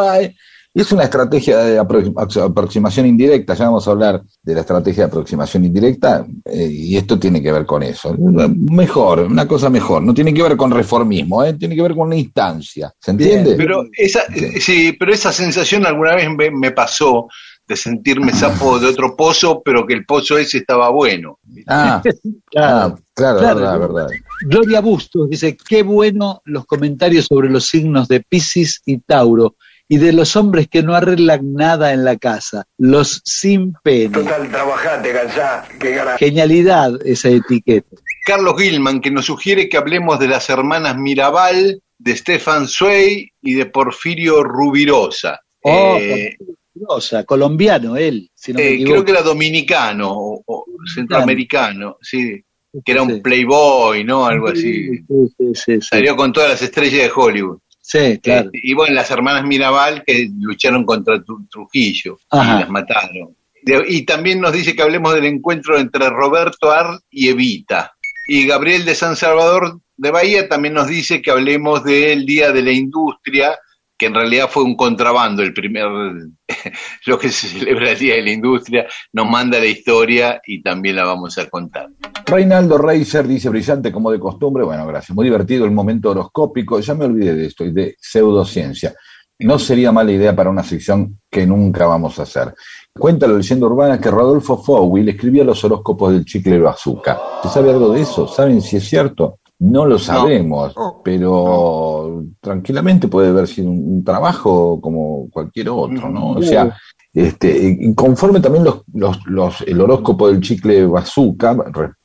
hay, 0.75 0.81
es 0.81 0.91
una 0.91 1.03
estrategia 1.03 1.57
de 1.59 1.79
aproximación 1.79 3.05
indirecta, 3.05 3.53
ya 3.53 3.65
vamos 3.65 3.87
a 3.87 3.91
hablar 3.91 4.21
de 4.43 4.53
la 4.53 4.61
estrategia 4.61 5.03
de 5.03 5.07
aproximación 5.07 5.65
indirecta, 5.65 6.25
eh, 6.45 6.67
y 6.69 6.97
esto 6.97 7.17
tiene 7.17 7.41
que 7.41 7.51
ver 7.51 7.65
con 7.65 7.83
eso. 7.83 8.15
Mejor, 8.17 9.19
una 9.21 9.47
cosa 9.47 9.69
mejor, 9.69 10.03
no 10.03 10.13
tiene 10.13 10.33
que 10.33 10.43
ver 10.43 10.57
con 10.57 10.71
reformismo, 10.71 11.43
¿eh? 11.43 11.53
tiene 11.53 11.75
que 11.75 11.81
ver 11.81 11.95
con 11.95 12.07
una 12.07 12.17
instancia, 12.17 12.93
¿se 12.99 13.11
entiende? 13.11 13.55
pero 13.55 13.85
esa, 13.91 14.23
sí, 14.59 14.93
pero 14.99 15.13
esa 15.13 15.31
sensación 15.31 15.85
alguna 15.85 16.15
vez 16.15 16.27
me, 16.29 16.71
pasó 16.71 17.27
de 17.67 17.75
sentirme 17.75 18.33
sapo 18.33 18.77
de 18.79 18.87
otro 18.87 19.15
pozo, 19.15 19.61
pero 19.63 19.87
que 19.87 19.93
el 19.93 20.05
pozo 20.05 20.37
ese 20.37 20.59
estaba 20.59 20.89
bueno. 20.89 21.39
Ah, 21.67 22.01
claro, 22.51 22.95
ah, 22.95 22.99
claro, 23.13 23.39
Verdad, 23.39 23.79
verdad. 23.79 24.07
Gloria 24.41 24.81
Bustos 24.81 25.29
dice, 25.29 25.57
qué 25.67 25.81
bueno 25.81 26.41
los 26.45 26.65
comentarios 26.65 27.25
sobre 27.25 27.49
los 27.49 27.65
signos 27.65 28.07
de 28.07 28.19
Pisces 28.19 28.81
y 28.85 28.99
Tauro 28.99 29.55
y 29.87 29.97
de 29.97 30.13
los 30.13 30.35
hombres 30.35 30.67
que 30.67 30.83
no 30.83 30.95
arreglan 30.95 31.53
nada 31.53 31.93
en 31.93 32.03
la 32.03 32.17
casa, 32.17 32.65
los 32.77 33.21
sin 33.23 33.73
pene. 33.83 34.09
Total, 34.09 34.49
trabajate, 34.49 35.13
cansá, 35.13 35.67
que 35.79 35.99
Genialidad 36.17 37.05
esa 37.05 37.29
etiqueta. 37.29 37.95
Carlos 38.25 38.55
Gilman, 38.59 39.01
que 39.01 39.11
nos 39.11 39.25
sugiere 39.25 39.69
que 39.69 39.77
hablemos 39.77 40.19
de 40.19 40.27
las 40.27 40.49
hermanas 40.49 40.97
Mirabal, 40.97 41.81
de 41.97 42.15
Stefan 42.15 42.67
Zweig 42.67 43.29
y 43.41 43.53
de 43.53 43.67
Porfirio 43.67 44.43
Rubirosa. 44.43 45.39
Oh, 45.61 45.97
eh, 45.99 46.35
Cosa, 46.83 47.23
colombiano 47.23 47.95
él, 47.95 48.29
si 48.33 48.51
no 48.51 48.59
me 48.59 48.67
Eh, 48.67 48.83
creo 48.83 49.05
que 49.05 49.11
era 49.11 49.21
dominicano 49.21 50.11
o, 50.11 50.43
o 50.45 50.65
centroamericano, 50.93 51.97
sí, 52.01 52.43
que 52.83 52.91
era 52.91 53.01
un 53.01 53.21
playboy, 53.21 54.03
¿no? 54.03 54.25
Algo 54.25 54.49
así. 54.49 54.89
Sí, 54.89 55.05
sí, 55.07 55.33
sí, 55.37 55.53
sí. 55.55 55.81
Salió 55.81 56.15
con 56.15 56.33
todas 56.33 56.49
las 56.49 56.61
estrellas 56.61 57.03
de 57.03 57.11
Hollywood. 57.15 57.59
Sí, 57.87 58.17
claro. 58.19 58.49
Eh, 58.51 58.59
y 58.63 58.73
bueno, 58.73 58.95
las 58.95 59.11
hermanas 59.11 59.43
Mirabal 59.45 60.03
que 60.03 60.27
lucharon 60.39 60.85
contra 60.85 61.17
Tru- 61.17 61.47
Trujillo 61.51 62.17
Ajá. 62.31 62.55
y 62.55 62.59
las 62.61 62.69
mataron. 62.69 63.35
De- 63.61 63.85
y 63.87 64.01
también 64.05 64.41
nos 64.41 64.53
dice 64.53 64.75
que 64.75 64.81
hablemos 64.81 65.13
del 65.13 65.25
encuentro 65.25 65.77
entre 65.77 66.09
Roberto 66.09 66.71
Ar 66.71 66.99
y 67.11 67.29
Evita. 67.29 67.93
Y 68.27 68.47
Gabriel 68.47 68.85
de 68.85 68.95
San 68.95 69.15
Salvador 69.15 69.79
de 69.97 70.09
Bahía 70.11 70.49
también 70.49 70.73
nos 70.73 70.87
dice 70.87 71.21
que 71.21 71.29
hablemos 71.29 71.83
del 71.83 72.25
Día 72.25 72.51
de 72.51 72.63
la 72.63 72.71
Industria, 72.71 73.55
que 73.97 74.07
en 74.07 74.13
realidad 74.13 74.49
fue 74.49 74.63
un 74.63 74.75
contrabando, 74.75 75.41
el 75.41 75.53
primer, 75.53 75.85
lo 77.05 77.19
que 77.19 77.29
se 77.29 77.47
celebra 77.47 77.91
el 77.91 77.99
Día 77.99 78.15
de 78.15 78.23
la 78.23 78.31
Industria, 78.31 78.87
nos 79.13 79.29
manda 79.29 79.59
la 79.59 79.67
historia 79.67 80.41
y 80.45 80.61
también 80.61 80.97
la 80.97 81.05
vamos 81.05 81.37
a 81.37 81.49
contar. 81.49 81.89
Reinaldo 82.25 82.77
Reiser 82.77 83.27
dice 83.27 83.49
brillante 83.49 83.91
como 83.91 84.11
de 84.11 84.19
costumbre. 84.19 84.63
Bueno, 84.63 84.85
gracias. 84.87 85.15
Muy 85.15 85.25
divertido 85.25 85.65
el 85.65 85.71
momento 85.71 86.11
horoscópico. 86.11 86.79
Ya 86.79 86.93
me 86.93 87.05
olvidé 87.05 87.35
de 87.35 87.45
esto 87.45 87.63
de 87.63 87.95
pseudociencia. 87.99 88.93
No 89.39 89.59
sería 89.59 89.91
mala 89.91 90.11
idea 90.11 90.35
para 90.35 90.49
una 90.49 90.63
sección 90.63 91.19
que 91.29 91.45
nunca 91.45 91.85
vamos 91.85 92.17
a 92.19 92.23
hacer. 92.23 92.53
Cuenta 92.97 93.27
la 93.27 93.33
leyenda 93.33 93.65
urbana 93.65 93.99
que 93.99 94.09
Rodolfo 94.09 94.57
Fowell 94.63 95.09
escribía 95.09 95.43
los 95.43 95.61
horóscopos 95.63 96.13
del 96.13 96.25
chicle 96.25 96.59
bazooka. 96.59 97.19
¿Se 97.43 97.49
sabe 97.49 97.71
algo 97.71 97.91
de 97.91 98.01
eso? 98.01 98.27
¿Saben 98.27 98.61
si 98.61 98.77
es 98.77 98.87
cierto? 98.87 99.39
No 99.59 99.85
lo 99.85 99.97
sabemos, 99.97 100.73
pero 101.03 102.23
tranquilamente 102.41 103.07
puede 103.07 103.29
haber 103.29 103.47
sido 103.47 103.69
un, 103.69 103.77
un 103.95 104.03
trabajo 104.03 104.79
como 104.81 105.29
cualquier 105.31 105.69
otro, 105.69 106.09
¿no? 106.09 106.31
O 106.31 106.41
sea, 106.41 106.75
este, 107.13 107.93
conforme 107.95 108.41
también 108.41 108.65
los, 108.65 108.81
los, 108.93 109.25
los- 109.27 109.61
el 109.61 109.79
horóscopo 109.79 110.27
del 110.27 110.41
chicle 110.41 110.85
bazooka, 110.85 111.55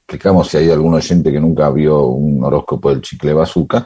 explicamos 0.07 0.49
si 0.49 0.59
hay 0.59 0.71
algún 0.71 0.95
oyente 0.95 1.33
que 1.33 1.41
nunca 1.41 1.71
vio 1.71 2.07
un 2.07 2.43
horóscopo 2.45 2.91
del 2.91 3.01
chicle 3.01 3.33
bazooka, 3.35 3.85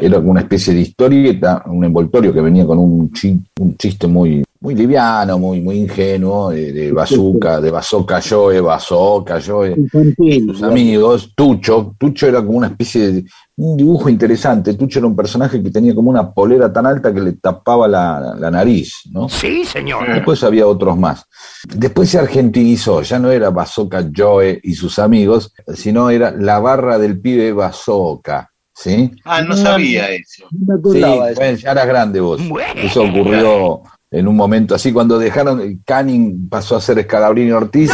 era 0.00 0.18
como 0.18 0.30
una 0.30 0.40
especie 0.40 0.72
de 0.74 0.80
historieta, 0.82 1.62
un 1.66 1.84
envoltorio 1.84 2.32
que 2.32 2.40
venía 2.40 2.64
con 2.66 2.78
un, 2.78 3.10
chi- 3.12 3.40
un 3.60 3.76
chiste 3.76 4.06
muy, 4.06 4.44
muy 4.62 4.76
liviano, 4.76 5.38
muy, 5.38 5.60
muy 5.60 5.76
ingenuo, 5.76 6.50
de, 6.50 6.72
de 6.72 6.92
bazooka, 6.92 7.60
de 7.60 7.70
bazooka 7.72 8.20
Joe, 8.22 8.60
bazooka 8.60 9.40
Joe, 9.44 9.74
sus 10.46 10.62
amigos, 10.62 11.32
Tucho, 11.34 11.94
Tucho 11.98 12.28
era 12.28 12.38
como 12.44 12.58
una 12.58 12.68
especie 12.68 13.10
de 13.12 13.24
un 13.56 13.76
dibujo 13.76 14.08
interesante, 14.08 14.74
Tucho 14.74 15.00
era 15.00 15.08
un 15.08 15.16
personaje 15.16 15.60
que 15.60 15.70
tenía 15.70 15.94
como 15.96 16.10
una 16.10 16.32
polera 16.32 16.72
tan 16.72 16.86
alta 16.86 17.12
que 17.12 17.20
le 17.20 17.32
tapaba 17.32 17.88
la, 17.88 18.36
la 18.38 18.50
nariz, 18.52 19.00
¿no? 19.10 19.28
Sí, 19.28 19.64
señor. 19.64 20.06
Después 20.14 20.42
había 20.44 20.66
otros 20.66 20.96
más. 20.96 21.24
Después 21.68 22.08
se 22.10 22.20
argentinizó, 22.20 23.02
ya 23.02 23.18
no 23.18 23.32
era 23.32 23.50
Bazooka 23.50 24.08
Joe 24.16 24.60
y 24.62 24.74
sus 24.74 24.98
amigos, 25.00 25.52
sino 25.74 26.08
era 26.08 26.30
la 26.30 26.60
barra 26.60 26.98
del 26.98 27.20
pibe 27.20 27.52
Bazooka, 27.52 28.48
¿sí? 28.72 29.10
Ah, 29.24 29.42
no 29.42 29.48
No, 29.48 29.56
sabía 29.56 30.08
eso. 30.10 30.44
No 30.52 30.76
me 30.76 30.92
Sí, 30.92 30.98
eso. 31.02 31.34
bueno, 31.36 31.58
ya 31.58 31.72
eras 31.72 31.86
grande 31.86 32.20
vos. 32.20 32.48
Bueno. 32.48 32.80
Eso 32.80 33.02
ocurrió 33.02 33.82
en 34.12 34.28
un 34.28 34.36
momento 34.36 34.74
así, 34.74 34.92
cuando 34.92 35.18
dejaron, 35.18 35.80
Canning 35.84 36.48
pasó 36.48 36.76
a 36.76 36.80
ser 36.80 36.98
Escalabrini 37.00 37.50
Ortiz, 37.50 37.90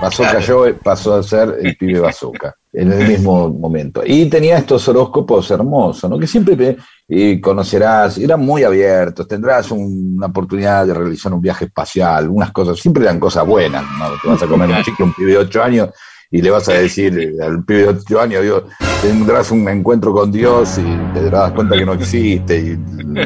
Bazooka 0.00 0.40
Joe 0.46 0.74
pasó 0.74 1.14
a 1.14 1.22
ser 1.22 1.56
el 1.62 1.76
pibe 1.76 2.00
Bazooka, 2.00 2.54
en 2.72 2.92
el 2.92 3.08
mismo 3.08 3.48
momento. 3.48 4.02
Y 4.04 4.26
tenía 4.26 4.58
estos 4.58 4.86
horóscopos 4.88 5.50
hermosos, 5.50 6.10
¿no? 6.10 6.18
Que 6.18 6.26
siempre 6.26 6.76
eh, 7.08 7.40
conocerás, 7.40 8.18
eran 8.18 8.40
muy 8.44 8.62
abiertos, 8.64 9.26
tendrás 9.26 9.70
un- 9.70 10.14
una 10.18 10.26
oportunidad 10.26 10.86
de 10.86 10.92
realizar 10.94 11.32
un 11.32 11.40
viaje 11.40 11.66
espacial, 11.66 12.28
unas 12.28 12.50
cosas, 12.52 12.78
siempre 12.78 13.04
eran 13.04 13.18
cosas 13.18 13.46
buenas, 13.46 13.82
¿no? 13.98 14.10
Te 14.20 14.28
vas 14.28 14.42
a 14.42 14.46
comer 14.46 14.68
un 14.68 14.82
chicle, 14.82 15.04
un 15.06 15.14
pibe 15.14 15.30
de 15.32 15.38
8 15.38 15.62
años, 15.62 15.88
y 16.30 16.42
le 16.42 16.50
vas 16.50 16.68
a 16.68 16.72
decir 16.74 17.18
eh, 17.18 17.34
al 17.44 17.64
pibe 17.64 17.82
de 17.82 17.88
8 17.88 18.20
años, 18.20 18.42
digo, 18.42 18.62
tendrás 19.02 19.50
un 19.50 19.68
encuentro 19.68 20.12
con 20.12 20.30
Dios 20.32 20.78
y 20.78 21.14
te 21.14 21.24
darás 21.30 21.52
cuenta 21.52 21.76
que 21.76 21.86
no 21.86 21.92
existe, 21.94 22.58
y 22.58 22.76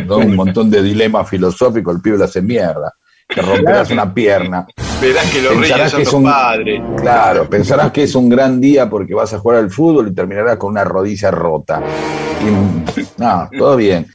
¿no? 0.07 0.19
un 0.19 0.37
montón 0.37 0.71
de 0.71 0.83
dilemas 0.83 1.29
filosóficos, 1.29 1.97
el 1.97 2.03
pibe 2.03 2.19
le 2.19 2.25
hace 2.25 2.43
mierda, 2.43 2.93
te 3.27 3.41
romperás 3.43 3.91
una 3.91 4.13
pierna. 4.13 4.67
Verás 5.01 5.31
que 5.31 5.41
los 5.41 5.53
Pensarás 5.55 5.93
reyes 5.93 5.93
son 5.93 5.97
que 5.99 6.03
es 6.03 6.07
los 6.13 6.15
un- 6.15 6.25
padres. 6.25 6.83
Claro, 7.01 7.49
pensarás 7.49 7.91
que 7.91 8.03
es 8.03 8.15
un 8.15 8.29
gran 8.29 8.61
día 8.61 8.91
porque 8.91 9.15
vas 9.15 9.33
a 9.33 9.39
jugar 9.39 9.59
al 9.59 9.71
fútbol 9.71 10.09
y 10.09 10.15
terminarás 10.15 10.59
con 10.59 10.71
una 10.73 10.85
rodilla 10.85 11.31
rota. 11.31 11.83
Y, 12.43 13.21
no, 13.21 13.49
todo 13.59 13.77
bien. 13.77 14.07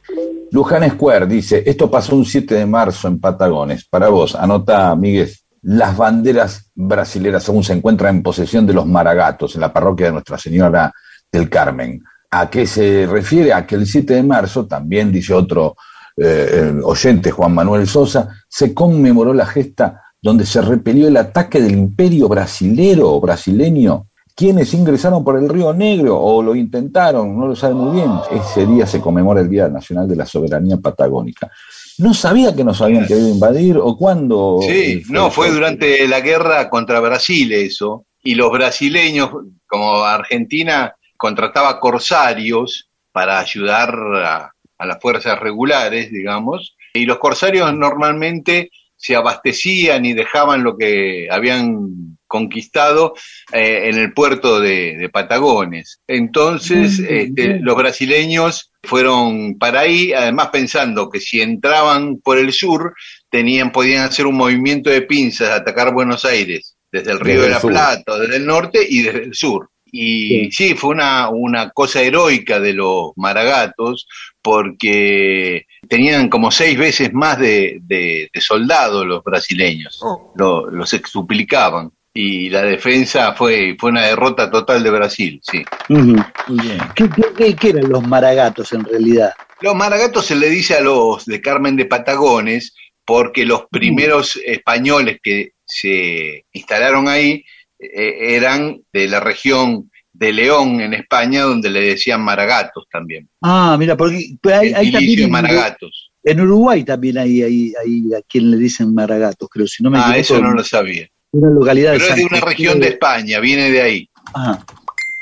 Luján 0.52 0.88
Square 0.90 1.26
dice, 1.26 1.62
esto 1.66 1.90
pasó 1.90 2.14
un 2.14 2.24
7 2.24 2.54
de 2.54 2.66
marzo 2.66 3.08
en 3.08 3.18
Patagones. 3.18 3.84
Para 3.90 4.08
vos, 4.08 4.34
anota, 4.36 4.94
Miguel, 4.94 5.28
las 5.68 5.96
banderas 5.96 6.70
brasileras 6.76 7.48
aún 7.48 7.64
se 7.64 7.72
encuentran 7.72 8.16
en 8.16 8.22
posesión 8.22 8.66
de 8.66 8.72
los 8.72 8.86
maragatos 8.86 9.56
en 9.56 9.62
la 9.62 9.72
parroquia 9.72 10.06
de 10.06 10.12
Nuestra 10.12 10.38
Señora 10.38 10.92
del 11.32 11.50
Carmen. 11.50 12.00
¿A 12.30 12.48
qué 12.48 12.68
se 12.68 13.04
refiere? 13.10 13.52
A 13.52 13.66
que 13.66 13.74
el 13.74 13.84
7 13.84 14.14
de 14.14 14.22
marzo, 14.22 14.66
también 14.66 15.10
dice 15.10 15.34
otro 15.34 15.74
eh, 16.16 16.72
oyente, 16.84 17.32
Juan 17.32 17.52
Manuel 17.52 17.88
Sosa, 17.88 18.28
se 18.48 18.72
conmemoró 18.72 19.34
la 19.34 19.44
gesta 19.44 20.02
donde 20.22 20.46
se 20.46 20.60
repelió 20.60 21.08
el 21.08 21.16
ataque 21.16 21.60
del 21.60 21.72
imperio 21.72 22.28
brasilero 22.28 23.10
o 23.10 23.20
brasileño, 23.20 24.06
quienes 24.36 24.72
ingresaron 24.72 25.24
por 25.24 25.36
el 25.36 25.48
río 25.48 25.72
Negro 25.72 26.16
o 26.20 26.44
lo 26.44 26.54
intentaron, 26.54 27.36
no 27.36 27.48
lo 27.48 27.56
sabe 27.56 27.74
muy 27.74 27.96
bien. 27.96 28.12
Ese 28.30 28.66
día 28.66 28.86
se 28.86 29.00
conmemora 29.00 29.40
el 29.40 29.48
Día 29.48 29.66
Nacional 29.66 30.06
de 30.06 30.14
la 30.14 30.26
Soberanía 30.26 30.76
Patagónica. 30.76 31.50
No 31.98 32.12
sabía 32.12 32.54
que 32.54 32.64
nos 32.64 32.82
habían 32.82 33.06
querido 33.06 33.28
invadir 33.28 33.78
o 33.78 33.96
cuándo. 33.96 34.58
Sí, 34.62 35.02
no, 35.08 35.30
fue 35.30 35.50
durante 35.50 36.06
la 36.06 36.20
guerra 36.20 36.68
contra 36.68 37.00
Brasil 37.00 37.52
eso. 37.52 38.04
Y 38.22 38.34
los 38.34 38.50
brasileños, 38.50 39.30
como 39.66 40.04
Argentina, 40.04 40.94
contrataba 41.16 41.80
corsarios 41.80 42.88
para 43.12 43.38
ayudar 43.38 43.94
a, 44.24 44.52
a 44.78 44.86
las 44.86 45.00
fuerzas 45.00 45.38
regulares, 45.38 46.10
digamos. 46.10 46.76
Y 46.92 47.06
los 47.06 47.18
corsarios 47.18 47.72
normalmente 47.74 48.70
se 48.96 49.16
abastecían 49.16 50.04
y 50.04 50.12
dejaban 50.12 50.62
lo 50.62 50.76
que 50.76 51.28
habían 51.30 52.15
conquistado 52.26 53.14
eh, 53.52 53.88
en 53.88 53.98
el 53.98 54.12
puerto 54.12 54.60
de, 54.60 54.96
de 54.96 55.08
Patagones. 55.08 56.00
Entonces, 56.06 56.98
este, 56.98 57.58
los 57.60 57.76
brasileños 57.76 58.70
fueron 58.82 59.58
para 59.58 59.80
ahí, 59.80 60.12
además 60.12 60.48
pensando 60.52 61.08
que 61.10 61.20
si 61.20 61.40
entraban 61.40 62.18
por 62.18 62.38
el 62.38 62.52
sur, 62.52 62.94
tenían, 63.30 63.72
podían 63.72 64.04
hacer 64.04 64.26
un 64.26 64.36
movimiento 64.36 64.90
de 64.90 65.02
pinzas, 65.02 65.50
atacar 65.50 65.92
Buenos 65.92 66.24
Aires, 66.24 66.76
desde 66.92 67.12
el 67.12 67.20
Río 67.20 67.34
Desde 67.42 67.46
de 67.48 67.54
la. 67.54 67.60
Plata, 67.60 68.18
desde 68.18 68.36
el 68.36 68.46
norte 68.46 68.86
y 68.88 69.02
desde 69.02 69.24
el 69.24 69.34
sur. 69.34 69.68
Y 69.98 70.50
sí, 70.50 70.74
fue 70.74 70.90
una, 70.90 71.30
una 71.30 71.70
cosa 71.70 72.02
heroica 72.02 72.60
de 72.60 72.74
los 72.74 73.12
maragatos, 73.16 74.06
porque 74.42 75.66
tenían 75.88 76.28
como 76.28 76.50
seis 76.50 76.76
veces 76.78 77.12
más 77.12 77.38
de, 77.38 77.78
de- 77.82 78.28
de 78.32 78.40
soldados 78.40 79.06
los 79.06 79.22
brasileños, 79.22 80.00
Lo- 80.36 80.70
los 80.70 80.92
exduplicaban. 80.92 81.90
Y 82.18 82.48
la 82.50 82.62
defensa 82.62 83.34
fue, 83.34 83.76
fue 83.78 83.90
una 83.90 84.06
derrota 84.06 84.50
total 84.50 84.82
de 84.82 84.90
Brasil, 84.90 85.40
sí. 85.42 85.62
Muy 85.88 86.02
bien. 86.48 86.78
¿Qué, 86.94 87.08
qué- 87.36 87.54
qué- 87.54 87.68
eran 87.70 87.88
los 87.90 88.02
maragatos 88.06 88.72
en 88.72 88.84
realidad? 88.84 89.30
Los 89.60 89.74
maragatos 89.74 90.26
se 90.26 90.34
le 90.36 90.48
dice 90.48 90.74
a 90.76 90.80
los 90.80 91.24
de 91.26 91.40
Carmen 91.40 91.76
de 91.76 91.84
Patagones 91.86 92.74
porque 93.04 93.44
los 93.44 93.66
primeros 93.70 94.38
españoles 94.44 95.18
que 95.22 95.50
se 95.64 96.44
instalaron 96.52 97.06
ahí 97.08 97.44
eh, 97.78 98.34
eran 98.36 98.80
de 98.92 99.08
la 99.08 99.20
región 99.20 99.90
de 100.12 100.32
León 100.32 100.80
en 100.80 100.94
España, 100.94 101.42
donde 101.42 101.68
le 101.68 101.80
decían 101.82 102.22
maragatos 102.22 102.84
también. 102.90 103.28
Ah, 103.42 103.76
mira, 103.78 103.96
porque 103.96 104.36
pero 104.40 104.56
hay, 104.60 104.72
hay 104.72 104.90
también 104.90 105.30
maragatos. 105.30 106.10
en 106.24 106.40
Uruguay 106.40 106.82
también 106.84 107.18
hay, 107.18 107.42
hay, 107.42 107.72
hay 107.84 108.14
a 108.14 108.22
quien 108.26 108.50
le 108.50 108.56
dicen 108.56 108.94
maragatos, 108.94 109.48
creo, 109.50 109.66
si 109.66 109.82
no 109.82 109.90
me 109.90 109.98
Ah, 109.98 110.16
equivoco. 110.16 110.20
eso 110.20 110.40
no 110.40 110.52
lo 110.54 110.64
sabía. 110.64 111.06
Una 111.36 111.50
localidad 111.50 111.92
Pero 111.92 112.06
es 112.06 112.16
de 112.16 112.24
una 112.24 112.40
región 112.40 112.80
de 112.80 112.88
España, 112.88 113.40
viene 113.40 113.70
de 113.70 113.82
ahí. 113.82 114.08
Ajá. 114.32 114.64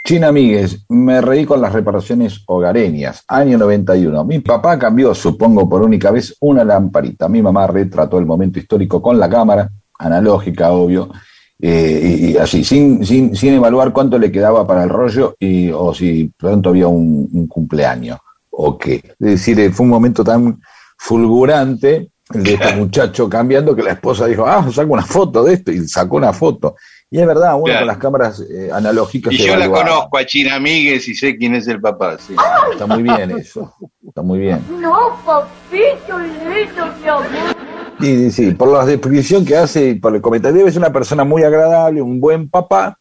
China 0.06 0.30
Míguez, 0.32 0.84
me 0.90 1.20
reí 1.20 1.46
con 1.46 1.60
las 1.60 1.72
reparaciones 1.72 2.42
hogareñas. 2.46 3.24
Año 3.26 3.56
91. 3.56 4.24
Mi 4.24 4.38
papá 4.40 4.78
cambió, 4.78 5.14
supongo 5.14 5.68
por 5.68 5.82
única 5.82 6.10
vez, 6.10 6.36
una 6.40 6.62
lamparita. 6.62 7.26
Mi 7.26 7.40
mamá 7.40 7.66
retrató 7.66 8.18
el 8.18 8.26
momento 8.26 8.58
histórico 8.58 9.00
con 9.00 9.18
la 9.18 9.28
cámara, 9.30 9.70
analógica, 9.98 10.70
obvio, 10.72 11.10
eh, 11.58 12.18
y, 12.20 12.30
y 12.32 12.36
así, 12.36 12.62
sin, 12.64 13.04
sin, 13.04 13.34
sin 13.34 13.54
evaluar 13.54 13.92
cuánto 13.92 14.18
le 14.18 14.30
quedaba 14.30 14.66
para 14.66 14.84
el 14.84 14.90
rollo 14.90 15.36
y, 15.40 15.70
o 15.70 15.94
si 15.94 16.30
pronto 16.36 16.68
había 16.68 16.86
un, 16.86 17.28
un 17.32 17.48
cumpleaños 17.48 18.18
o 18.50 18.76
qué. 18.76 18.96
Es 18.96 19.16
decir, 19.18 19.58
eh, 19.58 19.70
fue 19.70 19.84
un 19.84 19.90
momento 19.90 20.22
tan 20.22 20.60
fulgurante 20.98 22.10
de 22.30 22.54
este 22.54 22.76
muchacho 22.76 23.28
cambiando 23.28 23.76
que 23.76 23.82
la 23.82 23.92
esposa 23.92 24.26
dijo, 24.26 24.46
ah, 24.46 24.66
saco 24.72 24.92
una 24.92 25.04
foto 25.04 25.44
de 25.44 25.54
esto 25.54 25.70
y 25.72 25.86
sacó 25.86 26.16
una 26.16 26.32
foto. 26.32 26.76
Y 27.10 27.20
es 27.20 27.26
verdad, 27.26 27.54
uno 27.54 27.64
Claro. 27.66 27.80
con 27.80 27.86
las 27.88 27.98
cámaras 27.98 28.40
eh, 28.50 28.70
analógicas 28.72 29.32
Y 29.32 29.36
se 29.36 29.46
yo 29.46 29.56
la 29.56 29.70
conozco 29.70 30.18
a 30.18 30.24
China 30.26 30.58
Míguez 30.58 31.06
y 31.06 31.14
sé 31.14 31.36
quién 31.36 31.54
es 31.54 31.68
el 31.68 31.80
papá. 31.80 32.16
sí. 32.18 32.34
Está 32.72 32.86
muy 32.86 33.02
bien 33.02 33.30
eso. 33.38 33.72
Está 34.06 34.22
muy 34.22 34.38
bien. 34.40 34.64
No, 34.80 35.16
papito 35.24 36.18
lindo, 36.18 36.86
mi 37.02 37.08
amor. 37.08 37.54
Sí, 38.00 38.30
sí, 38.30 38.50
por 38.52 38.68
la 38.72 38.84
descripción 38.84 39.44
que 39.44 39.56
hace 39.56 39.90
y 39.90 39.94
por 39.94 40.14
el 40.16 40.20
comentario, 40.22 40.66
es 40.66 40.76
una 40.76 40.92
persona 40.92 41.22
muy 41.24 41.42
agradable, 41.44 42.02
un 42.02 42.20
buen 42.20 42.48
papá, 42.50 42.98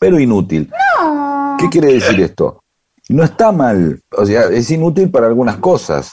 pero 0.00 0.18
inútil. 0.18 0.68
¿Qué 1.58 1.68
quiere 1.68 1.92
decir 1.92 2.20
esto? 2.20 2.60
No 3.08 3.22
está 3.22 3.52
mal, 3.52 4.00
o 4.16 4.26
sea, 4.26 4.44
es 4.46 4.68
inútil 4.70 5.10
para 5.10 5.26
algunas 5.28 5.56
cosas, 5.58 6.12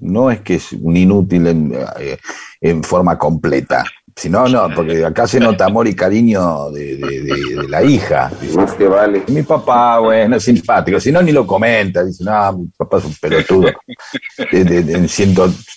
no 0.00 0.30
es 0.30 0.40
que 0.40 0.56
es 0.56 0.72
un 0.72 0.96
inútil 0.96 1.46
en, 1.46 1.74
eh, 1.98 2.18
en 2.60 2.82
forma 2.82 3.18
completa. 3.18 3.84
Si 4.16 4.28
no, 4.28 4.46
no, 4.48 4.68
porque 4.74 5.04
acá 5.04 5.26
se 5.26 5.40
nota 5.40 5.66
amor 5.66 5.86
y 5.86 5.94
cariño 5.94 6.70
de, 6.70 6.96
de, 6.96 7.22
de, 7.22 7.68
la 7.68 7.82
hija. 7.82 8.30
Más 8.54 8.74
que 8.74 8.86
vale. 8.86 9.22
Mi 9.28 9.42
papá, 9.42 9.98
bueno, 10.00 10.36
es 10.36 10.44
simpático. 10.44 11.00
Si 11.00 11.10
no, 11.10 11.22
ni 11.22 11.32
lo 11.32 11.46
comenta. 11.46 12.04
Dice, 12.04 12.24
no, 12.24 12.52
mi 12.52 12.66
papá 12.76 12.98
es 12.98 13.04
un 13.04 13.14
pelotudo. 13.20 13.70
en 14.52 15.06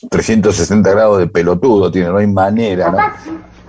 360 0.10 0.92
grados 0.92 1.20
de 1.20 1.28
pelotudo 1.28 1.92
tiene, 1.92 2.10
no 2.10 2.18
hay 2.18 2.28
manera, 2.28 2.92
¿no? 2.92 2.98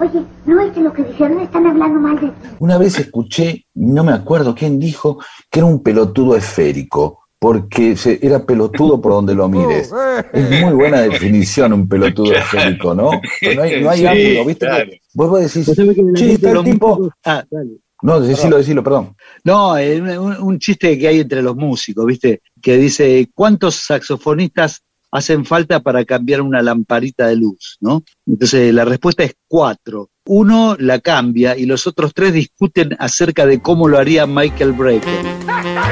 Oye, 0.04 0.24
¿no 0.44 0.60
es 0.60 0.72
que 0.72 0.80
lo 0.80 0.92
que 0.92 1.04
dijeron 1.04 1.38
están 1.38 1.66
hablando 1.66 2.00
mal 2.00 2.16
de 2.16 2.28
ti? 2.28 2.48
Una 2.58 2.78
vez 2.78 2.98
escuché, 2.98 3.66
no 3.74 4.02
me 4.02 4.12
acuerdo 4.12 4.54
quién 4.54 4.80
dijo, 4.80 5.18
que 5.50 5.60
era 5.60 5.66
un 5.66 5.84
pelotudo 5.84 6.34
esférico 6.34 7.23
porque 7.44 7.94
se, 7.94 8.18
era 8.22 8.46
pelotudo 8.46 9.02
por 9.02 9.12
donde 9.12 9.34
lo 9.34 9.50
mires. 9.50 9.92
Es 10.32 10.62
muy 10.62 10.72
buena 10.72 11.02
definición 11.02 11.74
un 11.74 11.86
pelotudo 11.86 12.32
esférico, 12.36 12.94
¿no? 12.94 13.10
No 13.54 13.62
hay, 13.62 13.82
no 13.82 13.90
hay 13.90 13.98
sí, 13.98 14.06
ángulo, 14.06 14.44
¿viste? 14.46 14.66
Claro. 14.66 14.90
Vos 15.12 15.28
vos 15.28 15.40
decís, 15.40 15.76
che, 16.14 16.32
está 16.32 16.52
el 16.52 16.64
tipo... 16.64 17.10
Ah, 17.22 17.44
dale. 17.50 17.72
No, 18.00 18.18
decilo, 18.18 18.56
decilo, 18.56 18.82
perdón. 18.82 19.14
No, 19.44 19.76
es 19.76 20.00
un, 20.00 20.36
un, 20.38 20.58
chiste 20.58 20.98
que 20.98 21.06
hay 21.06 21.20
entre 21.20 21.42
los 21.42 21.54
músicos, 21.54 22.06
¿viste? 22.06 22.40
Que 22.62 22.78
dice, 22.78 23.28
¿cuántos 23.34 23.74
saxofonistas 23.74 24.82
hacen 25.14 25.44
falta 25.44 25.80
para 25.80 26.04
cambiar 26.04 26.40
una 26.40 26.62
lamparita 26.62 27.28
de 27.28 27.36
luz, 27.36 27.76
¿no? 27.80 28.02
Entonces 28.26 28.74
la 28.74 28.84
respuesta 28.84 29.22
es 29.22 29.34
cuatro. 29.46 30.10
Uno 30.26 30.76
la 30.78 30.98
cambia 30.98 31.56
y 31.56 31.66
los 31.66 31.86
otros 31.86 32.12
tres 32.14 32.32
discuten 32.32 32.96
acerca 32.98 33.44
de 33.46 33.60
cómo 33.60 33.86
lo 33.86 33.98
haría 33.98 34.26
Michael 34.26 34.72
Brecker. 34.72 35.43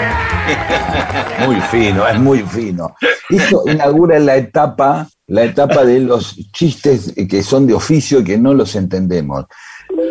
Muy 1.46 1.60
fino, 1.60 2.06
es 2.06 2.18
muy 2.18 2.40
fino. 2.40 2.94
Esto 3.28 3.62
inaugura 3.66 4.18
la 4.18 4.36
etapa, 4.36 5.08
la 5.26 5.44
etapa 5.44 5.84
de 5.84 6.00
los 6.00 6.36
chistes 6.52 7.14
que 7.28 7.42
son 7.42 7.66
de 7.66 7.74
oficio 7.74 8.20
y 8.20 8.24
que 8.24 8.38
no 8.38 8.54
los 8.54 8.74
entendemos. 8.76 9.46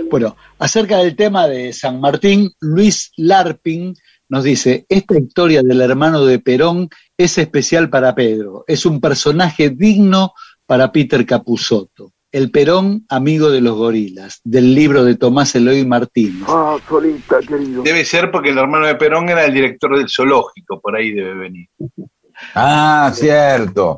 Bueno, 0.10 0.36
acerca 0.60 0.98
del 0.98 1.16
tema 1.16 1.48
de 1.48 1.74
San 1.74 2.00
Martín, 2.00 2.52
Luis 2.60 3.12
Larpin 3.18 3.96
nos 4.30 4.44
dice, 4.44 4.86
esta 4.88 5.18
historia 5.18 5.62
del 5.62 5.82
hermano 5.82 6.26
de 6.26 6.40
Perón 6.40 6.90
es 7.18 7.38
especial 7.38 7.90
para 7.90 8.16
Pedro, 8.16 8.64
es 8.68 8.86
un 8.86 9.02
personaje 9.02 9.70
digno 9.70 10.34
para 10.66 10.92
Peter 10.92 11.26
Capusotto. 11.26 12.14
El 12.32 12.50
Perón, 12.50 13.06
amigo 13.10 13.50
de 13.50 13.60
los 13.60 13.76
gorilas, 13.76 14.40
del 14.44 14.74
libro 14.74 15.04
de 15.04 15.16
Tomás 15.16 15.54
Eloy 15.56 15.86
Martínez. 15.86 16.44
Ah, 16.48 16.78
solita, 16.88 17.40
querido. 17.40 17.84
Debe 17.84 18.06
ser 18.06 18.32
porque 18.32 18.50
el 18.50 18.58
hermano 18.58 18.88
de 18.88 18.96
Perón 18.96 19.28
era 19.28 19.46
el 19.46 19.54
director 19.54 19.98
del 19.98 20.08
zoológico, 20.10 20.80
por 20.80 20.96
ahí 20.96 21.12
debe 21.12 21.34
venir. 21.34 21.68
Ah, 22.56 23.12
cierto. 23.14 23.98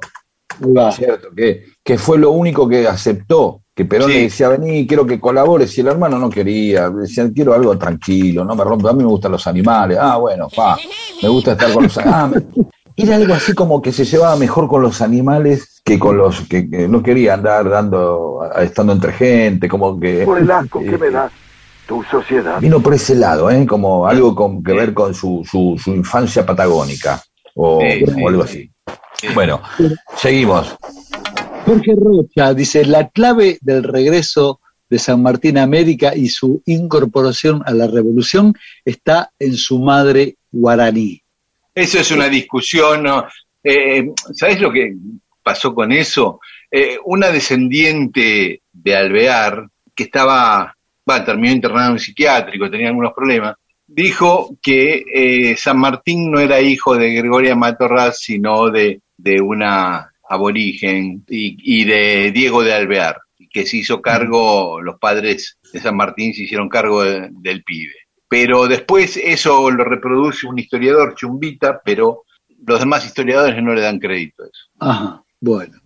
Cierto, 0.96 1.30
que, 1.36 1.66
que 1.84 1.98
fue 1.98 2.18
lo 2.18 2.32
único 2.32 2.68
que 2.68 2.88
aceptó 2.88 3.64
que 3.76 3.86
Perón 3.86 4.10
sí. 4.10 4.16
le 4.16 4.24
decía, 4.24 4.50
vení, 4.50 4.86
quiero 4.86 5.06
que 5.06 5.20
colabores, 5.20 5.76
y 5.78 5.82
el 5.82 5.88
hermano 5.88 6.20
no 6.20 6.30
quería, 6.30 6.90
decía, 6.90 7.28
quiero 7.34 7.54
algo 7.54 7.78
tranquilo, 7.78 8.46
no 8.46 8.56
me 8.56 8.64
rompa, 8.64 8.92
a 8.92 8.94
mí 8.94 9.00
me 9.00 9.10
gustan 9.10 9.32
los 9.32 9.48
animales, 9.48 9.98
ah, 10.00 10.18
bueno, 10.18 10.48
pa, 10.56 10.78
me 11.22 11.30
gusta 11.30 11.54
estar 11.54 11.74
con 11.74 11.84
los 11.84 11.98
animales. 11.98 12.44
Ah, 12.56 12.64
era 12.96 13.16
algo 13.16 13.34
así 13.34 13.54
como 13.54 13.82
que 13.82 13.92
se 13.92 14.06
llevaba 14.06 14.36
mejor 14.36 14.68
con 14.68 14.82
los 14.82 15.02
animales 15.02 15.82
que 15.84 16.00
con 16.00 16.18
los 16.18 16.42
que, 16.48 16.70
que 16.70 16.88
no 16.88 17.04
quería 17.04 17.34
andar 17.34 17.70
dando, 17.70 18.40
estando 18.58 18.94
entre 18.94 19.12
gente, 19.12 19.68
como 19.68 20.00
que... 20.00 20.24
Por 20.24 20.40
el 20.40 20.50
asco 20.50 20.82
eh, 20.82 20.86
que 20.90 20.98
me 20.98 21.10
da 21.10 21.30
tu 21.88 22.04
sociedad. 22.04 22.60
Vino 22.62 22.80
por 22.80 22.94
ese 22.94 23.16
lado, 23.16 23.50
¿eh? 23.50 23.66
como 23.66 24.08
algo 24.08 24.34
con 24.34 24.64
que 24.64 24.74
ver 24.74 24.94
con 24.94 25.14
su, 25.14 25.46
su, 25.50 25.80
su 25.82 25.92
infancia 25.92 26.46
patagónica, 26.46 27.22
o, 27.56 27.82
sí, 27.82 28.06
o 28.24 28.30
algo 28.30 28.44
así. 28.44 28.72
Sí. 29.20 29.28
Bueno, 29.34 29.62
seguimos. 30.16 30.76
Jorge 31.66 31.94
Rocha 31.98 32.54
dice, 32.54 32.86
la 32.86 33.10
clave 33.10 33.58
del 33.62 33.84
regreso 33.84 34.60
de 34.90 35.00
San 35.00 35.22
Martín 35.22 35.58
a 35.58 35.64
América 35.64 36.16
y 36.16 36.28
su 36.30 36.62
incorporación 36.66 37.64
a 37.66 37.72
la 37.72 37.88
revolución 37.88 38.54
está 38.86 39.32
en 39.40 39.56
su 39.56 39.80
madre 39.80 40.38
guaraní. 40.52 41.23
Eso 41.76 42.00
es 42.00 42.12
una 42.12 42.30
discusión, 42.30 43.04
¿no? 43.04 43.26
eh, 43.64 44.10
¿sabes 44.34 44.60
lo 44.60 44.72
que 44.72 44.94
pasó 45.42 45.74
con 45.74 45.92
eso? 45.92 46.40
Eh, 46.70 46.98
una 47.06 47.30
descendiente 47.30 48.62
de 48.72 48.96
Alvear, 48.96 49.68
que 49.96 50.04
estaba, 50.04 50.76
va, 51.10 51.26
terminó 51.26 51.54
internado 51.54 51.88
en 51.88 51.94
un 51.94 52.00
psiquiátrico, 52.00 52.70
tenía 52.70 52.90
algunos 52.90 53.14
problemas, 53.14 53.56
dijo 53.86 54.58
que 54.62 55.04
eh, 55.14 55.56
San 55.56 55.80
Martín 55.80 56.32
no 56.32 56.40
era 56.40 56.62
hijo 56.62 56.96
de 56.96 57.14
Gregoria 57.14 57.56
Matorras, 57.56 58.20
sino 58.20 58.70
de, 58.70 59.02
de 59.18 59.40
una 59.40 60.12
aborigen 60.28 61.24
y, 61.30 61.82
y, 61.82 61.86
de 61.86 62.32
Diego 62.32 62.64
de 62.64 62.74
Alvear, 62.74 63.20
que 63.52 63.66
se 63.66 63.78
hizo 63.78 64.02
cargo, 64.02 64.82
los 64.82 64.98
padres 64.98 65.60
de 65.72 65.80
San 65.80 65.96
Martín 65.96 66.34
se 66.34 66.44
hicieron 66.44 66.70
cargo 66.70 67.04
de, 67.04 67.30
del 67.32 67.64
pibe. 67.64 67.94
Pero 68.34 68.68
después 68.68 69.16
eso 69.16 69.70
lo 69.70 69.84
reproduce 69.84 70.48
un 70.48 70.58
historiador, 70.58 71.14
Chumbita, 71.14 71.80
pero 71.86 72.24
los 72.66 72.80
demás 72.80 73.06
historiadores 73.06 73.62
no 73.62 73.76
le 73.76 73.82
dan 73.82 74.00
crédito 74.00 74.42
a 74.42 74.46
eso. 74.48 74.64
Ajá, 74.80 75.24
bueno. 75.40 75.78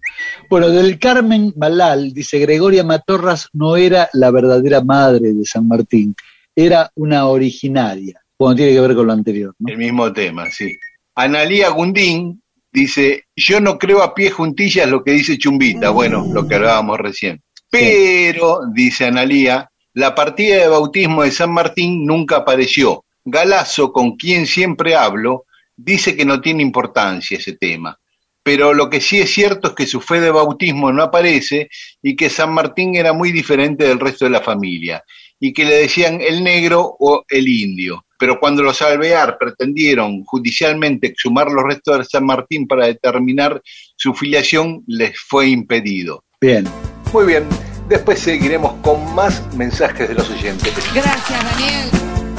Bueno, 0.50 0.70
del 0.70 0.98
Carmen 0.98 1.52
Balal, 1.58 2.14
dice 2.14 2.40
Gregoria 2.40 2.86
Matorras 2.86 3.50
no 3.52 3.76
era 3.76 4.08
la 4.14 4.32
verdadera 4.32 4.82
madre 4.82 5.34
de 5.34 5.44
San 5.44 5.68
Martín, 5.68 6.16
era 6.56 6.90
una 6.96 7.26
originaria. 7.26 8.22
Bueno, 8.40 8.56
tiene 8.56 8.72
que 8.72 8.80
ver 8.80 8.96
con 8.96 9.08
lo 9.08 9.12
anterior. 9.12 9.54
¿no? 9.60 9.70
El 9.70 9.78
mismo 9.78 10.14
tema, 10.14 10.50
sí. 10.50 10.74
Analía 11.16 11.68
Gundín 11.72 12.42
dice, 12.72 13.26
yo 13.36 13.60
no 13.60 13.78
creo 13.78 14.02
a 14.02 14.16
pie 14.16 14.32
juntillas 14.32 14.90
lo 14.90 15.04
que 15.04 15.12
dice 15.12 15.38
Chumbita, 15.38 15.90
bueno, 15.90 16.26
lo 16.32 16.48
que 16.48 16.56
hablábamos 16.56 16.98
recién. 16.98 17.42
Pero, 17.70 18.62
dice 18.74 19.04
Analía, 19.04 19.70
la 19.98 20.14
partida 20.14 20.58
de 20.58 20.68
bautismo 20.68 21.24
de 21.24 21.32
San 21.32 21.52
Martín 21.52 22.06
nunca 22.06 22.38
apareció. 22.38 23.04
Galazo, 23.26 23.92
con 23.92 24.16
quien 24.16 24.46
siempre 24.46 24.94
hablo, 24.94 25.46
dice 25.76 26.16
que 26.16 26.24
no 26.24 26.40
tiene 26.40 26.62
importancia 26.62 27.40
ese 27.40 27.54
tema. 27.54 27.98
Pero 28.44 28.76
lo 28.76 28.92
que 28.92 29.02
sí 29.02 29.18
es 29.20 29.32
cierto 29.34 29.70
es 29.70 29.74
que 29.74 29.88
su 29.88 30.00
fe 30.00 30.22
de 30.22 30.30
bautismo 30.30 30.92
no 30.94 31.02
aparece 31.02 31.70
y 32.04 32.16
que 32.16 32.30
San 32.30 32.54
Martín 32.54 32.96
era 32.96 33.12
muy 33.12 33.32
diferente 33.32 33.86
del 33.86 34.00
resto 34.00 34.26
de 34.26 34.32
la 34.32 34.42
familia 34.42 35.04
y 35.40 35.52
que 35.52 35.66
le 35.66 35.78
decían 35.78 36.22
el 36.22 36.44
negro 36.44 36.96
o 37.00 37.26
el 37.28 37.48
indio. 37.48 38.06
Pero 38.20 38.40
cuando 38.40 38.62
los 38.62 38.80
alvear 38.84 39.40
pretendieron 39.40 40.24
judicialmente 40.26 41.08
exhumar 41.08 41.50
los 41.50 41.64
restos 41.64 41.98
de 41.98 42.06
San 42.06 42.24
Martín 42.24 42.68
para 42.68 42.86
determinar 42.86 43.64
su 43.96 44.14
filiación, 44.14 44.84
les 44.86 45.18
fue 45.20 45.48
impedido. 45.48 46.24
Bien. 46.40 46.66
Muy 47.12 47.26
bien. 47.26 47.67
Después 47.88 48.20
seguiremos 48.20 48.74
con 48.82 49.16
más 49.16 49.42
mensajes 49.56 50.10
de 50.10 50.16
los 50.16 50.30
oyentes. 50.30 50.74
Gracias, 50.94 51.44
Daniel. 51.44 51.90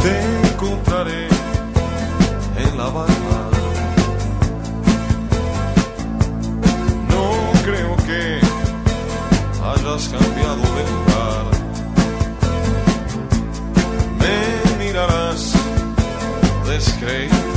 Te 0.02 0.48
encontraré 0.48 1.26
en 2.58 2.76
la 2.76 2.84
barra. 2.84 3.50
No 7.08 7.62
creo 7.64 7.96
que 7.96 8.40
hayas 9.64 10.08
cambiado 10.08 10.62
de 10.76 10.82
lugar. 10.92 11.44
Me 14.20 14.84
mirarás 14.84 15.52
descreído. 16.66 17.48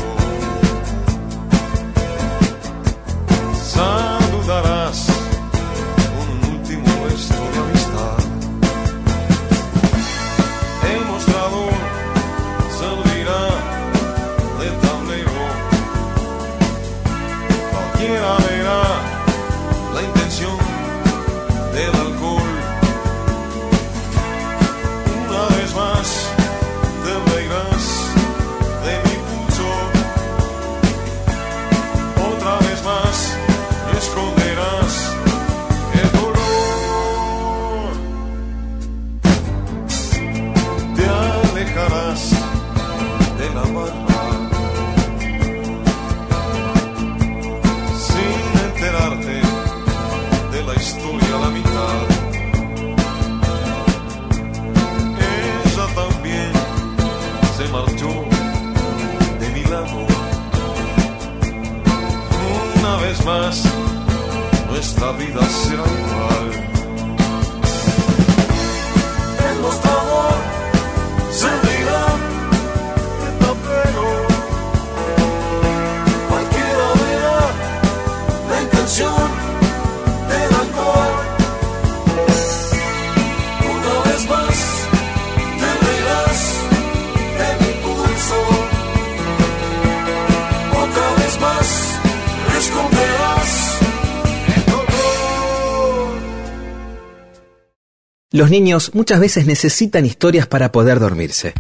Los 98.42 98.50
niños 98.50 98.90
muchas 98.96 99.20
veces 99.20 99.46
necesitan 99.46 100.04
historias 100.04 100.48
para 100.48 100.72
poder 100.72 101.00
dormirse. 101.00 101.54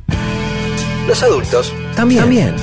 Los 1.07 1.21
adultos 1.21 1.71
también. 1.95 2.21
también. 2.21 2.55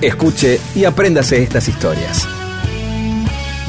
Escuche 0.00 0.60
y 0.76 0.84
apréndase 0.84 1.42
estas 1.42 1.66
historias. 1.66 2.28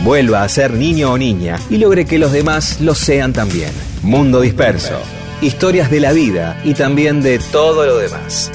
Vuelva 0.04 0.44
a 0.44 0.50
ser 0.50 0.74
niño 0.74 1.14
o 1.14 1.18
niña 1.18 1.58
y 1.68 1.78
logre 1.78 2.06
que 2.06 2.20
los 2.20 2.32
demás 2.32 2.80
lo 2.80 2.94
sean 2.94 3.34
también. 3.34 3.72
Mundo 4.04 4.40
Disperso. 4.40 5.02
Historias 5.42 5.90
de 5.90 6.00
la 6.00 6.12
vida 6.12 6.62
y 6.64 6.76
también 6.76 7.24
de 7.24 7.40
todo 7.40 7.88
lo 7.88 7.98
demás. 7.98 8.52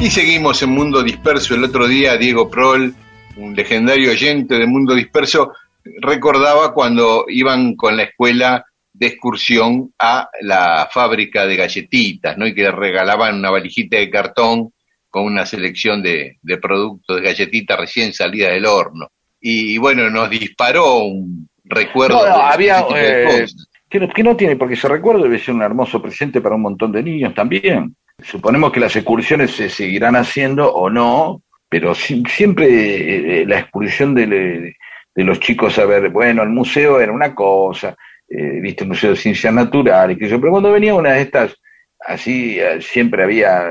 Y 0.00 0.08
seguimos 0.08 0.62
en 0.62 0.70
Mundo 0.70 1.02
Disperso. 1.02 1.54
El 1.54 1.64
otro 1.64 1.86
día 1.86 2.16
Diego 2.16 2.48
Prol, 2.48 2.94
un 3.36 3.54
legendario 3.54 4.12
oyente 4.12 4.54
de 4.54 4.66
Mundo 4.66 4.94
Disperso, 4.94 5.52
recordaba 6.00 6.72
cuando 6.72 7.26
iban 7.28 7.76
con 7.76 7.98
la 7.98 8.04
escuela 8.04 8.64
de 8.94 9.08
excursión 9.08 9.92
a 9.98 10.30
la 10.40 10.88
fábrica 10.90 11.46
de 11.46 11.56
galletitas, 11.56 12.38
¿no? 12.38 12.46
Y 12.46 12.54
que 12.54 12.62
le 12.62 12.70
regalaban 12.70 13.36
una 13.36 13.50
valijita 13.50 13.98
de 13.98 14.08
cartón 14.08 14.72
con 15.10 15.24
una 15.24 15.44
selección 15.44 16.02
de, 16.02 16.38
de 16.40 16.56
productos 16.56 17.16
de 17.16 17.22
galletitas 17.22 17.78
recién 17.78 18.14
salida 18.14 18.48
del 18.48 18.64
horno. 18.64 19.08
Y, 19.38 19.76
bueno, 19.76 20.08
nos 20.08 20.30
disparó 20.30 21.04
un 21.04 21.46
recuerdo. 21.64 22.26
No, 22.26 22.26
no, 22.26 22.42
había, 22.42 22.86
eh, 22.96 23.46
que, 23.88 24.00
no, 24.00 24.08
que 24.08 24.22
no 24.22 24.34
tiene, 24.34 24.56
porque 24.56 24.74
ese 24.74 24.88
recuerdo 24.88 25.24
debe 25.24 25.38
ser 25.38 25.54
un 25.54 25.62
hermoso 25.62 26.00
presente 26.00 26.40
para 26.40 26.54
un 26.54 26.62
montón 26.62 26.90
de 26.90 27.02
niños 27.02 27.34
también. 27.34 27.94
Suponemos 28.22 28.72
que 28.72 28.80
las 28.80 28.94
excursiones 28.96 29.52
se 29.52 29.68
seguirán 29.68 30.16
haciendo 30.16 30.72
o 30.72 30.90
no, 30.90 31.42
pero 31.68 31.94
siempre 31.94 33.42
eh, 33.42 33.46
la 33.46 33.60
excursión 33.60 34.14
de, 34.14 34.74
los 35.14 35.40
chicos 35.40 35.78
a 35.78 35.84
ver, 35.84 36.10
bueno, 36.10 36.42
el 36.42 36.48
museo 36.48 37.00
era 37.00 37.12
una 37.12 37.34
cosa, 37.34 37.96
eh, 38.28 38.60
viste, 38.60 38.84
el 38.84 38.88
Museo 38.88 39.10
de 39.10 39.16
Ciencias 39.16 39.52
Naturales, 39.52 40.18
que 40.18 40.28
yo, 40.28 40.40
pero 40.40 40.52
cuando 40.52 40.72
venía 40.72 40.94
una 40.94 41.12
de 41.12 41.22
estas, 41.22 41.54
así 42.00 42.58
eh, 42.58 42.80
siempre 42.80 43.22
había 43.22 43.70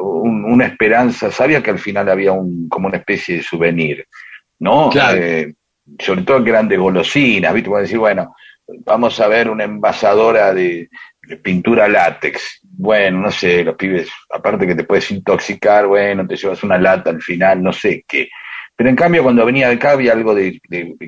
una 0.00 0.66
esperanza, 0.66 1.30
sabía 1.30 1.62
que 1.62 1.70
al 1.70 1.78
final 1.78 2.08
había 2.08 2.32
un, 2.32 2.68
como 2.68 2.86
una 2.86 2.98
especie 2.98 3.38
de 3.38 3.42
souvenir, 3.42 4.06
¿no? 4.58 4.90
sobre 4.92 6.22
todo 6.22 6.42
grandes 6.44 6.78
golosinas, 6.78 7.52
viste, 7.52 7.70
decir, 7.70 7.98
bueno, 7.98 8.34
vamos 8.84 9.18
a 9.20 9.26
ver 9.26 9.50
una 9.50 9.64
envasadora 9.64 10.54
de, 10.54 10.88
pintura 11.36 11.88
látex. 11.88 12.60
Bueno, 12.62 13.20
no 13.20 13.30
sé, 13.30 13.64
los 13.64 13.76
pibes, 13.76 14.08
aparte 14.30 14.66
que 14.66 14.74
te 14.74 14.84
puedes 14.84 15.10
intoxicar, 15.10 15.86
bueno, 15.86 16.26
te 16.26 16.36
llevas 16.36 16.62
una 16.62 16.78
lata 16.78 17.10
al 17.10 17.22
final, 17.22 17.62
no 17.62 17.72
sé 17.72 18.04
qué. 18.06 18.28
Pero 18.76 18.88
en 18.88 18.96
cambio, 18.96 19.22
cuando 19.22 19.44
venía 19.44 19.68
acá 19.68 19.90
había 19.90 20.12
algo 20.12 20.34
de, 20.34 20.60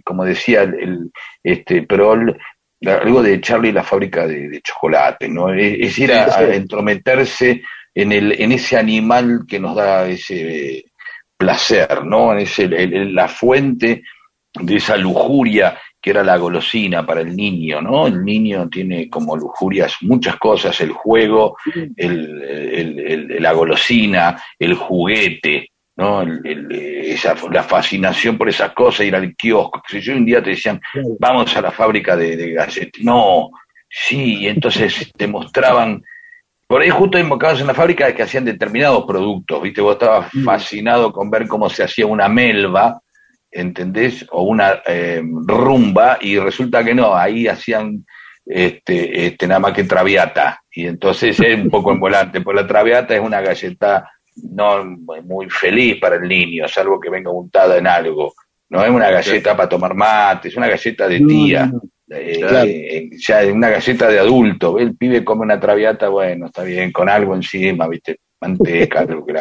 como 0.05 0.25
decía 0.25 0.63
el, 0.63 1.11
este 1.43 1.83
Prol, 1.83 2.39
algo 2.85 3.23
de 3.23 3.41
Charlie 3.41 3.73
la 3.73 3.83
fábrica 3.83 4.27
de, 4.27 4.61
chocolate, 4.63 5.29
¿no? 5.29 5.53
Es, 5.55 5.99
ir 5.99 6.13
a, 6.13 6.55
entrometerse 6.55 7.63
en, 7.95 8.13
el, 8.13 8.41
en 8.41 8.53
ese 8.53 8.77
animal 8.77 9.45
que 9.49 9.59
nos 9.59 9.75
da 9.77 10.07
ese 10.07 10.85
placer, 11.37 12.05
¿no? 12.05 12.37
Es 12.37 12.59
la 12.59 13.29
fuente 13.29 14.03
de 14.55 14.77
esa 14.77 14.97
lujuria 14.97 15.79
que 16.03 16.11
era 16.11 16.25
la 16.25 16.37
golosina 16.37 17.07
para 17.07 17.21
el 17.21 17.37
niño, 17.37 17.81
¿no? 17.81 18.09
El 18.09 18.25
niño 18.25 18.69
tiene 18.69 19.09
como 19.09 19.37
lujurias 19.37 19.95
muchas 20.01 20.37
cosas, 20.37 20.81
el 20.81 20.91
juego, 20.91 21.57
el, 21.97 23.37
la 23.41 23.53
golosina, 23.53 24.43
el 24.59 24.75
juguete, 24.75 25.71
¿no? 25.97 26.23
esa, 26.23 27.37
la 27.53 27.63
fascinación 27.63 28.37
por 28.37 28.49
esas 28.49 28.73
cosas, 28.73 29.07
ir 29.07 29.15
al 29.15 29.37
kiosco. 29.37 29.81
Si 29.89 30.01
yo 30.01 30.15
un 30.15 30.25
día 30.25 30.43
te 30.43 30.51
decían, 30.51 30.81
vamos 31.21 31.57
a 31.57 31.63
la 31.63 31.71
fábrica 31.71 32.17
de, 32.17 32.37
de 32.37 32.51
galletas, 32.51 33.01
no, 33.01 33.51
sí, 33.89 34.41
y 34.41 34.49
entonces 34.49 35.09
te 35.17 35.29
mostraban, 35.29 36.03
por 36.67 36.83
ahí 36.83 36.91
justo 36.91 37.17
invocados 37.17 37.61
en 37.61 37.69
la 37.69 37.75
fábrica 37.75 38.13
que 38.13 38.25
hacían 38.25 38.45
determinados 38.45 39.05
productos, 39.07 39.63
¿viste? 39.63 39.81
Vos 39.81 39.93
estabas 39.93 40.33
fascinado 40.45 41.13
con 41.13 41.31
ver 41.31 41.47
cómo 41.47 41.71
se 41.71 41.85
hacía 41.85 42.07
una 42.07 42.29
melva, 42.29 43.01
¿entendés? 43.53 44.27
O 44.31 44.43
una 44.43 44.83
eh, 44.87 45.23
rumba 45.23 46.19
y 46.21 46.39
resulta 46.39 46.83
que 46.83 46.95
no, 46.95 47.15
ahí 47.15 47.47
hacían 47.47 48.05
este, 48.45 49.27
este, 49.27 49.47
nada 49.47 49.61
más 49.61 49.73
que 49.73 49.85
traviata. 49.85 50.63
Y 50.75 50.87
entonces 50.87 51.39
es 51.39 51.57
un 51.57 51.71
poco 51.71 51.93
en 51.93 52.01
volante, 52.01 52.41
pues 52.41 52.57
la 52.57 52.67
traviata 52.67 53.15
es 53.15 53.21
una 53.21 53.41
galleta 53.41 54.11
no 54.35 54.85
muy 55.25 55.51
feliz 55.51 56.01
para 56.01 56.17
el 56.17 56.27
niño, 56.27 56.67
salvo 56.67 56.99
que 56.99 57.11
venga 57.11 57.31
untada 57.31 57.77
en 57.77 57.87
algo. 57.87 58.35
No 58.71 58.83
es 58.83 58.91
una 58.91 59.11
galleta 59.11 59.55
para 59.55 59.69
tomar 59.69 59.95
mate, 59.95 60.49
es 60.49 60.57
una 60.57 60.69
galleta 60.69 61.07
de 61.07 61.21
tía. 61.21 61.71
Eh, 62.11 62.41
eh, 62.43 63.11
ya 63.17 63.45
una 63.53 63.71
galleta 63.71 64.09
de 64.09 64.19
adulto, 64.19 64.79
el 64.79 64.97
pibe 64.97 65.25
come 65.25 65.43
una 65.43 65.61
traviata, 65.61 66.09
bueno, 66.09 66.47
está 66.47 66.63
bien, 66.63 66.93
con 66.93 67.09
algo 67.09 67.35
encima, 67.35 67.89
viste, 67.89 68.19
manteca, 68.41 69.05
lo 69.05 69.25
que 69.25 69.33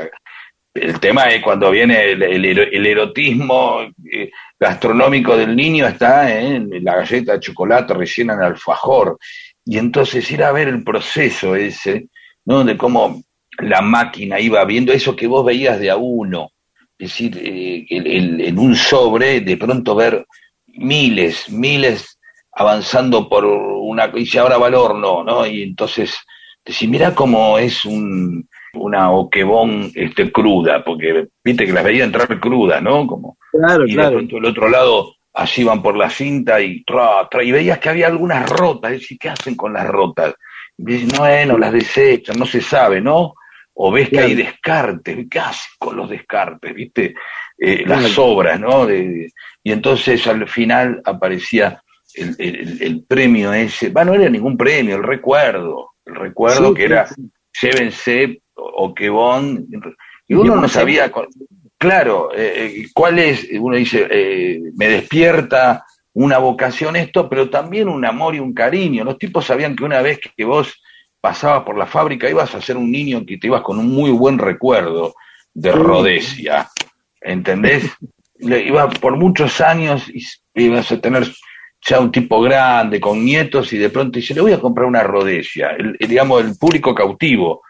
el 0.73 0.99
tema 0.99 1.25
es 1.25 1.43
cuando 1.43 1.69
viene 1.69 2.11
el, 2.11 2.85
erotismo 2.85 3.81
eh, 4.11 4.31
gastronómico 4.59 5.35
del 5.35 5.55
niño 5.55 5.85
está 5.85 6.39
en 6.39 6.69
la 6.83 6.95
galleta 6.97 7.33
de 7.33 7.39
chocolate 7.39 7.93
recién 7.93 8.29
en 8.29 8.41
alfajor. 8.41 9.17
Y 9.65 9.77
entonces 9.77 10.29
ir 10.31 10.43
a 10.43 10.51
ver 10.51 10.69
el 10.69 10.83
proceso 10.83 11.55
ese, 11.55 12.07
¿no? 12.45 12.63
De 12.63 12.77
cómo 12.77 13.21
la 13.59 13.81
máquina 13.81 14.39
iba 14.39 14.63
viendo 14.65 14.93
eso 14.93 15.15
que 15.15 15.27
vos 15.27 15.45
veías 15.45 15.79
de 15.79 15.89
a 15.89 15.97
uno. 15.97 16.51
Es 16.97 17.09
decir, 17.09 17.37
eh, 17.43 17.85
en 17.89 18.57
un 18.57 18.75
sobre, 18.75 19.41
de 19.41 19.57
pronto 19.57 19.95
ver 19.95 20.25
miles, 20.67 21.49
miles 21.49 22.17
avanzando 22.53 23.27
por 23.27 23.45
una, 23.45 24.11
y 24.15 24.25
si 24.25 24.37
ahora 24.37 24.57
va 24.57 24.67
al 24.67 24.75
horno, 24.75 25.23
¿no? 25.23 25.45
Y 25.45 25.63
entonces, 25.63 26.15
decir, 26.63 26.89
mira 26.89 27.13
cómo 27.15 27.57
es 27.57 27.85
un, 27.85 28.47
una 28.73 29.11
oquebón 29.11 29.91
este, 29.95 30.31
cruda, 30.31 30.83
porque 30.83 31.27
viste 31.43 31.65
que 31.65 31.73
las 31.73 31.83
veía 31.83 32.03
entrar 32.03 32.39
crudas, 32.39 32.81
¿no? 32.81 33.05
Como, 33.05 33.37
claro, 33.51 33.85
y 33.85 33.93
claro. 33.93 34.09
de 34.09 34.15
pronto 34.15 34.37
el 34.37 34.45
otro 34.45 34.69
lado 34.69 35.15
así 35.33 35.63
van 35.63 35.81
por 35.81 35.95
la 35.95 36.09
cinta 36.09 36.61
y, 36.61 36.83
tra, 36.83 37.27
y 37.41 37.51
veías 37.51 37.79
que 37.79 37.89
había 37.89 38.07
algunas 38.07 38.49
rotas, 38.49 39.11
y 39.11 39.17
¿qué 39.17 39.29
hacen 39.29 39.55
con 39.55 39.73
las 39.73 39.87
rotas? 39.87 40.33
Y 40.77 40.85
dices, 40.85 41.17
bueno, 41.17 41.57
las 41.57 41.73
desechan, 41.73 42.37
no 42.37 42.45
se 42.45 42.61
sabe, 42.61 43.01
¿no? 43.01 43.33
O 43.73 43.91
ves 43.91 44.09
que 44.09 44.19
hay 44.19 44.35
descartes, 44.35 45.25
¿qué 45.29 45.39
hacen 45.39 45.71
con 45.79 45.95
los 45.95 46.09
descartes? 46.09 46.73
¿Viste? 46.73 47.15
Eh, 47.57 47.83
las 47.85 48.09
sobras, 48.09 48.59
¿no? 48.59 48.85
De, 48.85 49.31
y 49.63 49.71
entonces 49.71 50.25
al 50.27 50.47
final 50.47 51.01
aparecía 51.05 51.81
el, 52.15 52.35
el, 52.37 52.81
el, 52.81 53.03
premio 53.05 53.53
ese, 53.53 53.89
bueno, 53.89 54.11
no 54.11 54.19
era 54.19 54.29
ningún 54.29 54.57
premio, 54.57 54.97
el 54.97 55.03
recuerdo, 55.03 55.91
el 56.05 56.15
recuerdo 56.15 56.73
que 56.73 56.83
era, 56.83 57.07
llévense 57.61 58.41
o 58.61 58.93
que 58.93 59.09
Bond, 59.09 59.67
y 60.27 60.33
uno 60.33 60.55
no 60.55 60.69
sabía, 60.69 61.11
claro, 61.77 62.29
eh, 62.33 62.87
cuál 62.93 63.19
es, 63.19 63.47
uno 63.59 63.75
dice, 63.75 64.07
eh, 64.09 64.61
me 64.77 64.87
despierta 64.87 65.85
una 66.13 66.37
vocación 66.37 66.95
esto, 66.95 67.29
pero 67.29 67.49
también 67.49 67.89
un 67.89 68.05
amor 68.05 68.35
y 68.35 68.39
un 68.39 68.53
cariño. 68.53 69.03
Los 69.03 69.17
tipos 69.17 69.45
sabían 69.45 69.75
que 69.75 69.83
una 69.83 70.01
vez 70.01 70.19
que 70.19 70.45
vos 70.45 70.81
pasabas 71.19 71.63
por 71.63 71.77
la 71.77 71.85
fábrica 71.85 72.29
ibas 72.29 72.53
a 72.55 72.61
ser 72.61 72.77
un 72.77 72.91
niño 72.91 73.25
que 73.25 73.37
te 73.37 73.47
ibas 73.47 73.61
con 73.61 73.77
un 73.77 73.89
muy 73.89 74.11
buen 74.11 74.37
recuerdo 74.37 75.15
de 75.53 75.71
Rhodesia, 75.71 76.69
¿entendés? 77.19 77.85
Le, 78.39 78.65
iba 78.65 78.89
por 78.89 79.17
muchos 79.17 79.61
años 79.61 80.09
y 80.09 80.23
ibas 80.55 80.91
a 80.91 80.99
tener 80.99 81.27
ya 81.85 81.99
un 81.99 82.11
tipo 82.11 82.41
grande, 82.41 82.99
con 82.99 83.23
nietos, 83.23 83.71
y 83.73 83.77
de 83.77 83.89
pronto 83.89 84.17
dice, 84.17 84.33
le 84.33 84.41
voy 84.41 84.53
a 84.53 84.59
comprar 84.59 84.87
una 84.87 85.03
Rhodesia, 85.03 85.71
el, 85.77 85.95
digamos, 85.99 86.43
el 86.43 86.57
público 86.57 86.95
cautivo 86.95 87.61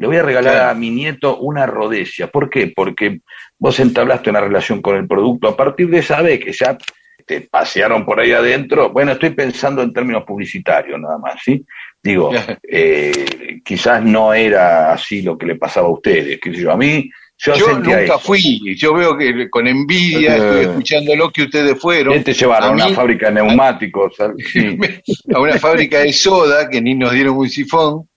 le 0.00 0.06
voy 0.06 0.16
a 0.16 0.22
regalar 0.22 0.70
a 0.70 0.74
mi 0.74 0.88
nieto 0.88 1.36
una 1.36 1.66
rodesia. 1.66 2.28
¿Por 2.28 2.48
qué? 2.48 2.72
Porque 2.74 3.20
vos 3.58 3.78
entablaste 3.80 4.30
una 4.30 4.40
relación 4.40 4.80
con 4.80 4.96
el 4.96 5.06
producto 5.06 5.48
a 5.48 5.56
partir 5.56 5.90
de 5.90 5.98
esa 5.98 6.22
vez 6.22 6.42
que 6.42 6.52
ya 6.52 6.78
te 7.26 7.42
pasearon 7.42 8.06
por 8.06 8.18
ahí 8.18 8.32
adentro. 8.32 8.88
Bueno, 8.88 9.12
estoy 9.12 9.30
pensando 9.30 9.82
en 9.82 9.92
términos 9.92 10.24
publicitarios 10.26 10.98
nada 10.98 11.18
más, 11.18 11.34
¿sí? 11.44 11.66
Digo, 12.02 12.32
eh, 12.62 13.60
quizás 13.62 14.02
no 14.02 14.32
era 14.32 14.90
así 14.94 15.20
lo 15.20 15.36
que 15.36 15.44
le 15.44 15.56
pasaba 15.56 15.88
a 15.88 15.92
ustedes, 15.92 16.40
que 16.40 16.50
yo, 16.50 16.72
a 16.72 16.78
mí 16.78 17.10
yo, 17.36 17.54
yo 17.56 17.78
nunca 17.78 18.18
fui, 18.18 18.74
yo 18.74 18.94
veo 18.94 19.18
que 19.18 19.50
con 19.50 19.68
envidia 19.68 20.36
estoy 20.36 20.60
escuchando 20.60 21.14
lo 21.14 21.30
que 21.30 21.42
ustedes 21.42 21.78
fueron. 21.78 22.24
Te 22.24 22.32
llevaron 22.32 22.70
a, 22.80 22.86
una 22.86 22.94
fábrica 22.94 23.26
de 23.26 23.34
neumáticos. 23.34 24.14
a 25.34 25.38
una 25.38 25.58
fábrica 25.58 25.98
de 25.98 26.12
soda 26.14 26.70
que 26.70 26.80
ni 26.80 26.94
nos 26.94 27.12
dieron 27.12 27.36
un 27.36 27.50
sifón. 27.50 28.09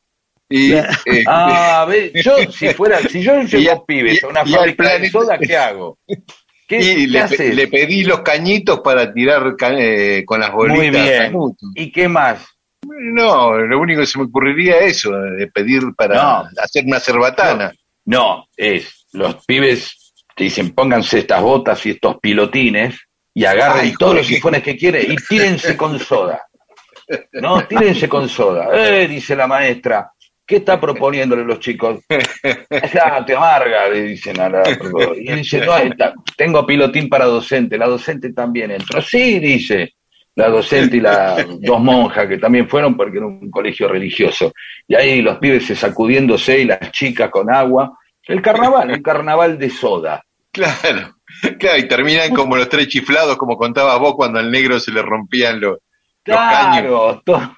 Y, 0.55 0.71
eh, 0.71 0.85
ah, 1.27 1.87
yo 2.13 2.51
si 2.51 2.69
fuera, 2.75 2.99
si 2.99 3.23
yo 3.23 3.41
llevo 3.41 3.85
pibes 3.87 4.23
a 4.23 4.27
una 4.27 4.45
fábrica 4.45 4.99
de 4.99 5.09
soda, 5.09 5.39
¿qué 5.39 5.57
hago? 5.57 5.97
¿Qué, 6.67 6.79
y 6.79 7.07
le, 7.07 7.67
pedí 7.67 8.03
los 8.03 8.21
cañitos 8.21 8.81
para 8.81 9.11
tirar 9.11 9.55
eh, 9.77 10.23
con 10.25 10.39
las 10.39 10.51
bolitas. 10.51 10.77
Muy 10.77 10.89
bien. 10.91 11.33
¿Y 11.73 11.91
qué 11.91 12.07
más? 12.07 12.45
No, 12.85 13.57
lo 13.57 13.79
único 13.79 14.01
que 14.01 14.05
se 14.05 14.19
me 14.19 14.25
ocurriría 14.25 14.77
es 14.81 14.97
eso, 14.97 15.11
de 15.11 15.47
pedir 15.47 15.81
para 15.97 16.43
hacer 16.61 16.85
una 16.85 16.99
cerbatana. 16.99 17.73
No, 18.05 18.45
es 18.55 19.07
los 19.13 19.43
pibes 19.45 20.13
te 20.35 20.45
dicen 20.45 20.71
pónganse 20.71 21.19
estas 21.19 21.41
botas 21.41 21.83
y 21.85 21.91
estos 21.91 22.17
pilotines 22.19 22.99
y 23.33 23.45
agarren 23.45 23.85
Ay, 23.85 23.93
todos 23.97 24.15
los 24.15 24.27
sifones 24.27 24.61
que 24.61 24.75
quieren 24.75 25.11
y 25.11 25.15
tírense 25.15 25.75
con 25.75 25.99
soda. 25.99 26.43
No, 27.33 27.65
tírense 27.65 28.07
con 28.07 28.29
soda. 28.29 28.69
Eh, 28.73 29.07
dice 29.07 29.35
la 29.35 29.47
maestra. 29.47 30.12
¿Qué 30.45 30.57
está 30.57 30.79
proponiéndole 30.79 31.43
los 31.45 31.59
chicos? 31.59 31.99
Ya, 32.93 33.23
te 33.25 33.35
amarga, 33.35 33.87
le 33.89 34.01
dicen 34.03 34.39
a 34.39 34.49
la 34.49 34.63
Y 35.19 35.29
él 35.29 35.37
dice, 35.37 35.65
no, 35.65 35.77
está- 35.77 36.13
tengo 36.35 36.65
pilotín 36.65 37.07
para 37.07 37.25
docente, 37.25 37.77
la 37.77 37.87
docente 37.87 38.33
también 38.33 38.71
entró. 38.71 39.01
Sí, 39.01 39.39
dice 39.39 39.93
la 40.35 40.49
docente 40.49 40.97
y 40.97 40.99
las 40.99 41.45
dos 41.61 41.79
monjas 41.79 42.27
que 42.27 42.39
también 42.39 42.67
fueron 42.67 42.97
porque 42.97 43.17
era 43.17 43.27
un 43.27 43.51
colegio 43.51 43.87
religioso. 43.87 44.51
Y 44.87 44.95
ahí 44.95 45.21
los 45.21 45.37
pibes 45.37 45.65
se 45.65 45.75
sacudiéndose 45.75 46.59
y 46.59 46.65
las 46.65 46.91
chicas 46.91 47.29
con 47.29 47.53
agua. 47.53 47.97
El 48.23 48.41
carnaval, 48.41 48.89
un 48.89 49.01
carnaval 49.03 49.59
de 49.59 49.69
soda. 49.69 50.23
Claro, 50.51 51.15
claro, 51.59 51.77
y 51.77 51.87
terminan 51.87 52.33
como 52.33 52.55
los 52.55 52.67
tres 52.69 52.87
chiflados, 52.87 53.37
como 53.37 53.57
contabas 53.57 53.99
vos 53.99 54.15
cuando 54.15 54.39
al 54.39 54.51
negro 54.51 54.79
se 54.79 54.91
le 54.91 55.01
rompían 55.01 55.59
los, 55.59 55.77
los 56.25 56.37
caños. 56.37 56.81
Claro, 56.81 57.21
todo, 57.25 57.55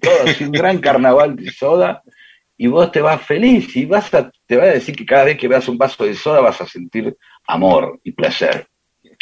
todo 0.00 0.14
así, 0.26 0.44
un 0.44 0.52
gran 0.52 0.78
carnaval 0.78 1.34
de 1.36 1.50
soda 1.50 2.02
y 2.58 2.66
vos 2.66 2.90
te 2.92 3.00
vas 3.00 3.22
feliz 3.22 3.74
y 3.76 3.86
vas 3.86 4.12
a, 4.14 4.30
te 4.46 4.56
va 4.56 4.64
a 4.64 4.74
decir 4.74 4.94
que 4.94 5.06
cada 5.06 5.24
vez 5.24 5.38
que 5.38 5.48
veas 5.48 5.66
un 5.68 5.78
vaso 5.78 6.04
de 6.04 6.14
soda 6.14 6.40
vas 6.40 6.60
a 6.60 6.66
sentir 6.66 7.16
amor 7.46 8.00
y 8.04 8.12
placer, 8.12 8.66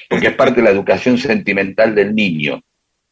porque 0.09 0.29
es 0.29 0.35
parte 0.35 0.57
de 0.57 0.63
la 0.63 0.71
educación 0.71 1.19
sentimental 1.19 1.95
del 1.95 2.15
niño. 2.15 2.61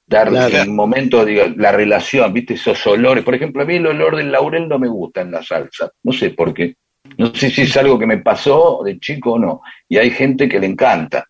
Dar 0.07 0.29
Claro. 0.31 0.57
en 0.59 0.75
momentos, 0.75 1.25
digo, 1.27 1.45
la 1.57 1.72
relación, 1.72 2.33
viste, 2.33 2.55
esos 2.55 2.87
olores. 2.87 3.25
Por 3.25 3.35
ejemplo, 3.35 3.62
a 3.62 3.64
mí 3.64 3.77
el 3.77 3.87
olor 3.87 4.16
del 4.16 4.33
laurel 4.33 4.68
no 4.68 4.79
me 4.79 4.89
gusta 4.89 5.22
en 5.22 5.31
la 5.31 5.43
salsa. 5.43 5.91
No 6.03 6.12
sé 6.12 6.31
por 6.31 6.53
qué. 6.53 6.75
No 7.16 7.35
sé 7.35 7.49
si 7.51 7.62
es 7.62 7.77
algo 7.77 7.99
que 7.99 8.07
me 8.07 8.18
pasó 8.18 8.83
de 8.85 8.99
chico 8.99 9.35
o 9.35 9.39
no. 9.39 9.62
Y 9.89 9.97
hay 9.99 10.11
gente 10.11 10.47
que 10.49 10.59
le 10.59 10.66
encanta, 10.66 11.27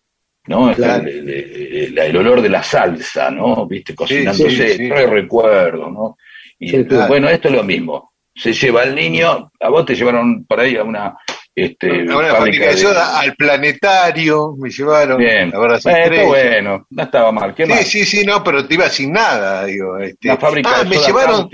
¿no? 0.47 0.73
Claro. 0.73 1.07
El, 1.07 1.29
el- 1.29 1.73
el- 1.75 1.97
el 1.99 2.17
olor 2.17 2.41
de 2.41 2.49
la 2.49 2.63
salsa, 2.63 3.29
¿no? 3.31 3.65
Viste, 3.65 3.93
cocinándose, 3.95 4.49
sí, 4.49 4.77
sí. 4.77 4.89
recuerdo, 4.89 5.89
¿no? 5.89 6.17
Y 6.59 6.83
claro. 6.85 7.07
bueno, 7.07 7.29
esto 7.29 7.47
es 7.49 7.53
lo 7.55 7.63
mismo. 7.63 8.11
Se 8.35 8.51
lleva 8.53 8.81
al 8.83 8.93
niño, 8.93 9.51
a 9.59 9.69
vos 9.69 9.85
te 9.85 9.95
llevaron 9.95 10.43
por 10.45 10.59
ahí 10.59 10.75
a 10.75 10.83
una, 10.83 11.15
este, 11.55 12.01
A 12.11 12.17
una 12.17 12.35
fábrica 12.35 12.65
de 12.67 12.77
soda, 12.77 13.17
al 13.19 13.33
planetario, 13.35 14.55
me 14.59 14.69
llevaron 14.69 15.17
Bien, 15.17 15.55
a 15.55 15.59
ver 15.59 15.71
las 15.71 15.85
estrellas. 15.85 16.27
bueno, 16.27 16.85
no 16.89 17.03
estaba 17.03 17.31
mal. 17.31 17.55
¿Qué 17.55 17.65
Sí, 17.65 17.69
más? 17.71 17.79
sí, 17.87 18.05
sí, 18.05 18.25
no, 18.25 18.43
pero 18.43 18.67
te 18.67 18.73
iba 18.73 18.89
sin 18.89 19.13
nada, 19.13 19.63
digo. 19.65 19.97
Este. 19.99 20.27
La 20.27 20.37
fábrica 20.37 20.69
ah, 20.75 20.83
de 20.83 20.89
me 20.89 20.95
soda 20.97 21.07
llevaron, 21.07 21.49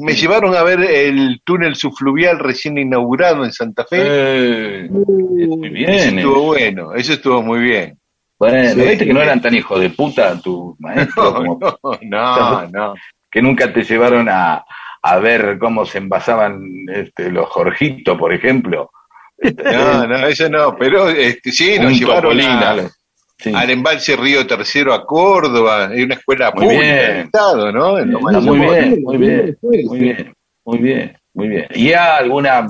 me 0.00 0.14
llevaron 0.14 0.54
a 0.56 0.62
ver 0.62 0.80
el 0.80 1.40
túnel 1.44 1.74
subfluvial 1.76 2.38
recién 2.38 2.78
inaugurado 2.78 3.44
en 3.44 3.52
Santa 3.52 3.84
Fe. 3.84 3.98
Eh, 4.00 4.88
muy 4.90 5.66
eso 5.68 5.72
bien. 5.72 6.18
estuvo 6.18 6.56
eh. 6.56 6.70
bueno, 6.72 6.94
eso 6.94 7.12
estuvo 7.14 7.42
muy 7.42 7.60
bien. 7.60 7.98
Bueno, 8.38 8.68
Sí. 8.74 8.80
viste 8.80 9.06
que 9.06 9.14
no 9.14 9.22
eran 9.22 9.40
tan 9.40 9.54
hijos 9.54 9.80
de 9.80 9.90
puta 9.90 10.40
tus 10.40 10.74
maestros, 10.80 11.16
No, 11.16 11.34
como 11.34 11.58
no, 11.58 11.78
no, 12.02 12.68
no. 12.72 12.94
que 13.30 13.42
nunca 13.42 13.72
te 13.72 13.82
llevaron 13.82 14.28
a, 14.28 14.64
a 15.08 15.18
ver 15.18 15.58
cómo 15.58 15.84
se 15.86 15.98
envasaban 15.98 16.60
este, 16.92 17.30
los 17.30 17.48
Jorgitos, 17.48 18.18
por 18.18 18.32
ejemplo. 18.32 18.90
No, 19.64 20.06
no, 20.06 20.26
eso 20.26 20.48
no, 20.48 20.76
pero 20.78 21.08
este, 21.10 21.52
sí, 21.52 21.78
nos 21.78 21.92
llevaron 21.98 22.40
a-. 22.40 22.88
Sí. 23.38 23.52
al 23.54 23.68
embalse 23.68 24.16
Río 24.16 24.46
Tercero 24.46 24.94
a 24.94 25.04
Córdoba, 25.04 25.90
es 25.92 26.06
una 26.06 26.14
escuela 26.14 26.50
Muy 26.52 26.64
pública 26.64 26.82
bien. 26.82 26.96
del 26.96 27.16
Estado, 27.26 27.70
¿no? 27.70 27.98
En 27.98 28.16
Está 28.16 28.40
muy 28.40 28.58
bien, 28.60 29.02
muy 29.02 29.16
bien, 29.18 29.58
muy 29.60 29.98
bien, 29.98 30.34
muy 30.64 30.78
bien, 30.78 31.18
muy 31.34 31.48
bien. 31.48 31.66
¿Y 31.74 31.92
a 31.92 32.16
alguna 32.16 32.66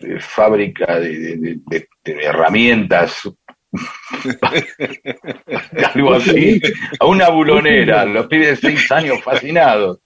eh, 0.00 0.18
fábrica 0.18 0.98
de, 0.98 1.16
de- 1.16 1.36
de- 1.36 1.58
de- 1.68 1.88
de 2.04 2.24
herramientas? 2.24 3.20
Algo 5.94 6.14
así. 6.14 6.60
A 6.98 7.06
una 7.06 7.28
bulonera, 7.28 8.04
los 8.04 8.26
pibes 8.26 8.60
de 8.60 8.70
seis 8.70 8.90
años 8.92 9.22
fascinados. 9.22 9.98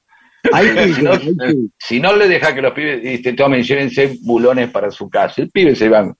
Si 1.78 2.00
no, 2.00 2.12
si 2.12 2.18
le 2.18 2.28
deja 2.28 2.54
que 2.54 2.62
los 2.62 2.72
pibes 2.72 3.02
dice, 3.02 3.32
tomen, 3.32 3.62
llévense 3.62 4.18
bulones 4.22 4.70
para 4.70 4.90
su 4.90 5.08
casa. 5.08 5.42
El 5.42 5.50
pibe 5.50 5.74
se 5.74 5.88
van 5.88 6.14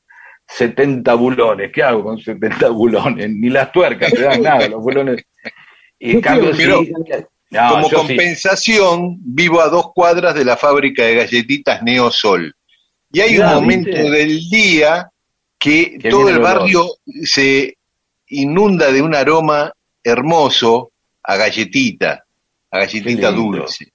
70 0.49 1.14
bulones. 1.14 1.70
¿Qué 1.72 1.83
hago 1.83 2.05
con 2.05 2.18
70 2.18 2.68
bulones? 2.70 3.31
Ni 3.31 3.51
las 3.51 3.72
tuercas 3.72 4.12
te 4.12 4.22
dan 4.22 4.43
nada, 4.43 4.68
los 4.68 4.83
bulones. 4.83 5.24
Y 5.99 6.12
en 6.12 6.20
cambio, 6.20 6.55
sí, 6.55 6.66
no, 7.51 7.68
Como 7.68 7.89
sí. 7.89 7.95
compensación, 7.95 9.16
vivo 9.20 9.61
a 9.61 9.68
dos 9.68 9.93
cuadras 9.95 10.35
de 10.35 10.45
la 10.45 10.57
fábrica 10.57 11.05
de 11.05 11.14
galletitas 11.14 11.83
Neosol. 11.83 12.55
Y 13.12 13.20
hay 13.20 13.39
un 13.39 13.47
momento 13.47 13.91
¿viste? 13.91 14.11
del 14.11 14.51
día 14.51 15.11
que 15.59 15.99
todo 16.11 16.29
el 16.29 16.37
olor. 16.37 16.43
barrio 16.43 16.87
se 17.24 17.77
inunda 18.29 18.93
de 18.93 19.01
un 19.01 19.14
aroma 19.14 19.72
hermoso 20.03 20.93
a 21.22 21.37
galletita, 21.37 22.24
a 22.70 22.79
galletita 22.79 23.31
dulce. 23.31 23.93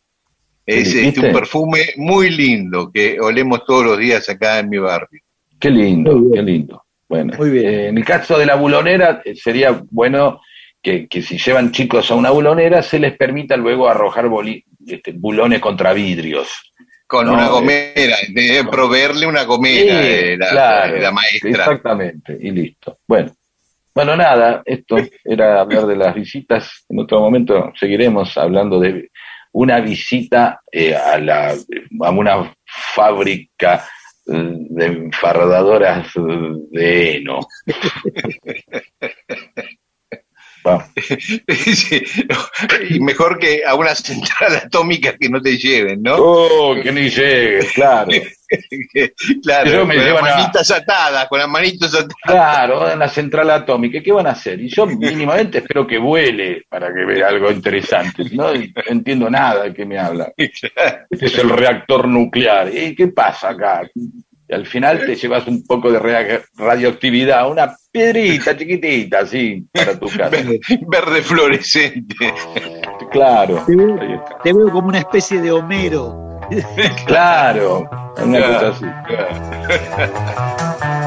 Es 0.80 0.94
este, 0.96 1.28
un 1.28 1.34
perfume 1.34 1.80
muy 1.98 2.30
lindo 2.30 2.92
que 2.94 3.20
olemos 3.20 3.66
todos 3.66 3.86
los 3.86 3.98
días 3.98 4.28
acá 4.30 4.60
en 4.60 4.70
mi 4.70 4.78
barrio. 4.78 5.22
Qué 5.60 5.70
lindo, 5.70 6.20
qué 6.34 6.42
lindo. 6.42 6.84
Bueno, 7.08 7.34
Muy 7.38 7.50
bien. 7.50 7.66
eh, 7.74 7.88
en 7.90 7.98
el 7.98 8.06
caso 8.06 8.38
de 8.38 8.46
la 8.46 8.56
bulonera, 8.56 9.22
eh, 9.26 9.36
sería 9.36 9.82
bueno 9.92 10.40
que, 10.82 11.08
que 11.08 11.22
si 11.22 11.38
llevan 11.38 11.72
chicos 11.72 12.10
a 12.10 12.16
una 12.16 12.30
bulonera, 12.32 12.82
se 12.82 13.00
les 13.00 13.18
permita 13.18 13.58
luego 13.58 13.88
arrojar 13.90 14.28
boli- 14.28 14.64
este, 14.88 15.12
bulones 15.12 15.60
contra 15.60 15.92
vidrios. 15.94 16.48
Con 17.06 17.26
No, 17.28 17.34
una 17.34 17.48
eh, 17.48 17.50
gomera, 17.50 18.16
de 18.30 18.64
proveerle 18.72 19.28
una 19.28 19.44
gomera 19.44 20.02
Sí, 20.02 20.08
eh, 20.08 20.38
la, 20.38 20.50
claro, 20.50 20.98
la 20.98 21.12
maestra. 21.12 21.50
Exactamente, 21.50 22.38
y 22.40 22.52
listo. 22.52 23.00
Bueno, 23.06 23.34
bueno, 23.94 24.16
nada, 24.16 24.62
esto 24.66 24.96
era 25.26 25.60
hablar 25.60 25.86
de 25.86 25.98
las 25.98 26.16
visitas. 26.16 26.86
En 26.88 27.00
otro 27.00 27.20
momento 27.20 27.74
seguiremos 27.78 28.38
hablando 28.38 28.80
de 28.80 29.10
una 29.54 29.80
visita 29.80 30.62
eh, 30.72 30.96
a, 30.96 31.18
la, 31.20 31.56
a 32.02 32.10
una 32.10 32.54
fábrica 32.66 33.86
eh, 34.28 34.56
de 34.70 34.86
enfardadoras 34.86 36.08
de 36.72 37.18
heno. 37.18 37.40
Y 42.90 43.00
mejor 43.00 43.40
que 43.40 43.64
a 43.66 43.76
una 43.76 43.96
central 43.96 44.56
atómica 44.56 45.16
que 45.18 45.30
no 45.30 45.42
te 45.42 45.58
lleven, 45.58 46.02
¿no? 46.04 46.16
Oh, 46.18 46.76
que 46.82 46.92
ni 46.92 47.10
llegues, 47.10 47.72
claro. 47.74 48.10
claro, 49.44 49.86
me 49.86 49.96
con 49.96 50.06
las 50.06 50.18
a- 50.18 50.22
manitas 50.22 50.72
atadas, 50.72 51.28
con 51.28 51.40
las 51.40 51.48
manitas 51.48 51.94
atadas. 51.94 52.14
Claro, 52.24 52.92
en 52.92 53.00
la 53.00 53.10
central 53.10 53.50
atómica. 53.50 54.02
¿Qué 54.02 54.12
van 54.12 54.28
a 54.28 54.32
hacer? 54.32 54.60
Y 54.60 54.70
yo 54.70 54.86
mínimamente 54.86 55.60
espero 55.60 55.88
que 55.88 55.98
vuele 55.98 56.64
para 56.70 56.88
que 56.94 57.06
vea 57.06 57.30
algo 57.30 57.52
interesante. 57.52 58.24
Si 58.26 58.36
No 58.36 58.52
entiendo 58.88 59.30
nada 59.30 59.64
de 59.64 59.74
qué 59.74 59.86
me 59.86 59.98
habla. 59.98 60.32
Este 60.38 60.72
es 61.26 61.38
el 61.38 61.50
reactor 61.50 62.08
nuclear. 62.08 62.74
¿Y 62.74 62.96
qué 62.96 63.08
pasa 63.08 63.50
acá? 63.50 63.82
Y 64.52 64.54
al 64.54 64.66
final 64.66 65.06
te 65.06 65.16
llevas 65.16 65.48
un 65.48 65.64
poco 65.66 65.90
de 65.90 65.98
radioactividad, 66.58 67.50
una 67.50 67.74
piedrita 67.90 68.58
chiquitita, 68.58 69.20
así, 69.20 69.66
para 69.72 69.98
tu 69.98 70.08
casa. 70.08 70.28
Verde, 70.30 70.60
verde 70.90 71.22
fluorescente. 71.22 72.34
Claro, 73.12 73.64
Te 73.66 73.74
veo, 73.78 73.98
te 74.44 74.52
como 74.52 74.90
una 74.90 75.00
especie 75.00 75.40
de 75.42 75.54
Homero. 75.54 76.38
claro, 77.06 77.90
una 78.22 78.38
Claro, 78.40 78.74
cosa 78.74 78.76
así. 78.76 78.86
claro. 79.08 81.01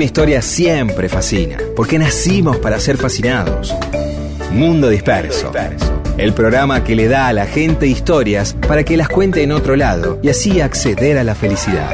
Una 0.00 0.06
historia 0.06 0.40
siempre 0.40 1.10
fascina. 1.10 1.58
Porque 1.76 1.98
nacimos 1.98 2.56
para 2.56 2.80
ser 2.80 2.96
fascinados. 2.96 3.74
Mundo 4.50 4.88
Disperso. 4.88 5.52
El 6.16 6.32
programa 6.32 6.82
que 6.82 6.96
le 6.96 7.06
da 7.06 7.26
a 7.26 7.34
la 7.34 7.44
gente 7.44 7.86
historias 7.86 8.56
para 8.66 8.82
que 8.82 8.96
las 8.96 9.10
cuente 9.10 9.42
en 9.42 9.52
otro 9.52 9.76
lado 9.76 10.18
y 10.22 10.30
así 10.30 10.62
acceder 10.62 11.18
a 11.18 11.24
la 11.24 11.34
felicidad. 11.34 11.90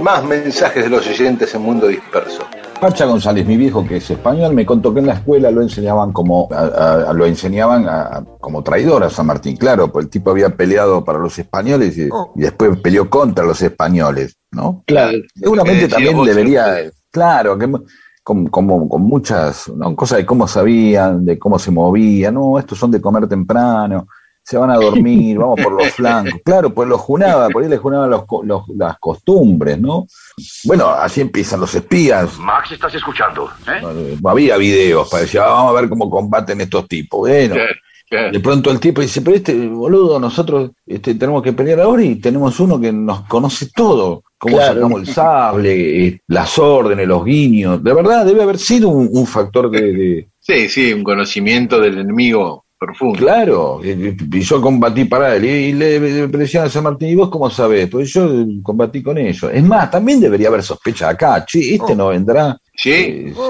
Más 0.00 0.24
mensajes 0.24 0.82
de 0.82 0.90
los 0.90 1.06
oyentes 1.06 1.54
en 1.54 1.62
Mundo 1.62 1.86
Disperso. 1.86 2.49
Pacha 2.80 3.04
González, 3.04 3.46
mi 3.46 3.58
viejo 3.58 3.86
que 3.86 3.98
es 3.98 4.10
español, 4.10 4.54
me 4.54 4.64
contó 4.64 4.94
que 4.94 5.00
en 5.00 5.06
la 5.06 5.12
escuela 5.14 5.50
lo 5.50 5.60
enseñaban 5.60 6.12
como 6.12 6.48
a- 6.50 7.10
a- 7.10 7.12
lo 7.12 7.26
enseñaban 7.26 7.86
a- 7.86 8.24
como 8.40 8.62
traidor 8.62 9.04
a 9.04 9.10
San 9.10 9.26
Martín. 9.26 9.56
Claro, 9.58 9.92
pues 9.92 10.06
el 10.06 10.10
tipo 10.10 10.30
había 10.30 10.48
peleado 10.56 11.04
para 11.04 11.18
los 11.18 11.38
españoles 11.38 11.98
y, 11.98 12.04
y 12.36 12.40
después 12.40 12.78
peleó 12.80 13.10
contra 13.10 13.44
los 13.44 13.60
españoles, 13.60 14.38
¿no? 14.50 14.82
Claro. 14.86 15.18
Seguramente 15.34 15.82
decía 15.82 15.96
también 15.96 16.16
vos, 16.16 16.26
debería, 16.26 16.90
claro, 17.10 17.58
que 17.58 17.70
con, 18.22 18.46
como, 18.46 18.88
con 18.88 19.02
muchas 19.02 19.68
¿no? 19.68 19.94
cosas 19.94 20.18
de 20.18 20.26
cómo 20.26 20.48
sabían, 20.48 21.24
de 21.26 21.38
cómo 21.38 21.58
se 21.58 21.70
movían, 21.70 22.32
no, 22.34 22.58
estos 22.58 22.78
son 22.78 22.90
de 22.90 23.00
comer 23.00 23.28
temprano, 23.28 24.06
se 24.42 24.56
van 24.56 24.70
a 24.70 24.76
dormir, 24.76 25.38
vamos 25.38 25.60
por 25.62 25.72
los 25.72 25.90
flancos. 25.94 26.40
Claro, 26.44 26.72
pues 26.74 26.88
los 26.88 27.00
junaba, 27.00 27.48
por 27.50 27.62
ahí 27.62 27.68
les 27.68 27.78
junaban 27.78 28.10
los, 28.10 28.24
co- 28.26 28.42
los- 28.42 28.68
las 28.76 28.98
costumbres, 28.98 29.78
¿no? 29.78 30.06
Bueno, 30.64 30.88
así 30.90 31.20
empiezan 31.20 31.60
los 31.60 31.74
espías. 31.74 32.38
Max, 32.38 32.72
¿estás 32.72 32.94
escuchando? 32.94 33.48
¿Eh? 33.68 34.16
Había 34.24 34.56
videos 34.56 35.08
para 35.08 35.22
decir, 35.22 35.40
"Ah, 35.40 35.48
vamos 35.50 35.76
a 35.76 35.80
ver 35.80 35.88
cómo 35.90 36.10
combaten 36.10 36.60
estos 36.60 36.88
tipos. 36.88 37.20
Bueno, 37.20 37.54
de 38.10 38.40
pronto 38.40 38.72
el 38.72 38.80
tipo 38.80 39.00
dice, 39.00 39.20
pero 39.22 39.36
este 39.36 39.68
boludo, 39.68 40.18
nosotros 40.18 40.72
este, 40.84 41.14
tenemos 41.14 41.44
que 41.44 41.52
pelear 41.52 41.78
ahora 41.80 42.02
y 42.02 42.16
tenemos 42.16 42.58
uno 42.58 42.80
que 42.80 42.90
nos 42.92 43.20
conoce 43.28 43.68
todo. 43.72 44.24
Cómo 44.36 44.56
Claro. 44.56 44.74
sacamos 44.74 45.00
el 45.02 45.06
sable, 45.14 46.06
eh, 46.06 46.20
las 46.26 46.58
órdenes, 46.58 47.06
los 47.06 47.24
guiños. 47.24 47.84
De 47.84 47.94
verdad, 47.94 48.24
debe 48.26 48.42
haber 48.42 48.58
sido 48.58 48.88
un, 48.88 49.08
un 49.12 49.26
factor 49.26 49.70
de, 49.70 49.80
de- 49.92 50.28
Sí, 50.40 50.68
sí, 50.68 50.92
un 50.92 51.04
conocimiento 51.04 51.78
del 51.78 51.98
enemigo 51.98 52.64
profundo. 52.80 53.18
Claro, 53.18 53.80
eh, 53.84 54.16
y 54.32 54.40
yo 54.40 54.60
combatí 54.60 55.04
para 55.04 55.36
él. 55.36 55.44
Y 55.44 55.72
le, 55.74 56.00
le 56.00 56.26
decían 56.26 56.64
a 56.64 56.68
San 56.70 56.82
Martín, 56.84 57.10
¿y 57.10 57.14
vos 57.14 57.28
cómo 57.28 57.48
sabés? 57.50 57.88
Pues 57.90 58.12
yo 58.12 58.24
eh, 58.24 58.46
combatí 58.62 59.02
con 59.02 59.18
ellos. 59.18 59.50
Es 59.52 59.62
más, 59.62 59.90
también 59.90 60.18
debería 60.20 60.48
haber 60.48 60.62
sospecha 60.62 61.10
acá. 61.10 61.44
Che, 61.44 61.74
este 61.74 61.94
no 61.94 62.08
vendrá. 62.08 62.56
Sí, 62.74 62.90
Eh, 62.90 63.32
sí, 63.34 63.40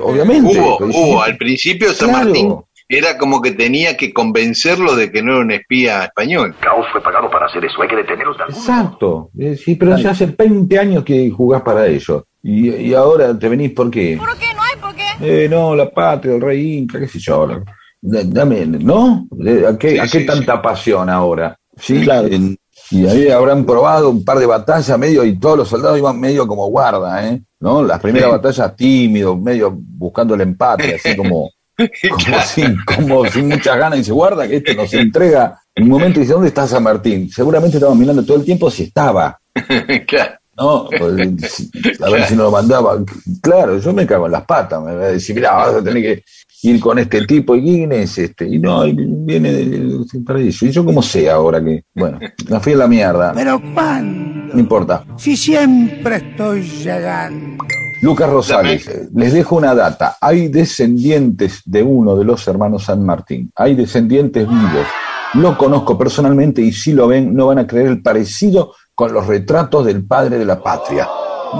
obviamente. 0.00 0.58
hubo, 0.58 0.78
hubo. 0.86 1.22
Al 1.22 1.36
principio 1.36 1.92
San 1.92 2.10
Claro. 2.10 2.24
Martín 2.26 2.56
era 2.88 3.18
como 3.18 3.40
que 3.42 3.52
tenía 3.52 3.96
que 3.96 4.12
convencerlo 4.12 4.96
de 4.96 5.12
que 5.12 5.22
no 5.22 5.32
era 5.32 5.40
un 5.42 5.50
espía 5.52 6.04
español. 6.04 6.54
Caos 6.60 6.86
fue 6.92 7.00
pagado 7.02 7.28
para 7.30 7.46
hacer 7.46 7.64
eso. 7.64 7.82
Hay 7.82 7.88
que 7.88 7.96
detenerlos 7.96 8.36
de. 8.38 8.44
Exacto. 8.44 9.30
Eh, 9.38 9.56
Sí, 9.56 9.74
pero 9.76 9.96
ya 9.98 10.10
hace 10.10 10.26
20 10.26 10.78
años 10.78 11.04
que 11.04 11.30
jugás 11.30 11.62
para 11.62 11.86
ellos. 11.86 12.22
Y, 12.42 12.70
y 12.70 12.94
ahora 12.94 13.38
te 13.38 13.48
venís 13.48 13.72
por 13.72 13.90
qué. 13.90 14.16
¿Por 14.18 14.36
qué? 14.38 14.46
No 14.54 14.62
hay 14.62 14.80
por 14.80 14.94
qué. 14.94 15.44
Eh, 15.44 15.48
no, 15.48 15.76
la 15.76 15.90
patria, 15.90 16.34
el 16.36 16.40
rey 16.40 16.78
Inca, 16.78 16.98
qué 16.98 17.06
sé 17.06 17.18
yo. 17.18 17.46
la- 17.46 17.62
dame, 18.00 18.66
¿no? 18.66 19.26
Eh, 19.44 19.64
¿A 19.68 19.76
qué, 19.78 19.90
Sí, 19.92 19.98
a 19.98 20.02
qué 20.04 20.20
sí, 20.20 20.26
tanta 20.26 20.60
pasión 20.62 21.08
ahora? 21.10 21.56
Sí, 21.76 22.00
Claro. 22.02 22.28
En- 22.28 22.56
y 22.92 23.06
ahí 23.06 23.28
habrán 23.30 23.64
probado 23.64 24.10
un 24.10 24.24
par 24.24 24.38
de 24.38 24.46
batallas 24.46 24.98
medio 24.98 25.24
y 25.24 25.38
todos 25.38 25.58
los 25.58 25.68
soldados 25.68 25.96
iban 25.98 26.18
medio 26.18 26.46
como 26.48 26.66
guarda, 26.70 27.24
¿eh? 27.28 27.40
¿No? 27.60 27.84
Las 27.84 28.00
primeras 28.00 28.30
batallas 28.30 28.74
tímidos, 28.74 29.38
medio 29.40 29.70
buscando 29.78 30.34
el 30.34 30.40
empate, 30.40 30.96
así 30.96 31.14
como, 31.16 31.50
como, 31.78 32.40
sin, 32.42 32.76
como 32.84 33.26
sin 33.26 33.48
muchas 33.48 33.76
ganas 33.78 34.00
y 34.00 34.04
se 34.04 34.12
guarda 34.12 34.48
que 34.48 34.56
este 34.56 34.74
nos 34.74 34.92
entrega. 34.94 35.60
En 35.72 35.84
un 35.84 35.90
momento 35.90 36.18
dice, 36.18 36.32
¿dónde 36.32 36.48
está 36.48 36.66
San 36.66 36.82
Martín? 36.82 37.30
Seguramente 37.30 37.76
estaban 37.76 37.96
mirando 37.98 38.24
todo 38.24 38.38
el 38.38 38.44
tiempo 38.44 38.70
si 38.70 38.84
estaba. 38.84 39.38
Claro. 40.06 40.32
No, 40.56 40.88
Pues, 40.90 41.70
a 42.02 42.10
ver 42.10 42.24
si 42.26 42.34
no 42.34 42.42
lo 42.44 42.50
mandaba. 42.50 42.98
Claro, 43.40 43.78
yo 43.78 43.92
me 43.94 44.06
cago 44.06 44.26
en 44.26 44.32
las 44.32 44.44
patas. 44.44 44.82
Me 44.82 44.94
va 44.94 45.04
a 45.04 45.08
decir, 45.08 45.34
mira, 45.34 45.52
vas 45.54 45.76
a 45.76 45.82
tener 45.82 46.02
que 46.02 46.24
ir 46.62 46.80
con 46.80 46.98
este 46.98 47.26
tipo. 47.26 47.54
¿Y 47.54 47.62
quién 47.62 47.92
es 47.92 48.18
este? 48.18 48.46
Y 48.46 48.58
no, 48.58 48.86
y 48.86 48.94
viene 48.94 49.52
del 49.52 50.06
paraíso. 50.24 50.66
¿Y 50.66 50.70
yo 50.70 50.84
cómo 50.84 51.02
sé 51.02 51.30
ahora 51.30 51.62
que.? 51.62 51.84
Bueno, 51.94 52.18
la 52.48 52.60
fui 52.60 52.72
a 52.72 52.76
la 52.76 52.86
mierda. 52.86 53.32
Pero 53.34 53.60
¿cuándo? 53.74 54.54
No 54.54 54.60
importa. 54.60 55.04
Si 55.16 55.36
siempre 55.36 56.16
estoy 56.16 56.62
llegando. 56.62 57.64
Lucas 58.02 58.30
Rosales, 58.30 59.08
les 59.14 59.32
dejo 59.32 59.56
una 59.56 59.74
data. 59.74 60.16
Hay 60.20 60.48
descendientes 60.48 61.60
de 61.66 61.82
uno 61.82 62.16
de 62.16 62.24
los 62.24 62.46
hermanos 62.48 62.84
San 62.84 63.04
Martín. 63.04 63.52
Hay 63.54 63.74
descendientes 63.74 64.48
vivos. 64.48 64.86
Lo 65.34 65.56
conozco 65.56 65.98
personalmente 65.98 66.62
y 66.62 66.72
si 66.72 66.92
lo 66.92 67.06
ven, 67.06 67.34
no 67.34 67.46
van 67.46 67.58
a 67.58 67.66
creer 67.66 67.86
el 67.88 68.02
parecido 68.02 68.72
con 68.94 69.12
los 69.12 69.26
retratos 69.26 69.84
del 69.84 70.04
padre 70.04 70.38
de 70.38 70.46
la 70.46 70.62
patria. 70.62 71.06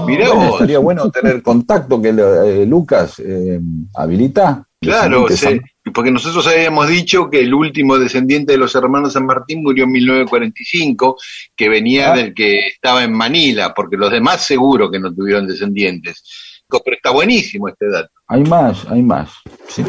Mirá 0.06 0.28
Bueno, 0.28 0.44
vos. 0.44 0.52
Estaría 0.55 0.78
bueno 0.78 1.10
tener 1.10 1.43
contacto 1.43 2.01
que 2.01 2.09
eh, 2.09 2.66
Lucas 2.66 3.18
eh, 3.18 3.60
habilita. 3.94 4.66
Claro, 4.81 5.27
sí, 5.28 5.61
porque 5.93 6.11
nosotros 6.11 6.47
habíamos 6.47 6.89
dicho 6.89 7.28
que 7.28 7.40
el 7.40 7.52
último 7.52 7.98
descendiente 7.98 8.52
de 8.52 8.59
los 8.59 8.74
hermanos 8.74 9.12
San 9.12 9.27
Martín 9.27 9.62
murió 9.62 9.85
en 9.85 9.93
1945, 9.93 11.16
que 11.55 11.69
venía 11.69 12.12
Ah. 12.12 12.16
del 12.16 12.32
que 12.32 12.61
estaba 12.69 13.05
en 13.05 13.12
Manila, 13.12 13.74
porque 13.74 13.97
los 13.98 14.11
demás 14.11 14.44
seguro 14.44 14.90
que 14.90 14.98
no 14.98 15.12
tuvieron 15.15 15.47
descendientes. 15.47 16.23
Pero 16.69 16.97
está 16.97 17.11
buenísimo 17.11 17.69
este 17.69 17.90
dato. 17.90 18.11
Hay 18.28 18.43
más, 18.44 18.86
hay 18.89 19.02
más. 19.02 19.31
sí. 19.69 19.85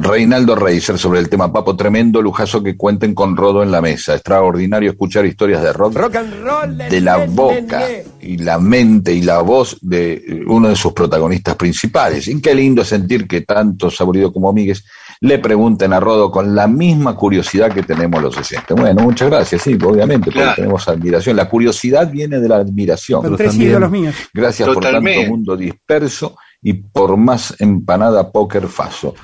Reinaldo 0.00 0.54
Reiser 0.54 0.96
sobre 0.96 1.18
el 1.18 1.28
tema 1.28 1.52
Papo, 1.52 1.74
tremendo 1.76 2.22
lujazo 2.22 2.62
que 2.62 2.76
cuenten 2.76 3.14
con 3.14 3.36
Rodo 3.36 3.62
en 3.64 3.72
la 3.72 3.80
mesa. 3.80 4.14
Extraordinario 4.14 4.90
escuchar 4.90 5.26
historias 5.26 5.62
de 5.62 5.72
rock, 5.72 5.94
Rock 5.96 6.16
and 6.16 6.34
roll. 6.44 6.78
de 6.78 7.00
la 7.00 7.26
boca 7.26 7.82
y 8.20 8.36
la 8.38 8.58
mente 8.60 9.12
y 9.12 9.22
la 9.22 9.40
voz 9.42 9.76
de 9.80 10.12
eh, 10.14 10.42
uno 10.46 10.68
de 10.68 10.76
sus 10.76 10.92
protagonistas 10.92 11.56
principales. 11.56 12.28
Y 12.28 12.40
qué 12.40 12.54
lindo 12.54 12.84
sentir 12.84 13.26
que 13.26 13.40
tanto 13.40 13.90
Saborido 13.90 14.32
como 14.32 14.52
Míguez 14.52 14.84
le 15.20 15.40
pregunten 15.40 15.92
a 15.92 15.98
Rodo 15.98 16.30
con 16.30 16.54
la 16.54 16.68
misma 16.68 17.16
curiosidad 17.16 17.72
que 17.72 17.82
tenemos 17.82 18.22
los 18.22 18.36
60. 18.36 18.74
Bueno, 18.74 19.02
muchas 19.02 19.28
gracias, 19.28 19.62
sí, 19.62 19.76
obviamente, 19.84 20.26
porque 20.26 20.38
Claro. 20.40 20.54
tenemos 20.56 20.86
admiración. 20.88 21.34
La 21.36 21.48
curiosidad 21.48 22.08
viene 22.08 22.38
de 22.38 22.48
la 22.48 22.56
admiración. 22.56 23.22
Con 23.22 23.36
tres 23.36 23.56
ídolos 23.56 23.90
míos. 23.90 24.14
Gracias 24.32 24.68
por 24.68 24.80
tanto 24.80 25.00
mundo 25.28 25.56
disperso 25.56 26.36
y 26.62 26.74
por 26.74 27.16
más 27.16 27.54
empanada 27.60 28.30
póker 28.30 28.68
faso. 28.68 29.14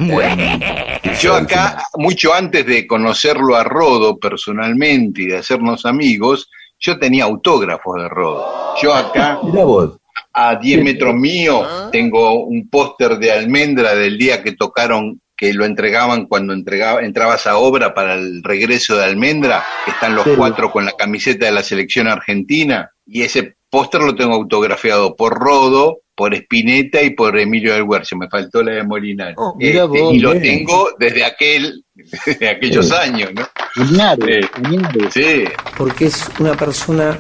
Yo 1.21 1.35
acá, 1.35 1.85
mucho 1.97 2.33
antes 2.33 2.65
de 2.67 2.87
conocerlo 2.87 3.57
a 3.57 3.65
Rodo 3.65 4.19
personalmente 4.19 5.23
y 5.23 5.27
de 5.27 5.39
hacernos 5.39 5.85
amigos, 5.85 6.49
yo 6.79 6.99
tenía 6.99 7.25
autógrafos 7.25 7.97
de 8.03 8.09
Rodo. 8.09 8.75
Yo 8.81 8.95
acá, 8.95 9.39
vos, 9.43 9.99
a 10.33 10.57
10 10.57 10.85
metros 10.85 11.15
mío, 11.15 11.67
tengo 11.91 12.45
un 12.45 12.69
póster 12.69 13.19
de 13.19 13.33
Almendra 13.33 13.95
del 13.95 14.19
día 14.19 14.43
que 14.43 14.53
tocaron, 14.53 15.21
que 15.37 15.53
lo 15.53 15.65
entregaban 15.65 16.27
cuando 16.27 16.53
entregaba, 16.53 17.03
entraba 17.03 17.37
esa 17.37 17.57
obra 17.57 17.95
para 17.95 18.15
el 18.15 18.43
regreso 18.43 18.97
de 18.97 19.05
Almendra, 19.05 19.65
que 19.85 19.93
están 19.93 20.15
los 20.15 20.27
cuatro 20.37 20.71
con 20.71 20.85
la 20.85 20.93
camiseta 20.93 21.47
de 21.47 21.53
la 21.53 21.63
selección 21.63 22.07
argentina, 22.09 22.91
y 23.07 23.23
ese 23.23 23.57
póster 23.75 24.01
lo 24.03 24.15
tengo 24.15 24.35
autografiado 24.35 25.17
por 25.17 25.35
Rodo, 25.37 25.99
por 26.15 26.33
Spinetta 26.33 27.03
y 27.03 27.11
por 27.11 27.37
Emilio 27.37 27.75
del 27.75 27.87
Guercio, 27.89 28.17
me 28.17 28.29
faltó 28.29 28.63
la 28.63 28.71
de 28.73 28.85
Molinari. 28.85 29.35
Oh, 29.37 29.57
Este, 29.59 29.83
vos, 29.83 30.15
y 30.15 30.21
lo 30.21 30.31
bien. 30.31 30.43
tengo 30.43 30.91
desde 30.97 31.25
aquel, 31.25 31.85
desde 32.25 32.49
aquellos 32.49 32.89
Sí. 32.89 32.95
años, 32.95 33.31
¿no? 33.35 33.49
Genial, 33.75 34.19
Sí. 34.25 34.49
genial. 34.55 35.11
Sí, 35.13 35.45
porque 35.77 36.07
es 36.07 36.25
una 36.39 36.55
persona 36.55 37.19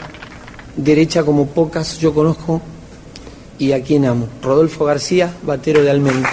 derecha 0.76 1.24
como 1.24 1.48
pocas 1.48 1.98
yo 1.98 2.14
conozco 2.14 2.62
y 3.58 3.72
a 3.72 3.82
quien 3.82 4.04
amo. 4.06 4.28
Rodolfo 4.40 4.84
García, 4.84 5.34
batero 5.42 5.82
de 5.82 5.90
Almendra. 5.90 6.30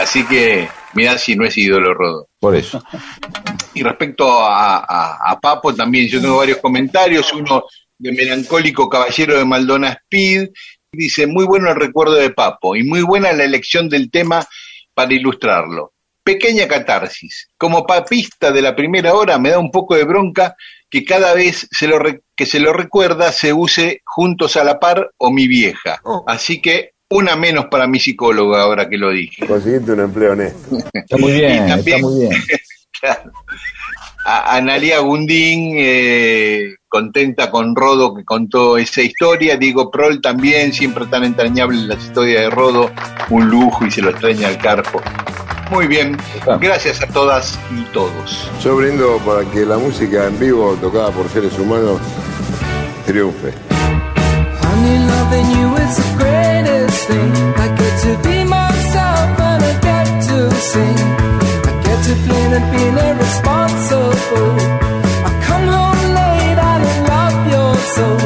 así 0.00 0.24
que 0.26 0.68
mirá 0.94 1.18
si 1.18 1.34
no 1.34 1.44
es 1.44 1.58
ídolo 1.58 1.92
Rodo. 1.92 2.28
por 2.38 2.54
eso. 2.54 2.80
Y 3.74 3.82
respecto 3.82 4.30
a, 4.30 4.78
a- 4.78 5.32
a 5.32 5.40
Papo, 5.40 5.74
también 5.74 6.06
yo 6.06 6.20
tengo 6.20 6.36
varios 6.36 6.58
comentarios. 6.58 7.32
Uno 7.32 7.64
de 7.98 8.12
Melancólico 8.12 8.88
Caballero 8.88 9.36
de 9.38 9.44
Maldona 9.44 9.90
Speed. 10.04 10.50
Dice, 10.92 11.26
muy 11.26 11.44
bueno 11.44 11.70
el 11.70 11.76
recuerdo 11.76 12.14
de 12.14 12.30
Papo 12.30 12.74
y 12.76 12.82
muy 12.82 13.02
buena 13.02 13.32
la 13.32 13.44
elección 13.44 13.88
del 13.88 14.10
tema 14.10 14.46
para 14.94 15.12
ilustrarlo. 15.12 15.92
Pequeña 16.24 16.66
catarsis. 16.66 17.48
Como 17.58 17.86
papista 17.86 18.50
de 18.50 18.62
la 18.62 18.74
primera 18.74 19.14
hora 19.14 19.38
me 19.38 19.50
da 19.50 19.58
un 19.58 19.70
poco 19.70 19.94
de 19.94 20.04
bronca 20.04 20.56
que 20.88 21.04
cada 21.04 21.34
vez 21.34 21.68
se 21.70 21.86
lo 21.86 21.98
re- 21.98 22.22
que 22.34 22.46
se 22.46 22.60
lo 22.60 22.72
recuerda 22.72 23.30
se 23.32 23.52
use 23.52 24.00
juntos 24.04 24.56
a 24.56 24.64
la 24.64 24.78
par 24.80 25.10
o 25.18 25.30
mi 25.30 25.46
vieja. 25.46 26.00
Así 26.26 26.60
que 26.62 26.92
una 27.10 27.36
menos 27.36 27.66
para 27.70 27.86
mi 27.86 28.00
psicólogo 28.00 28.56
ahora 28.56 28.88
que 28.88 28.96
lo 28.96 29.10
dije. 29.10 29.46
Conseguiste 29.46 29.92
un 29.92 30.00
empleo 30.00 30.32
honesto. 30.32 30.76
Está 30.92 31.16
muy 31.18 31.32
bien, 31.38 31.66
también- 31.68 31.96
está 31.96 31.98
muy 32.08 32.20
bien. 32.20 32.32
Claro. 32.98 33.30
A 34.28 34.56
Analia 34.56 34.98
Gundín, 34.98 35.76
eh, 35.76 36.74
contenta 36.88 37.48
con 37.48 37.76
Rodo 37.76 38.12
que 38.12 38.24
contó 38.24 38.76
esa 38.76 39.00
historia. 39.00 39.56
Diego 39.56 39.88
Prol 39.88 40.20
también, 40.20 40.72
siempre 40.72 41.06
tan 41.06 41.22
entrañable 41.22 41.86
las 41.86 42.02
historias 42.02 42.42
de 42.42 42.50
Rodo, 42.50 42.90
un 43.30 43.48
lujo 43.48 43.86
y 43.86 43.90
se 43.92 44.02
lo 44.02 44.10
extraña 44.10 44.48
al 44.48 44.58
carpo. 44.58 45.00
Muy 45.70 45.86
bien, 45.86 46.16
gracias 46.60 47.02
a 47.02 47.06
todas 47.06 47.56
y 47.70 47.82
todos. 47.92 48.50
Yo 48.64 48.74
brindo 48.74 49.18
para 49.24 49.48
que 49.48 49.64
la 49.64 49.78
música 49.78 50.26
en 50.26 50.40
vivo 50.40 50.76
tocada 50.80 51.12
por 51.12 51.28
seres 51.28 51.56
humanos 51.56 52.00
triunfe. 53.06 53.54
to 62.04 62.14
blame 62.26 62.52
and 62.58 62.66
being 62.72 62.98
irresponsible. 63.08 64.56
I 65.28 65.30
come 65.46 65.66
home 65.76 66.02
late, 66.18 66.58
I 66.72 66.74
don't 66.82 67.02
love 67.12 67.38
your 67.54 67.72
soul. 67.94 68.20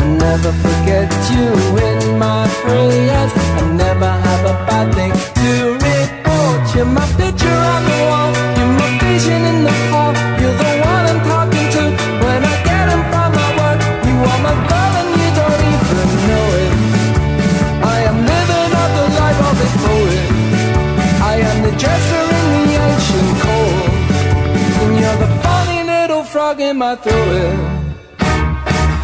I'll 0.00 0.14
never 0.26 0.52
forget 0.64 1.08
you 1.32 1.48
in 1.88 2.18
my 2.18 2.46
prayers. 2.62 3.32
I 3.60 3.62
never 3.84 4.10
have 4.26 4.44
a 4.52 4.56
bad 4.66 4.94
thing 4.94 5.12
to 5.40 5.50
report. 5.86 6.74
You're 6.74 6.92
my 6.98 7.06
picture 7.16 7.58
on 7.74 7.82
the 7.90 7.98
wall. 8.10 8.57
Frog 26.48 26.60
in 26.60 26.78
my 26.78 26.94
throat. 26.96 27.58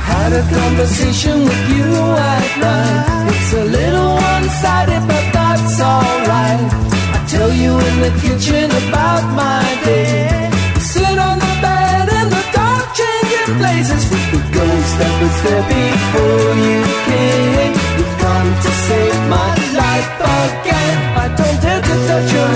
Had 0.09 0.33
a 0.33 0.43
conversation 0.57 1.37
with 1.49 1.65
you 1.77 1.91
at 2.33 2.51
night. 2.65 3.29
It's 3.33 3.53
a 3.53 3.65
little 3.79 4.13
one-sided, 4.33 5.03
but 5.11 5.25
that's 5.37 5.77
alright. 5.81 6.69
I 7.17 7.19
tell 7.35 7.53
you 7.63 7.73
in 7.89 7.97
the 8.07 8.13
kitchen 8.25 8.67
about 8.83 9.25
my 9.43 9.61
day. 9.85 10.49
Sit 10.93 11.17
on 11.29 11.37
the 11.45 11.53
bed 11.65 12.07
in 12.19 12.27
the 12.35 12.45
dark, 12.57 12.87
changing 13.01 13.53
places 13.61 14.03
with 14.11 14.27
the 14.35 14.43
ghost 14.57 14.93
that 15.01 15.15
was 15.21 15.37
there 15.45 15.65
before 15.75 16.53
you 16.67 16.81
came. 17.09 17.73
You've 17.99 18.17
come 18.25 18.51
to 18.65 18.71
save 18.87 19.21
my 19.37 19.53
life 19.83 20.11
again. 20.41 20.97
I 21.25 21.27
don't 21.39 21.59
dare 21.65 21.83
to 21.89 21.95
touch 22.09 22.29
your 22.37 22.54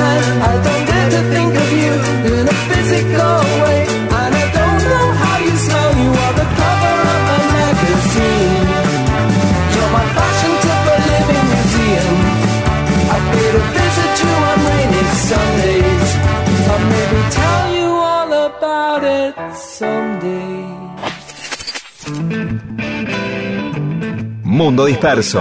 Mundo 24.59 24.87
disperso. 24.87 25.41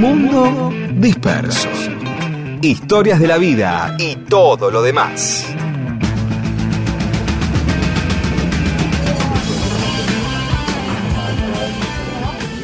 Mundo 0.00 0.72
disperso. 0.94 1.68
Historias 2.60 3.20
de 3.20 3.28
la 3.28 3.38
vida 3.38 3.94
y 4.00 4.16
todo 4.16 4.68
lo 4.68 4.82
demás. 4.82 5.46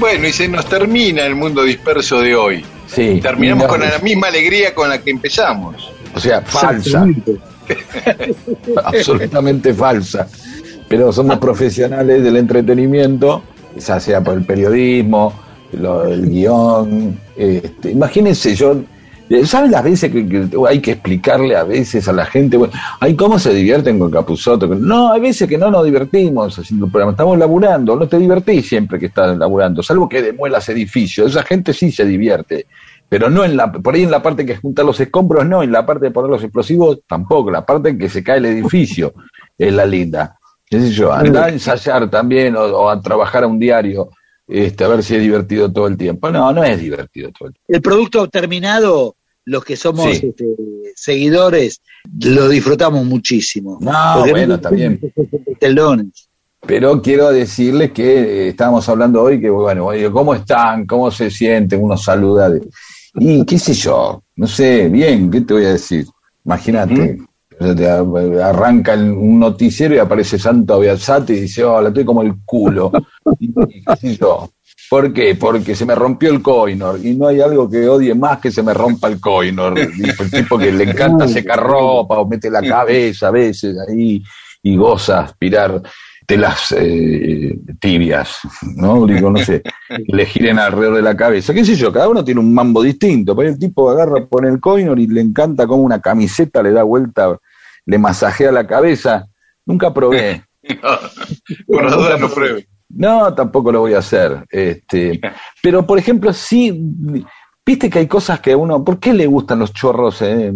Bueno, 0.00 0.26
y 0.26 0.32
se 0.32 0.48
nos 0.48 0.66
termina 0.66 1.24
el 1.24 1.36
mundo 1.36 1.62
disperso 1.62 2.20
de 2.20 2.34
hoy. 2.34 2.64
Sí. 2.88 3.20
Terminamos 3.22 3.68
con 3.68 3.82
la 3.82 4.00
misma 4.00 4.26
alegría 4.26 4.74
con 4.74 4.88
la 4.88 5.00
que 5.00 5.12
empezamos. 5.12 5.92
O 6.12 6.18
sea, 6.18 6.42
falsa. 6.42 7.06
absolutamente 8.84 9.72
falsa. 9.72 10.26
Pero 10.88 11.12
somos 11.12 11.38
profesionales 11.38 12.20
del 12.20 12.36
entretenimiento, 12.36 13.44
ya 13.76 14.00
sea 14.00 14.22
por 14.22 14.34
el 14.34 14.44
periodismo, 14.44 15.32
el 15.72 16.28
guion. 16.30 17.18
Este, 17.36 17.90
imagínense, 17.90 18.54
yo. 18.54 18.76
¿Saben 19.44 19.70
las 19.70 19.82
veces 19.82 20.12
que, 20.12 20.48
hay 20.68 20.80
que 20.80 20.92
explicarle 20.92 21.56
a 21.56 21.64
veces 21.64 22.06
a 22.08 22.12
la 22.12 22.26
gente? 22.26 22.58
Bueno, 22.58 22.74
ay, 23.00 23.16
¿cómo 23.16 23.38
se 23.38 23.54
divierten 23.54 23.98
con 23.98 24.10
Capuzoto? 24.10 24.66
No, 24.66 25.12
hay 25.12 25.20
veces 25.22 25.48
que 25.48 25.56
no 25.56 25.70
nos 25.70 25.82
divertimos 25.84 26.58
haciendo 26.58 26.88
programa. 26.88 27.12
Estamos 27.12 27.38
laburando, 27.38 27.96
no 27.96 28.06
te 28.06 28.18
divertís 28.18 28.68
siempre 28.68 28.98
que 28.98 29.06
estás 29.06 29.36
laburando, 29.38 29.82
salvo 29.82 30.10
que 30.10 30.20
demuelas 30.20 30.68
edificios. 30.68 31.30
Esa 31.30 31.42
gente 31.42 31.72
sí 31.72 31.90
se 31.90 32.04
divierte 32.04 32.66
pero 33.08 33.30
no 33.30 33.44
en 33.44 33.56
la, 33.56 33.70
por 33.70 33.94
ahí 33.94 34.02
en 34.02 34.10
la 34.10 34.22
parte 34.22 34.44
que 34.44 34.56
juntar 34.56 34.84
los 34.84 34.98
escombros, 34.98 35.46
no, 35.46 35.62
en 35.62 35.70
la 35.70 35.86
parte 35.86 36.06
de 36.06 36.10
poner 36.10 36.30
los 36.30 36.42
explosivos 36.42 37.00
tampoco, 37.06 37.48
la 37.48 37.64
parte 37.64 37.90
en 37.90 37.98
que 37.98 38.08
se 38.08 38.24
cae 38.24 38.38
el 38.38 38.46
edificio 38.46 39.14
es 39.56 39.72
la 39.72 39.86
linda. 39.86 40.36
¿Qué 40.68 40.80
sé 40.80 40.90
yo? 40.90 41.12
Andá 41.12 41.46
a 41.46 41.48
ensayar 41.50 42.10
también 42.10 42.56
o, 42.56 42.62
o 42.62 42.88
a 42.90 43.00
trabajar 43.00 43.44
a 43.44 43.46
un 43.46 43.58
diario, 43.58 44.10
este, 44.48 44.84
a 44.84 44.88
ver 44.88 45.02
si 45.02 45.14
es 45.16 45.22
divertido 45.22 45.70
todo 45.72 45.86
el 45.86 45.96
tiempo. 45.96 46.30
No, 46.30 46.52
no 46.52 46.64
es 46.64 46.80
divertido 46.80 47.30
todo 47.32 47.48
el 47.48 47.54
tiempo. 47.54 47.66
El 47.68 47.82
producto 47.82 48.28
terminado, 48.28 49.16
los 49.44 49.64
que 49.64 49.76
somos 49.76 50.16
Sí. 50.16 50.28
este, 50.28 50.44
seguidores, 50.96 51.80
lo 52.24 52.48
disfrutamos 52.48 53.04
muchísimo. 53.04 53.78
No, 53.80 53.92
Porque 54.16 54.30
bueno, 54.32 54.58
bien. 54.70 55.00
Telones. 55.60 56.28
Pero 56.66 57.02
quiero 57.02 57.30
decirles 57.30 57.92
que 57.92 58.46
eh, 58.46 58.48
estábamos 58.48 58.88
hablando 58.88 59.22
hoy 59.22 59.38
que, 59.40 59.50
bueno, 59.50 59.88
¿cómo 60.12 60.34
están? 60.34 60.86
¿Cómo 60.86 61.10
se 61.10 61.30
sienten? 61.30 61.82
Uno 61.82 61.96
saluda. 61.96 62.48
de- 62.50 62.66
y 63.16 63.44
qué 63.44 63.58
sé 63.58 63.74
yo, 63.74 64.22
no 64.36 64.46
sé, 64.46 64.88
bien, 64.88 65.30
¿qué 65.30 65.42
te 65.42 65.54
voy 65.54 65.64
a 65.66 65.72
decir? 65.72 66.04
Imagínate, 66.44 66.94
te 66.94 67.02
a- 67.02 67.26
arranca 67.60 68.94
un 68.94 69.38
noticiero 69.38 69.94
y 69.94 69.98
aparece 69.98 70.38
Santo 70.38 70.74
Abiazate 70.74 71.34
y 71.34 71.40
dice, 71.40 71.64
hola, 71.64 71.88
estoy 71.88 72.04
como 72.04 72.22
el 72.22 72.34
culo. 72.44 72.92
y, 73.40 73.46
y 73.46 73.84
qué 73.84 73.96
sé 74.00 74.16
yo. 74.16 74.50
¿Por 74.90 75.12
qué? 75.12 75.34
Porque 75.34 75.74
se 75.74 75.86
me 75.86 75.94
rompió 75.94 76.30
el 76.30 76.42
coinor 76.42 77.00
y 77.04 77.14
no 77.14 77.28
hay 77.28 77.40
algo 77.40 77.68
que 77.68 77.88
odie 77.88 78.14
más 78.14 78.38
que 78.38 78.50
se 78.50 78.62
me 78.62 78.74
rompa 78.74 79.08
el 79.08 79.20
coinor. 79.20 79.78
El 79.78 80.30
tipo 80.30 80.58
que 80.58 80.70
le 80.70 80.84
encanta 80.84 81.26
secar 81.26 81.60
ropa 81.60 82.18
o 82.18 82.26
mete 82.26 82.50
la 82.50 82.62
cabeza 82.62 83.28
a 83.28 83.30
veces 83.30 83.76
ahí 83.88 84.22
y 84.62 84.76
goza 84.76 85.20
aspirar 85.20 85.82
telas 86.26 86.74
eh, 86.76 87.58
tibias, 87.80 88.38
¿no? 88.76 89.06
Digo, 89.06 89.30
no 89.30 89.38
sé, 89.38 89.62
le 90.08 90.26
giren 90.26 90.58
alrededor 90.58 90.96
de 90.96 91.02
la 91.02 91.16
cabeza. 91.16 91.54
¿Qué 91.54 91.64
sé 91.64 91.74
yo? 91.74 91.92
Cada 91.92 92.08
uno 92.08 92.24
tiene 92.24 92.40
un 92.40 92.52
mambo 92.52 92.82
distinto. 92.82 93.36
Pero 93.36 93.50
el 93.50 93.58
tipo 93.58 93.90
agarra, 93.90 94.26
pone 94.26 94.48
el 94.48 94.60
coinor 94.60 94.98
y 94.98 95.06
le 95.06 95.20
encanta 95.20 95.66
como 95.66 95.82
una 95.82 96.00
camiseta 96.00 96.62
le 96.62 96.72
da 96.72 96.82
vuelta, 96.82 97.38
le 97.86 97.98
masajea 97.98 98.52
la 98.52 98.66
cabeza. 98.66 99.26
Nunca 99.66 99.92
probé. 99.92 100.44
Por 101.66 101.84
la 101.84 101.96
duda 101.96 102.16
no 102.18 102.28
pruebe. 102.28 102.66
No, 102.88 103.34
tampoco 103.34 103.72
lo 103.72 103.80
voy 103.80 103.94
a 103.94 103.98
hacer. 103.98 104.44
Este, 104.50 105.20
pero, 105.62 105.86
por 105.86 105.98
ejemplo, 105.98 106.32
sí, 106.32 106.80
viste 107.64 107.90
que 107.90 107.98
hay 108.00 108.06
cosas 108.06 108.40
que 108.40 108.52
a 108.52 108.56
uno. 108.56 108.84
¿Por 108.84 108.98
qué 108.98 109.12
le 109.12 109.26
gustan 109.26 109.58
los 109.58 109.72
chorros 109.72 110.22
eh, 110.22 110.52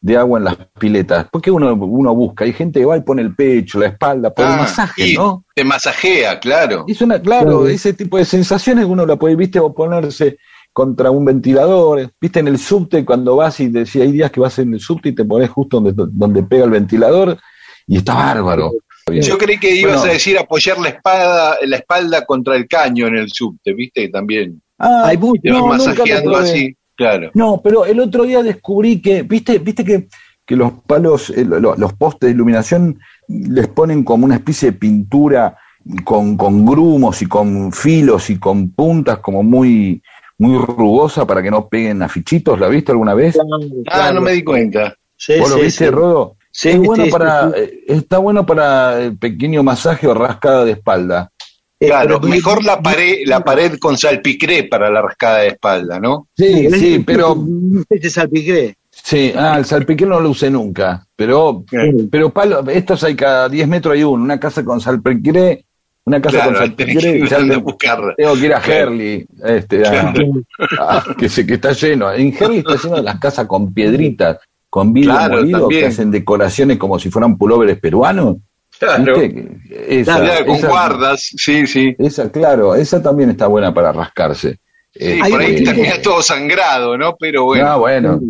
de 0.00 0.16
agua 0.16 0.38
en 0.38 0.44
las 0.44 0.56
piletas? 0.78 1.28
¿Por 1.30 1.42
qué 1.42 1.50
uno, 1.50 1.74
uno 1.74 2.14
busca? 2.14 2.44
Hay 2.44 2.52
gente 2.52 2.80
que 2.80 2.86
va 2.86 2.96
y 2.96 3.00
pone 3.02 3.22
el 3.22 3.34
pecho, 3.34 3.78
la 3.80 3.86
espalda, 3.88 4.32
por 4.32 4.44
el 4.46 4.52
Ah, 4.52 4.56
masaje, 4.58 5.14
¿no? 5.14 5.44
Te 5.54 5.64
masajea, 5.64 6.38
claro. 6.38 6.84
Es 6.86 7.00
una, 7.02 7.20
claro, 7.20 7.66
ese 7.66 7.92
tipo 7.92 8.16
de 8.18 8.24
sensaciones 8.24 8.84
uno 8.84 9.04
la 9.06 9.16
puede, 9.16 9.34
viste, 9.36 9.58
o 9.58 9.74
ponerse 9.74 10.38
contra 10.72 11.10
un 11.10 11.24
ventilador, 11.24 12.12
viste, 12.20 12.38
en 12.40 12.48
el 12.48 12.58
subte 12.58 13.04
cuando 13.04 13.34
vas 13.36 13.58
y 13.58 13.68
decía, 13.68 14.04
hay 14.04 14.12
días 14.12 14.30
que 14.30 14.38
vas 14.40 14.58
en 14.60 14.74
el 14.74 14.80
subte 14.80 15.08
y 15.08 15.14
te 15.14 15.24
pones 15.24 15.50
justo 15.50 15.80
donde, 15.80 15.92
donde 16.12 16.42
pega 16.44 16.64
el 16.64 16.70
ventilador 16.70 17.36
y 17.86 17.96
está 17.96 18.14
bárbaro. 18.14 18.70
Yo 19.10 19.38
creí 19.38 19.58
que 19.58 19.74
ibas 19.74 19.96
Bueno. 19.96 20.10
a 20.10 20.12
decir 20.12 20.38
apoyar 20.38 20.78
la 20.78 20.90
espada, 20.90 21.56
la 21.66 21.76
espalda 21.78 22.24
contra 22.26 22.54
el 22.56 22.68
caño 22.68 23.06
en 23.06 23.16
el 23.16 23.30
subte, 23.32 23.72
¿viste? 23.72 24.02
Que 24.02 24.08
también 24.10 24.60
Ah, 24.78 25.04
Hay 25.06 25.16
mucho. 25.16 25.40
no, 25.44 25.66
masajeando 25.66 26.36
así, 26.36 26.76
claro. 26.98 27.30
No, 27.32 27.60
pero 27.64 27.86
el 27.86 27.98
otro 28.00 28.24
día 28.24 28.42
descubrí 28.42 29.00
que, 29.00 29.22
viste, 29.22 29.58
viste 29.58 29.82
que, 29.84 30.08
que 30.44 30.56
los 30.56 30.72
palos, 30.86 31.30
eh, 31.30 31.44
lo- 31.46 31.58
lo- 31.60 31.76
los 31.76 31.94
postes 31.94 32.26
de 32.28 32.34
iluminación 32.34 32.98
les 33.28 33.68
ponen 33.68 34.04
como 34.04 34.26
una 34.26 34.34
especie 34.34 34.72
de 34.72 34.76
pintura 34.78 35.56
con, 36.04 36.36
con 36.36 36.66
grumos 36.66 37.22
y 37.22 37.26
con 37.26 37.72
filos 37.72 38.28
y 38.28 38.38
con 38.38 38.72
puntas 38.72 39.18
como 39.20 39.42
muy, 39.42 40.02
muy 40.38 40.58
rugosa 40.58 41.26
para 41.26 41.42
que 41.42 41.50
no 41.50 41.68
peguen 41.68 42.02
afichitos. 42.02 42.58
¿La 42.60 42.68
viste 42.68 42.92
alguna 42.92 43.14
vez? 43.14 43.38
Ah, 43.90 44.10
no 44.12 44.20
me 44.20 44.32
di 44.32 44.44
cuenta. 44.44 44.94
Sí, 45.16 45.38
¿Vos 45.38 45.50
lo 45.50 45.56
viste, 45.56 45.84
sí. 45.86 45.90
Rodo? 45.90 46.36
Sí, 46.50 46.70
es 46.70 46.78
bueno 46.78 47.04
sí, 47.04 47.10
para, 47.10 47.50
eh, 47.56 47.80
está 47.86 48.18
bueno 48.18 48.44
para 48.44 49.00
el 49.00 49.16
pequeño 49.18 49.62
masaje 49.62 50.06
o 50.08 50.14
rascada 50.14 50.64
de 50.64 50.72
espalda. 50.72 51.30
Eh, 51.80 51.86
Claro, 51.86 52.20
pero- 52.20 52.30
mejor 52.32 52.64
la 52.64 52.80
pared, 52.82 53.18
la 53.24 53.40
pared 53.40 53.78
con 53.78 53.96
salpicré 53.96 54.64
para 54.64 54.90
la 54.90 55.00
rascada 55.02 55.38
de 55.38 55.48
espalda, 55.48 56.00
¿no? 56.00 56.26
Sí, 56.36 56.68
sí, 56.72 57.02
pero 57.06 57.36
Este 57.88 58.10
salpiqué. 58.10 58.74
Sí, 58.90 59.32
ah, 59.36 59.54
el 59.58 59.64
salpiqué 59.64 60.04
no 60.04 60.18
lo 60.20 60.30
usé 60.30 60.50
nunca, 60.50 61.06
pero, 61.14 61.64
Sí. 61.70 62.08
pero 62.10 62.30
palo, 62.30 62.68
estos 62.68 63.04
hay 63.04 63.14
cada 63.14 63.48
10 63.48 63.68
metros 63.68 63.94
hay 63.94 64.02
uno, 64.02 64.22
una 64.24 64.40
casa 64.40 64.64
con 64.64 64.80
salpiqué, 64.80 65.64
Una 66.04 66.22
casa 66.22 66.38
Claro, 66.38 66.58
con 66.58 67.62
buscarla. 67.62 68.14
tengo 68.16 68.34
que 68.34 68.46
ir 68.46 68.54
a. 68.54 68.62
Herley, 68.66 69.26
este, 69.44 69.86
a- 69.86 70.14
a- 70.80 71.14
que, 71.18 71.28
se, 71.28 71.46
que 71.46 71.54
está 71.54 71.72
lleno. 71.72 72.10
En 72.10 72.32
Herley 72.34 72.60
está 72.60 72.76
lleno 72.82 72.96
de 72.96 73.02
las 73.02 73.20
casas 73.20 73.46
con 73.46 73.74
piedritas, 73.74 74.38
con 74.70 74.94
vidrio 74.94 75.12
Claro, 75.12 75.36
molido, 75.36 75.60
también. 75.60 75.80
que 75.82 75.86
hacen 75.88 76.10
decoraciones 76.10 76.78
como 76.78 76.98
si 76.98 77.10
fueran 77.10 77.36
pulóveres 77.36 77.78
peruanos. 77.78 78.36
Claro. 78.78 79.16
Esa, 79.20 80.20
Claro, 80.20 80.46
con 80.46 80.56
esa- 80.56 80.68
guardas, 80.68 81.20
sí, 81.36 81.66
sí. 81.66 81.94
esa, 81.98 82.30
claro, 82.30 82.74
esa 82.74 83.02
también 83.02 83.30
está 83.30 83.46
buena 83.46 83.72
para 83.74 83.92
rascarse. 83.92 84.58
Sí, 84.94 85.04
Hay 85.22 85.30
por 85.30 85.40
ahí 85.40 85.56
una- 85.56 85.72
termina 85.72 86.02
todo 86.02 86.22
sangrado, 86.22 86.96
¿no? 86.96 87.16
Pero 87.18 87.44
bueno. 87.44 87.66
Ah, 87.66 87.76
bueno. 87.76 88.20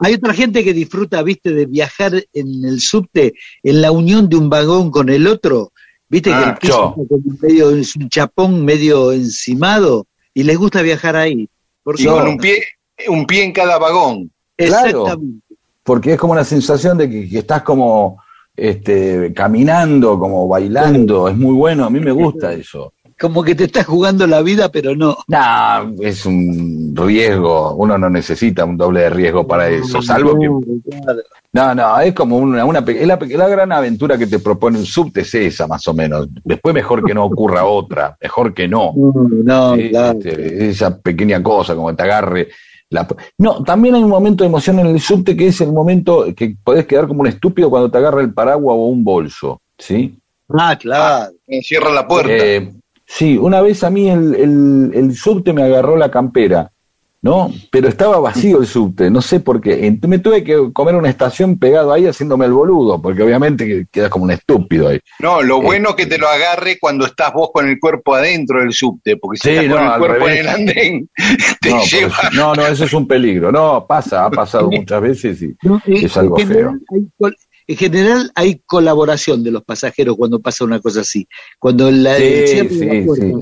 Hay 0.00 0.14
otra 0.14 0.34
gente 0.34 0.62
que 0.62 0.72
disfruta, 0.74 1.22
viste, 1.22 1.52
de 1.52 1.66
viajar 1.66 2.12
en 2.32 2.64
el 2.64 2.80
subte, 2.80 3.32
en 3.62 3.80
la 3.80 3.90
unión 3.92 4.28
de 4.28 4.36
un 4.36 4.50
vagón 4.50 4.90
con 4.90 5.08
el 5.08 5.26
otro. 5.26 5.72
Viste 6.08 6.30
que 6.30 6.36
Ah, 6.36 6.50
el 6.50 6.58
piso 6.58 6.94
está 7.00 7.46
medio, 7.46 7.70
es 7.70 7.96
un 7.96 8.08
chapón 8.08 8.64
medio 8.64 9.12
encimado 9.12 10.06
y 10.34 10.42
les 10.42 10.56
gusta 10.56 10.82
viajar 10.82 11.16
ahí. 11.16 11.48
Por 11.82 11.98
Y 12.00 12.04
con 12.06 12.28
un 12.28 12.36
pie, 12.38 12.62
un 13.08 13.26
pie 13.26 13.44
en 13.44 13.52
cada 13.52 13.78
vagón. 13.78 14.30
Claro. 14.56 14.86
Exactamente. 14.86 15.44
porque 15.84 16.12
es 16.12 16.18
como 16.18 16.32
una 16.34 16.44
sensación 16.44 16.98
de 16.98 17.08
que, 17.08 17.28
que 17.30 17.38
estás 17.38 17.62
como 17.62 18.22
este, 18.58 19.32
caminando, 19.32 20.18
como 20.18 20.48
bailando, 20.48 21.28
es 21.28 21.36
muy 21.36 21.54
bueno, 21.54 21.84
a 21.84 21.90
mí 21.90 22.00
me 22.00 22.12
gusta 22.12 22.52
eso. 22.52 22.92
Como 23.20 23.42
que 23.42 23.56
te 23.56 23.64
estás 23.64 23.84
jugando 23.84 24.28
la 24.28 24.42
vida, 24.42 24.70
pero 24.70 24.94
no. 24.94 25.18
Nah, 25.26 25.84
es 26.00 26.24
un 26.24 26.94
riesgo, 26.94 27.74
uno 27.74 27.98
no 27.98 28.08
necesita 28.08 28.64
un 28.64 28.76
doble 28.76 29.00
de 29.00 29.10
riesgo 29.10 29.44
para 29.44 29.68
eso, 29.68 30.00
salvo 30.00 30.38
que... 30.38 30.48
No, 31.52 31.74
no, 31.74 31.98
es 32.00 32.14
como 32.14 32.36
una, 32.36 32.64
una 32.64 32.78
es 32.86 33.06
la, 33.06 33.48
gran 33.48 33.72
aventura 33.72 34.16
que 34.16 34.28
te 34.28 34.38
propone 34.38 34.78
un 34.78 34.86
subte 34.86 35.22
es 35.22 35.34
esa, 35.34 35.66
más 35.66 35.88
o 35.88 35.94
menos. 35.94 36.28
Después 36.44 36.72
mejor 36.74 37.02
que 37.04 37.14
no 37.14 37.24
ocurra 37.24 37.64
otra, 37.66 38.16
mejor 38.20 38.54
que 38.54 38.68
no. 38.68 38.92
No, 38.94 39.74
Sí, 39.74 39.88
claro. 39.88 40.18
este, 40.18 40.68
esa 40.68 40.96
pequeña 40.98 41.42
cosa, 41.42 41.74
como 41.74 41.94
te 41.96 42.02
agarre. 42.04 42.48
La... 42.90 43.06
No, 43.36 43.62
también 43.62 43.94
hay 43.94 44.02
un 44.02 44.10
momento 44.10 44.44
de 44.44 44.48
emoción 44.48 44.78
en 44.78 44.86
el 44.86 45.00
subte 45.00 45.36
que 45.36 45.48
es 45.48 45.60
el 45.60 45.72
momento 45.72 46.26
que 46.34 46.56
podés 46.62 46.86
quedar 46.86 47.06
como 47.06 47.20
un 47.20 47.26
estúpido 47.26 47.68
cuando 47.70 47.90
te 47.90 47.98
agarra 47.98 48.20
el 48.22 48.32
paraguas 48.32 48.76
o 48.76 48.86
un 48.86 49.04
bolso, 49.04 49.60
¿sí? 49.76 50.18
Ah, 50.48 50.76
claro. 50.78 51.32
Me 51.46 51.60
cierra 51.60 51.90
la 51.92 52.08
puerta. 52.08 52.32
Eh, 52.32 52.72
sí, 53.04 53.36
una 53.36 53.60
vez 53.60 53.84
a 53.84 53.90
mí 53.90 54.08
el, 54.08 54.34
el, 54.34 54.90
el 54.94 55.14
subte 55.14 55.52
me 55.52 55.62
agarró 55.62 55.96
la 55.96 56.10
campera, 56.10 56.70
¿no? 57.20 57.52
Pero 57.72 57.88
estaba 57.88 58.18
vacío 58.20 58.60
el 58.60 58.66
subte, 58.66 59.10
no 59.10 59.20
sé 59.20 59.40
por 59.40 59.60
qué. 59.60 59.98
Me 60.06 60.18
tuve 60.20 60.44
que 60.44 60.72
comer 60.72 60.94
una 60.94 61.08
estación 61.08 61.58
pegado 61.58 61.92
ahí 61.92 62.06
haciéndome 62.06 62.46
el 62.46 62.52
boludo, 62.52 63.02
porque 63.02 63.22
obviamente 63.22 63.66
que- 63.66 63.86
quedas 63.90 64.08
como 64.10 64.24
un 64.24 64.30
estúpido 64.30 64.88
ahí. 64.88 65.00
No, 65.20 65.42
lo 65.42 65.58
eh, 65.58 65.64
bueno 65.64 65.88
es 65.90 65.94
que 65.96 66.06
te 66.06 66.16
lo 66.18 66.28
agarre 66.28 66.78
cuando 66.80 67.06
estás 67.06 67.32
vos 67.32 67.50
con 67.52 67.68
el 67.68 67.78
cuerpo 67.80 68.14
adentro 68.14 68.60
del 68.60 68.72
subte, 68.72 69.16
porque 69.16 69.38
si 69.38 69.48
Sí, 69.48 69.54
estás 69.56 69.66
con 69.66 69.76
no, 69.76 69.86
el 69.86 69.92
al 69.92 69.98
cuerpo 69.98 70.24
revés. 70.26 70.34
en 70.40 70.40
el 70.40 70.48
andén, 70.48 71.10
te 71.60 71.70
No, 71.70 71.82
lleva. 71.84 72.08
eso- 72.08 72.30
no, 72.34 72.54
no, 72.54 72.66
eso 72.66 72.84
es 72.84 72.92
un 72.92 73.06
peligro. 73.08 73.50
No, 73.50 73.84
pasa, 73.88 74.24
ha 74.24 74.30
pasado 74.30 74.70
muchas 74.70 75.00
veces 75.02 75.42
y 75.42 75.54
No, 75.62 75.80
en- 75.86 76.04
es 76.06 76.16
algo 76.16 76.38
en 76.38 76.48
feo. 76.48 76.74
hay 76.90 77.32
en 77.70 77.76
general 77.76 78.30
hay 78.34 78.62
colaboración 78.64 79.44
de 79.44 79.50
los 79.50 79.62
pasajeros 79.62 80.16
cuando 80.16 80.40
pasa 80.40 80.64
una 80.64 80.80
cosa 80.80 81.00
así. 81.02 81.28
Cuando 81.58 81.90
la, 81.90 82.16
Sí, 82.16 82.22
el 82.22 82.46
cierre 82.48 82.68
de 82.68 82.74
sí, 82.74 82.86
la 83.00 83.04
puerta, 83.06 83.26
sí. 83.26 83.32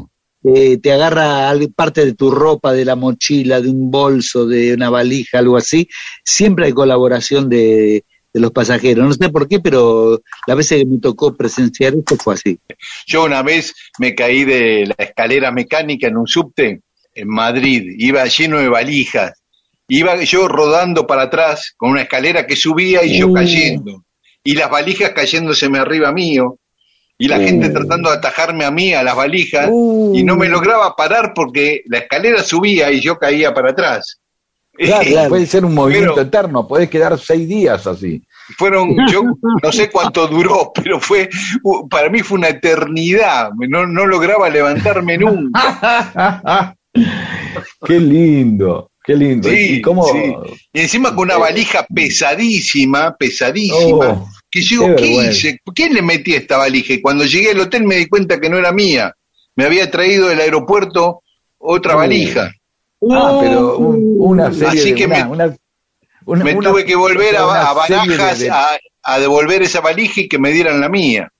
Eh, 0.55 0.79
te 0.79 0.93
agarra 0.93 1.53
parte 1.75 2.05
de 2.05 2.15
tu 2.15 2.31
ropa, 2.31 2.73
de 2.73 2.85
la 2.85 2.95
mochila, 2.95 3.61
de 3.61 3.69
un 3.69 3.91
bolso, 3.91 4.47
de 4.47 4.75
una 4.75 4.91
valija, 4.91 5.39
algo 5.39 5.57
así, 5.57 5.89
siempre 6.25 6.67
hay 6.67 6.73
colaboración 6.73 7.49
de, 7.49 8.05
de 8.33 8.41
los 8.41 8.53
pasajeros. 8.53 9.05
No 9.05 9.13
sé 9.13 9.29
por 9.31 9.49
qué, 9.49 9.61
pero 9.61 10.21
la 10.47 10.55
vez 10.55 10.69
que 10.69 10.85
me 10.85 10.99
tocó 10.99 11.35
presenciar 11.35 11.95
esto 11.95 12.17
fue 12.17 12.35
así. 12.35 12.59
Yo 13.07 13.25
una 13.25 13.43
vez 13.43 13.75
me 13.99 14.15
caí 14.15 14.45
de 14.45 14.87
la 14.87 15.05
escalera 15.05 15.51
mecánica 15.51 16.09
en 16.09 16.19
un 16.19 16.27
subte 16.27 16.81
en 17.15 17.29
Madrid, 17.29 17.95
iba 17.97 18.25
lleno 18.27 18.59
de 18.59 18.69
valijas, 18.69 19.33
iba 19.89 20.23
yo 20.23 20.49
rodando 20.49 21.07
para 21.07 21.23
atrás 21.23 21.73
con 21.77 21.91
una 21.91 22.03
escalera 22.03 22.47
que 22.47 22.57
subía 22.57 23.05
y 23.05 23.19
yo 23.19 23.33
cayendo, 23.33 24.05
y 24.45 24.55
las 24.55 24.71
valijas 24.71 25.13
cayéndoseme 25.13 25.79
arriba 25.79 26.13
mío, 26.13 26.59
y 27.19 27.29
la 27.29 27.39
gente 27.39 27.71
tratando 27.71 28.11
de 28.11 28.17
atajarme 28.17 28.65
a 28.65 28.71
mí, 28.71 28.93
a 28.93 29.03
las 29.03 29.17
valijas, 29.17 29.69
y 29.69 30.23
no 30.23 30.37
me 30.37 30.49
lograba 30.49 30.95
parar 30.95 31.33
porque 31.35 31.83
la 31.87 31.99
escalera 31.99 32.43
subía 32.43 32.91
y 32.93 33.01
yo 33.01 33.19
caía 33.19 33.55
para 33.55 33.71
atrás. 33.71 34.21
Claro, 34.73 35.05
puede 35.31 35.47
ser 35.47 35.65
un 35.65 35.75
movimiento 35.75 36.15
Pero- 36.15 36.27
eterno, 36.27 36.67
podés 36.69 36.91
quedar 36.91 37.19
seis 37.19 37.49
días 37.49 37.87
así. 37.87 38.23
Fueron, 38.59 38.95
yo 39.11 39.23
no 39.63 39.73
sé 39.73 39.91
cuánto 39.91 40.27
duró, 40.29 40.71
pero 40.75 41.01
fue, 41.01 41.29
uh, 41.63 41.89
para 41.89 42.11
mí 42.11 42.21
fue 42.21 42.39
una 42.39 42.49
eternidad, 42.49 43.51
no, 43.69 43.87
no 43.87 44.07
lograba 44.07 44.49
levantarme 44.51 45.17
nunca. 45.19 46.77
qué 47.87 47.99
lindo, 47.99 48.91
qué 49.05 49.15
lindo. 49.17 49.49
Sí, 49.49 49.77
¿Y 49.77 49.83
cómo? 49.83 50.05
sí. 50.07 50.35
Y 50.73 50.81
encima 50.81 51.11
con 51.15 51.25
una 51.25 51.39
valija 51.39 51.87
pesadísima, 51.93 53.17
pesadísima, 53.17 54.09
Oh, 54.11 54.29
que 54.61 54.63
yo, 54.75 54.81
qué 54.81 54.95
¿qué 54.97 55.03
vergüenza. 55.03 55.31
hice? 55.31 55.61
¿Quién 55.75 55.95
le 55.95 56.03
metí 56.03 56.35
esta 56.35 56.57
valija? 56.59 56.93
Y 56.95 57.01
cuando 57.03 57.25
llegué 57.25 57.51
al 57.51 57.61
hotel 57.61 57.85
me 57.85 57.97
di 57.97 58.07
cuenta 58.07 58.41
que 58.41 58.49
no 58.49 58.59
era 58.59 58.73
mía. 58.73 59.13
Me 59.55 59.65
había 59.65 59.91
traído 59.91 60.29
del 60.29 60.41
aeropuerto 60.41 61.23
otra 61.59 61.95
Oh. 61.95 61.99
valija. 61.99 62.53
Ah, 63.11 63.39
pero 63.41 63.77
un- 63.79 64.17
una 64.19 64.53
serie 64.53 64.69
Así 64.69 64.91
de 64.91 64.95
que 64.95 65.07
una- 65.07 65.25
me- 65.25 65.31
una- 65.33 65.57
una- 66.25 66.45
me 66.45 66.55
tuve 66.55 66.85
que 66.85 66.97
volver 66.97 67.37
a, 67.37 67.43
a 67.71 67.73
barajas 67.75 68.39
de- 68.41 68.51
a, 68.51 68.79
a 69.03 69.19
devolver 69.19 69.63
esa 69.63 69.81
valija 69.81 70.23
y 70.23 70.29
que 70.29 70.39
me 70.39 70.51
dieran 70.53 70.81
la 70.81 70.89
mía. 70.89 71.31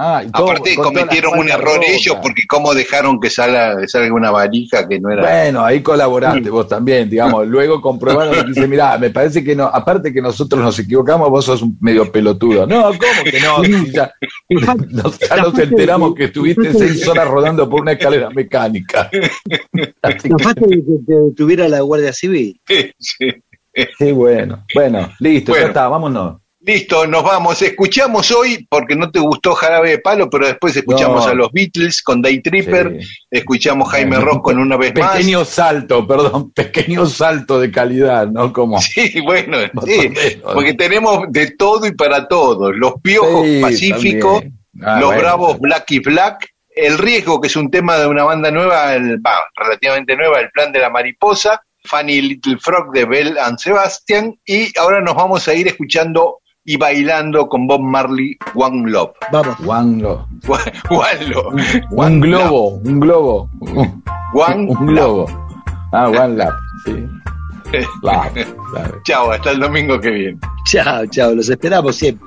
Ah, 0.00 0.22
y 0.24 0.30
todo- 0.30 0.52
Aparte 0.52 0.76
cometieron 0.76 1.36
un 1.40 1.48
error 1.48 1.80
ellos 1.84 2.16
porque 2.22 2.42
cómo 2.48 2.72
dejaron 2.72 3.18
que 3.18 3.28
salga, 3.30 3.76
salga 3.88 4.14
una 4.14 4.30
valija 4.30 4.86
que 4.86 5.00
no 5.00 5.10
era... 5.10 5.22
Bueno, 5.22 5.64
ahí 5.64 5.82
colaboraste 5.82 6.48
vos 6.50 6.68
también, 6.68 7.10
digamos. 7.10 7.46
Luego 7.48 7.80
comprobaron 7.80 8.38
y 8.38 8.48
dice, 8.52 8.68
mirá, 8.68 8.96
me 8.96 9.10
parece 9.10 9.42
que 9.42 9.56
no, 9.56 9.64
aparte 9.64 10.12
que 10.12 10.22
nosotros 10.22 10.62
nos 10.62 10.78
equivocamos, 10.78 11.28
vos 11.30 11.44
sos 11.44 11.62
un 11.62 11.76
medio 11.80 12.12
pelotudo. 12.12 12.64
No, 12.64 12.84
¿cómo 12.84 13.24
que 13.24 13.40
no? 13.40 13.64
Si 13.64 13.90
ya, 13.90 14.12
nos, 14.88 15.18
ya 15.18 15.36
nos 15.38 15.58
enteramos 15.58 16.14
que 16.14 16.24
estuviste 16.26 16.72
seis 16.74 17.06
horas 17.08 17.26
rodando 17.26 17.68
por 17.68 17.80
una 17.80 17.92
escalera 17.92 18.30
mecánica. 18.30 19.10
De 19.10 20.16
que 20.16 20.98
te 21.06 21.34
tuviera 21.36 21.68
la 21.68 21.80
Guardia 21.80 22.12
Civil. 22.12 22.60
Sí. 22.98 23.30
Sí, 23.96 24.10
bueno. 24.12 24.64
Bueno, 24.74 25.08
listo, 25.20 25.52
Bueno. 25.52 25.66
ya 25.66 25.68
está, 25.68 25.88
vámonos. 25.88 26.38
Listo, 26.68 27.06
nos 27.06 27.22
vamos. 27.22 27.62
Escuchamos 27.62 28.30
hoy, 28.30 28.66
porque 28.68 28.94
no 28.94 29.10
te 29.10 29.18
gustó 29.20 29.54
Jarabe 29.54 29.88
de 29.88 29.98
Palo, 30.00 30.28
pero 30.28 30.46
después 30.46 30.76
escuchamos 30.76 31.24
No. 31.24 31.30
a 31.30 31.34
los 31.34 31.50
Beatles 31.50 32.02
con 32.02 32.20
Day 32.20 32.42
Tripper, 32.42 32.98
Sí. 33.00 33.08
escuchamos 33.30 33.90
Jaime 33.90 34.16
Rock 34.20 34.42
con 34.42 34.58
una 34.58 34.76
vez 34.76 34.94
más. 34.94 35.12
Pequeño 35.16 35.46
salto, 35.46 36.06
perdón, 36.06 36.52
pequeño 36.54 37.06
salto 37.06 37.58
de 37.58 37.70
calidad, 37.70 38.26
¿no? 38.26 38.52
Como. 38.52 38.78
Sí, 38.82 39.18
bueno, 39.22 39.56
sí, 39.86 40.12
porque 40.42 40.74
tenemos 40.74 41.24
de 41.30 41.52
todo 41.52 41.86
y 41.86 41.92
para 41.94 42.28
todos. 42.28 42.76
Los 42.76 43.00
piojos 43.02 43.46
Sí, 43.46 43.60
Pacífico. 43.62 44.42
Ah, 44.82 44.98
los 45.00 45.06
bueno. 45.06 45.22
bravos 45.22 45.58
Black 45.60 45.90
y 45.92 46.00
Black, 46.00 46.48
El 46.76 46.98
riesgo, 46.98 47.40
que 47.40 47.46
es 47.48 47.56
un 47.56 47.70
tema 47.70 47.96
de 47.96 48.06
una 48.08 48.24
banda 48.24 48.50
nueva, 48.50 48.94
el, 48.94 49.16
bah, 49.20 49.40
relativamente 49.56 50.14
nueva, 50.16 50.38
El 50.40 50.50
plan 50.50 50.70
de 50.70 50.80
la 50.80 50.90
mariposa, 50.90 51.62
Funny 51.84 52.20
Little 52.20 52.58
Frog 52.60 52.92
de 52.92 53.06
Bell 53.06 53.38
and 53.38 53.58
Sebastian, 53.58 54.34
y 54.44 54.70
ahora 54.78 55.00
nos 55.00 55.14
vamos 55.14 55.48
a 55.48 55.54
ir 55.54 55.66
escuchando 55.66 56.40
y 56.68 56.76
bailando 56.76 57.48
con 57.48 57.66
Bob 57.66 57.80
Marley 57.80 58.36
One 58.54 58.90
Love. 58.90 59.12
Vamos. 59.32 59.56
One, 59.66 60.02
lo- 60.02 60.26
One 60.90 61.26
Love. 61.30 61.88
un 61.90 62.20
globo, 62.20 62.68
un 62.84 63.00
globo. 63.00 63.50
One 64.34 64.66
un 64.78 64.86
globo. 64.86 65.26
Ah, 65.92 66.10
one 66.10 66.36
lap, 66.36 66.52
sí. 66.84 66.92
Chao, 69.04 69.30
hasta 69.30 69.50
el 69.52 69.60
domingo 69.60 69.98
que 69.98 70.10
viene. 70.10 70.38
Chao, 70.66 71.06
chao, 71.06 71.34
los 71.34 71.48
esperamos 71.48 71.96
siempre. 71.96 72.26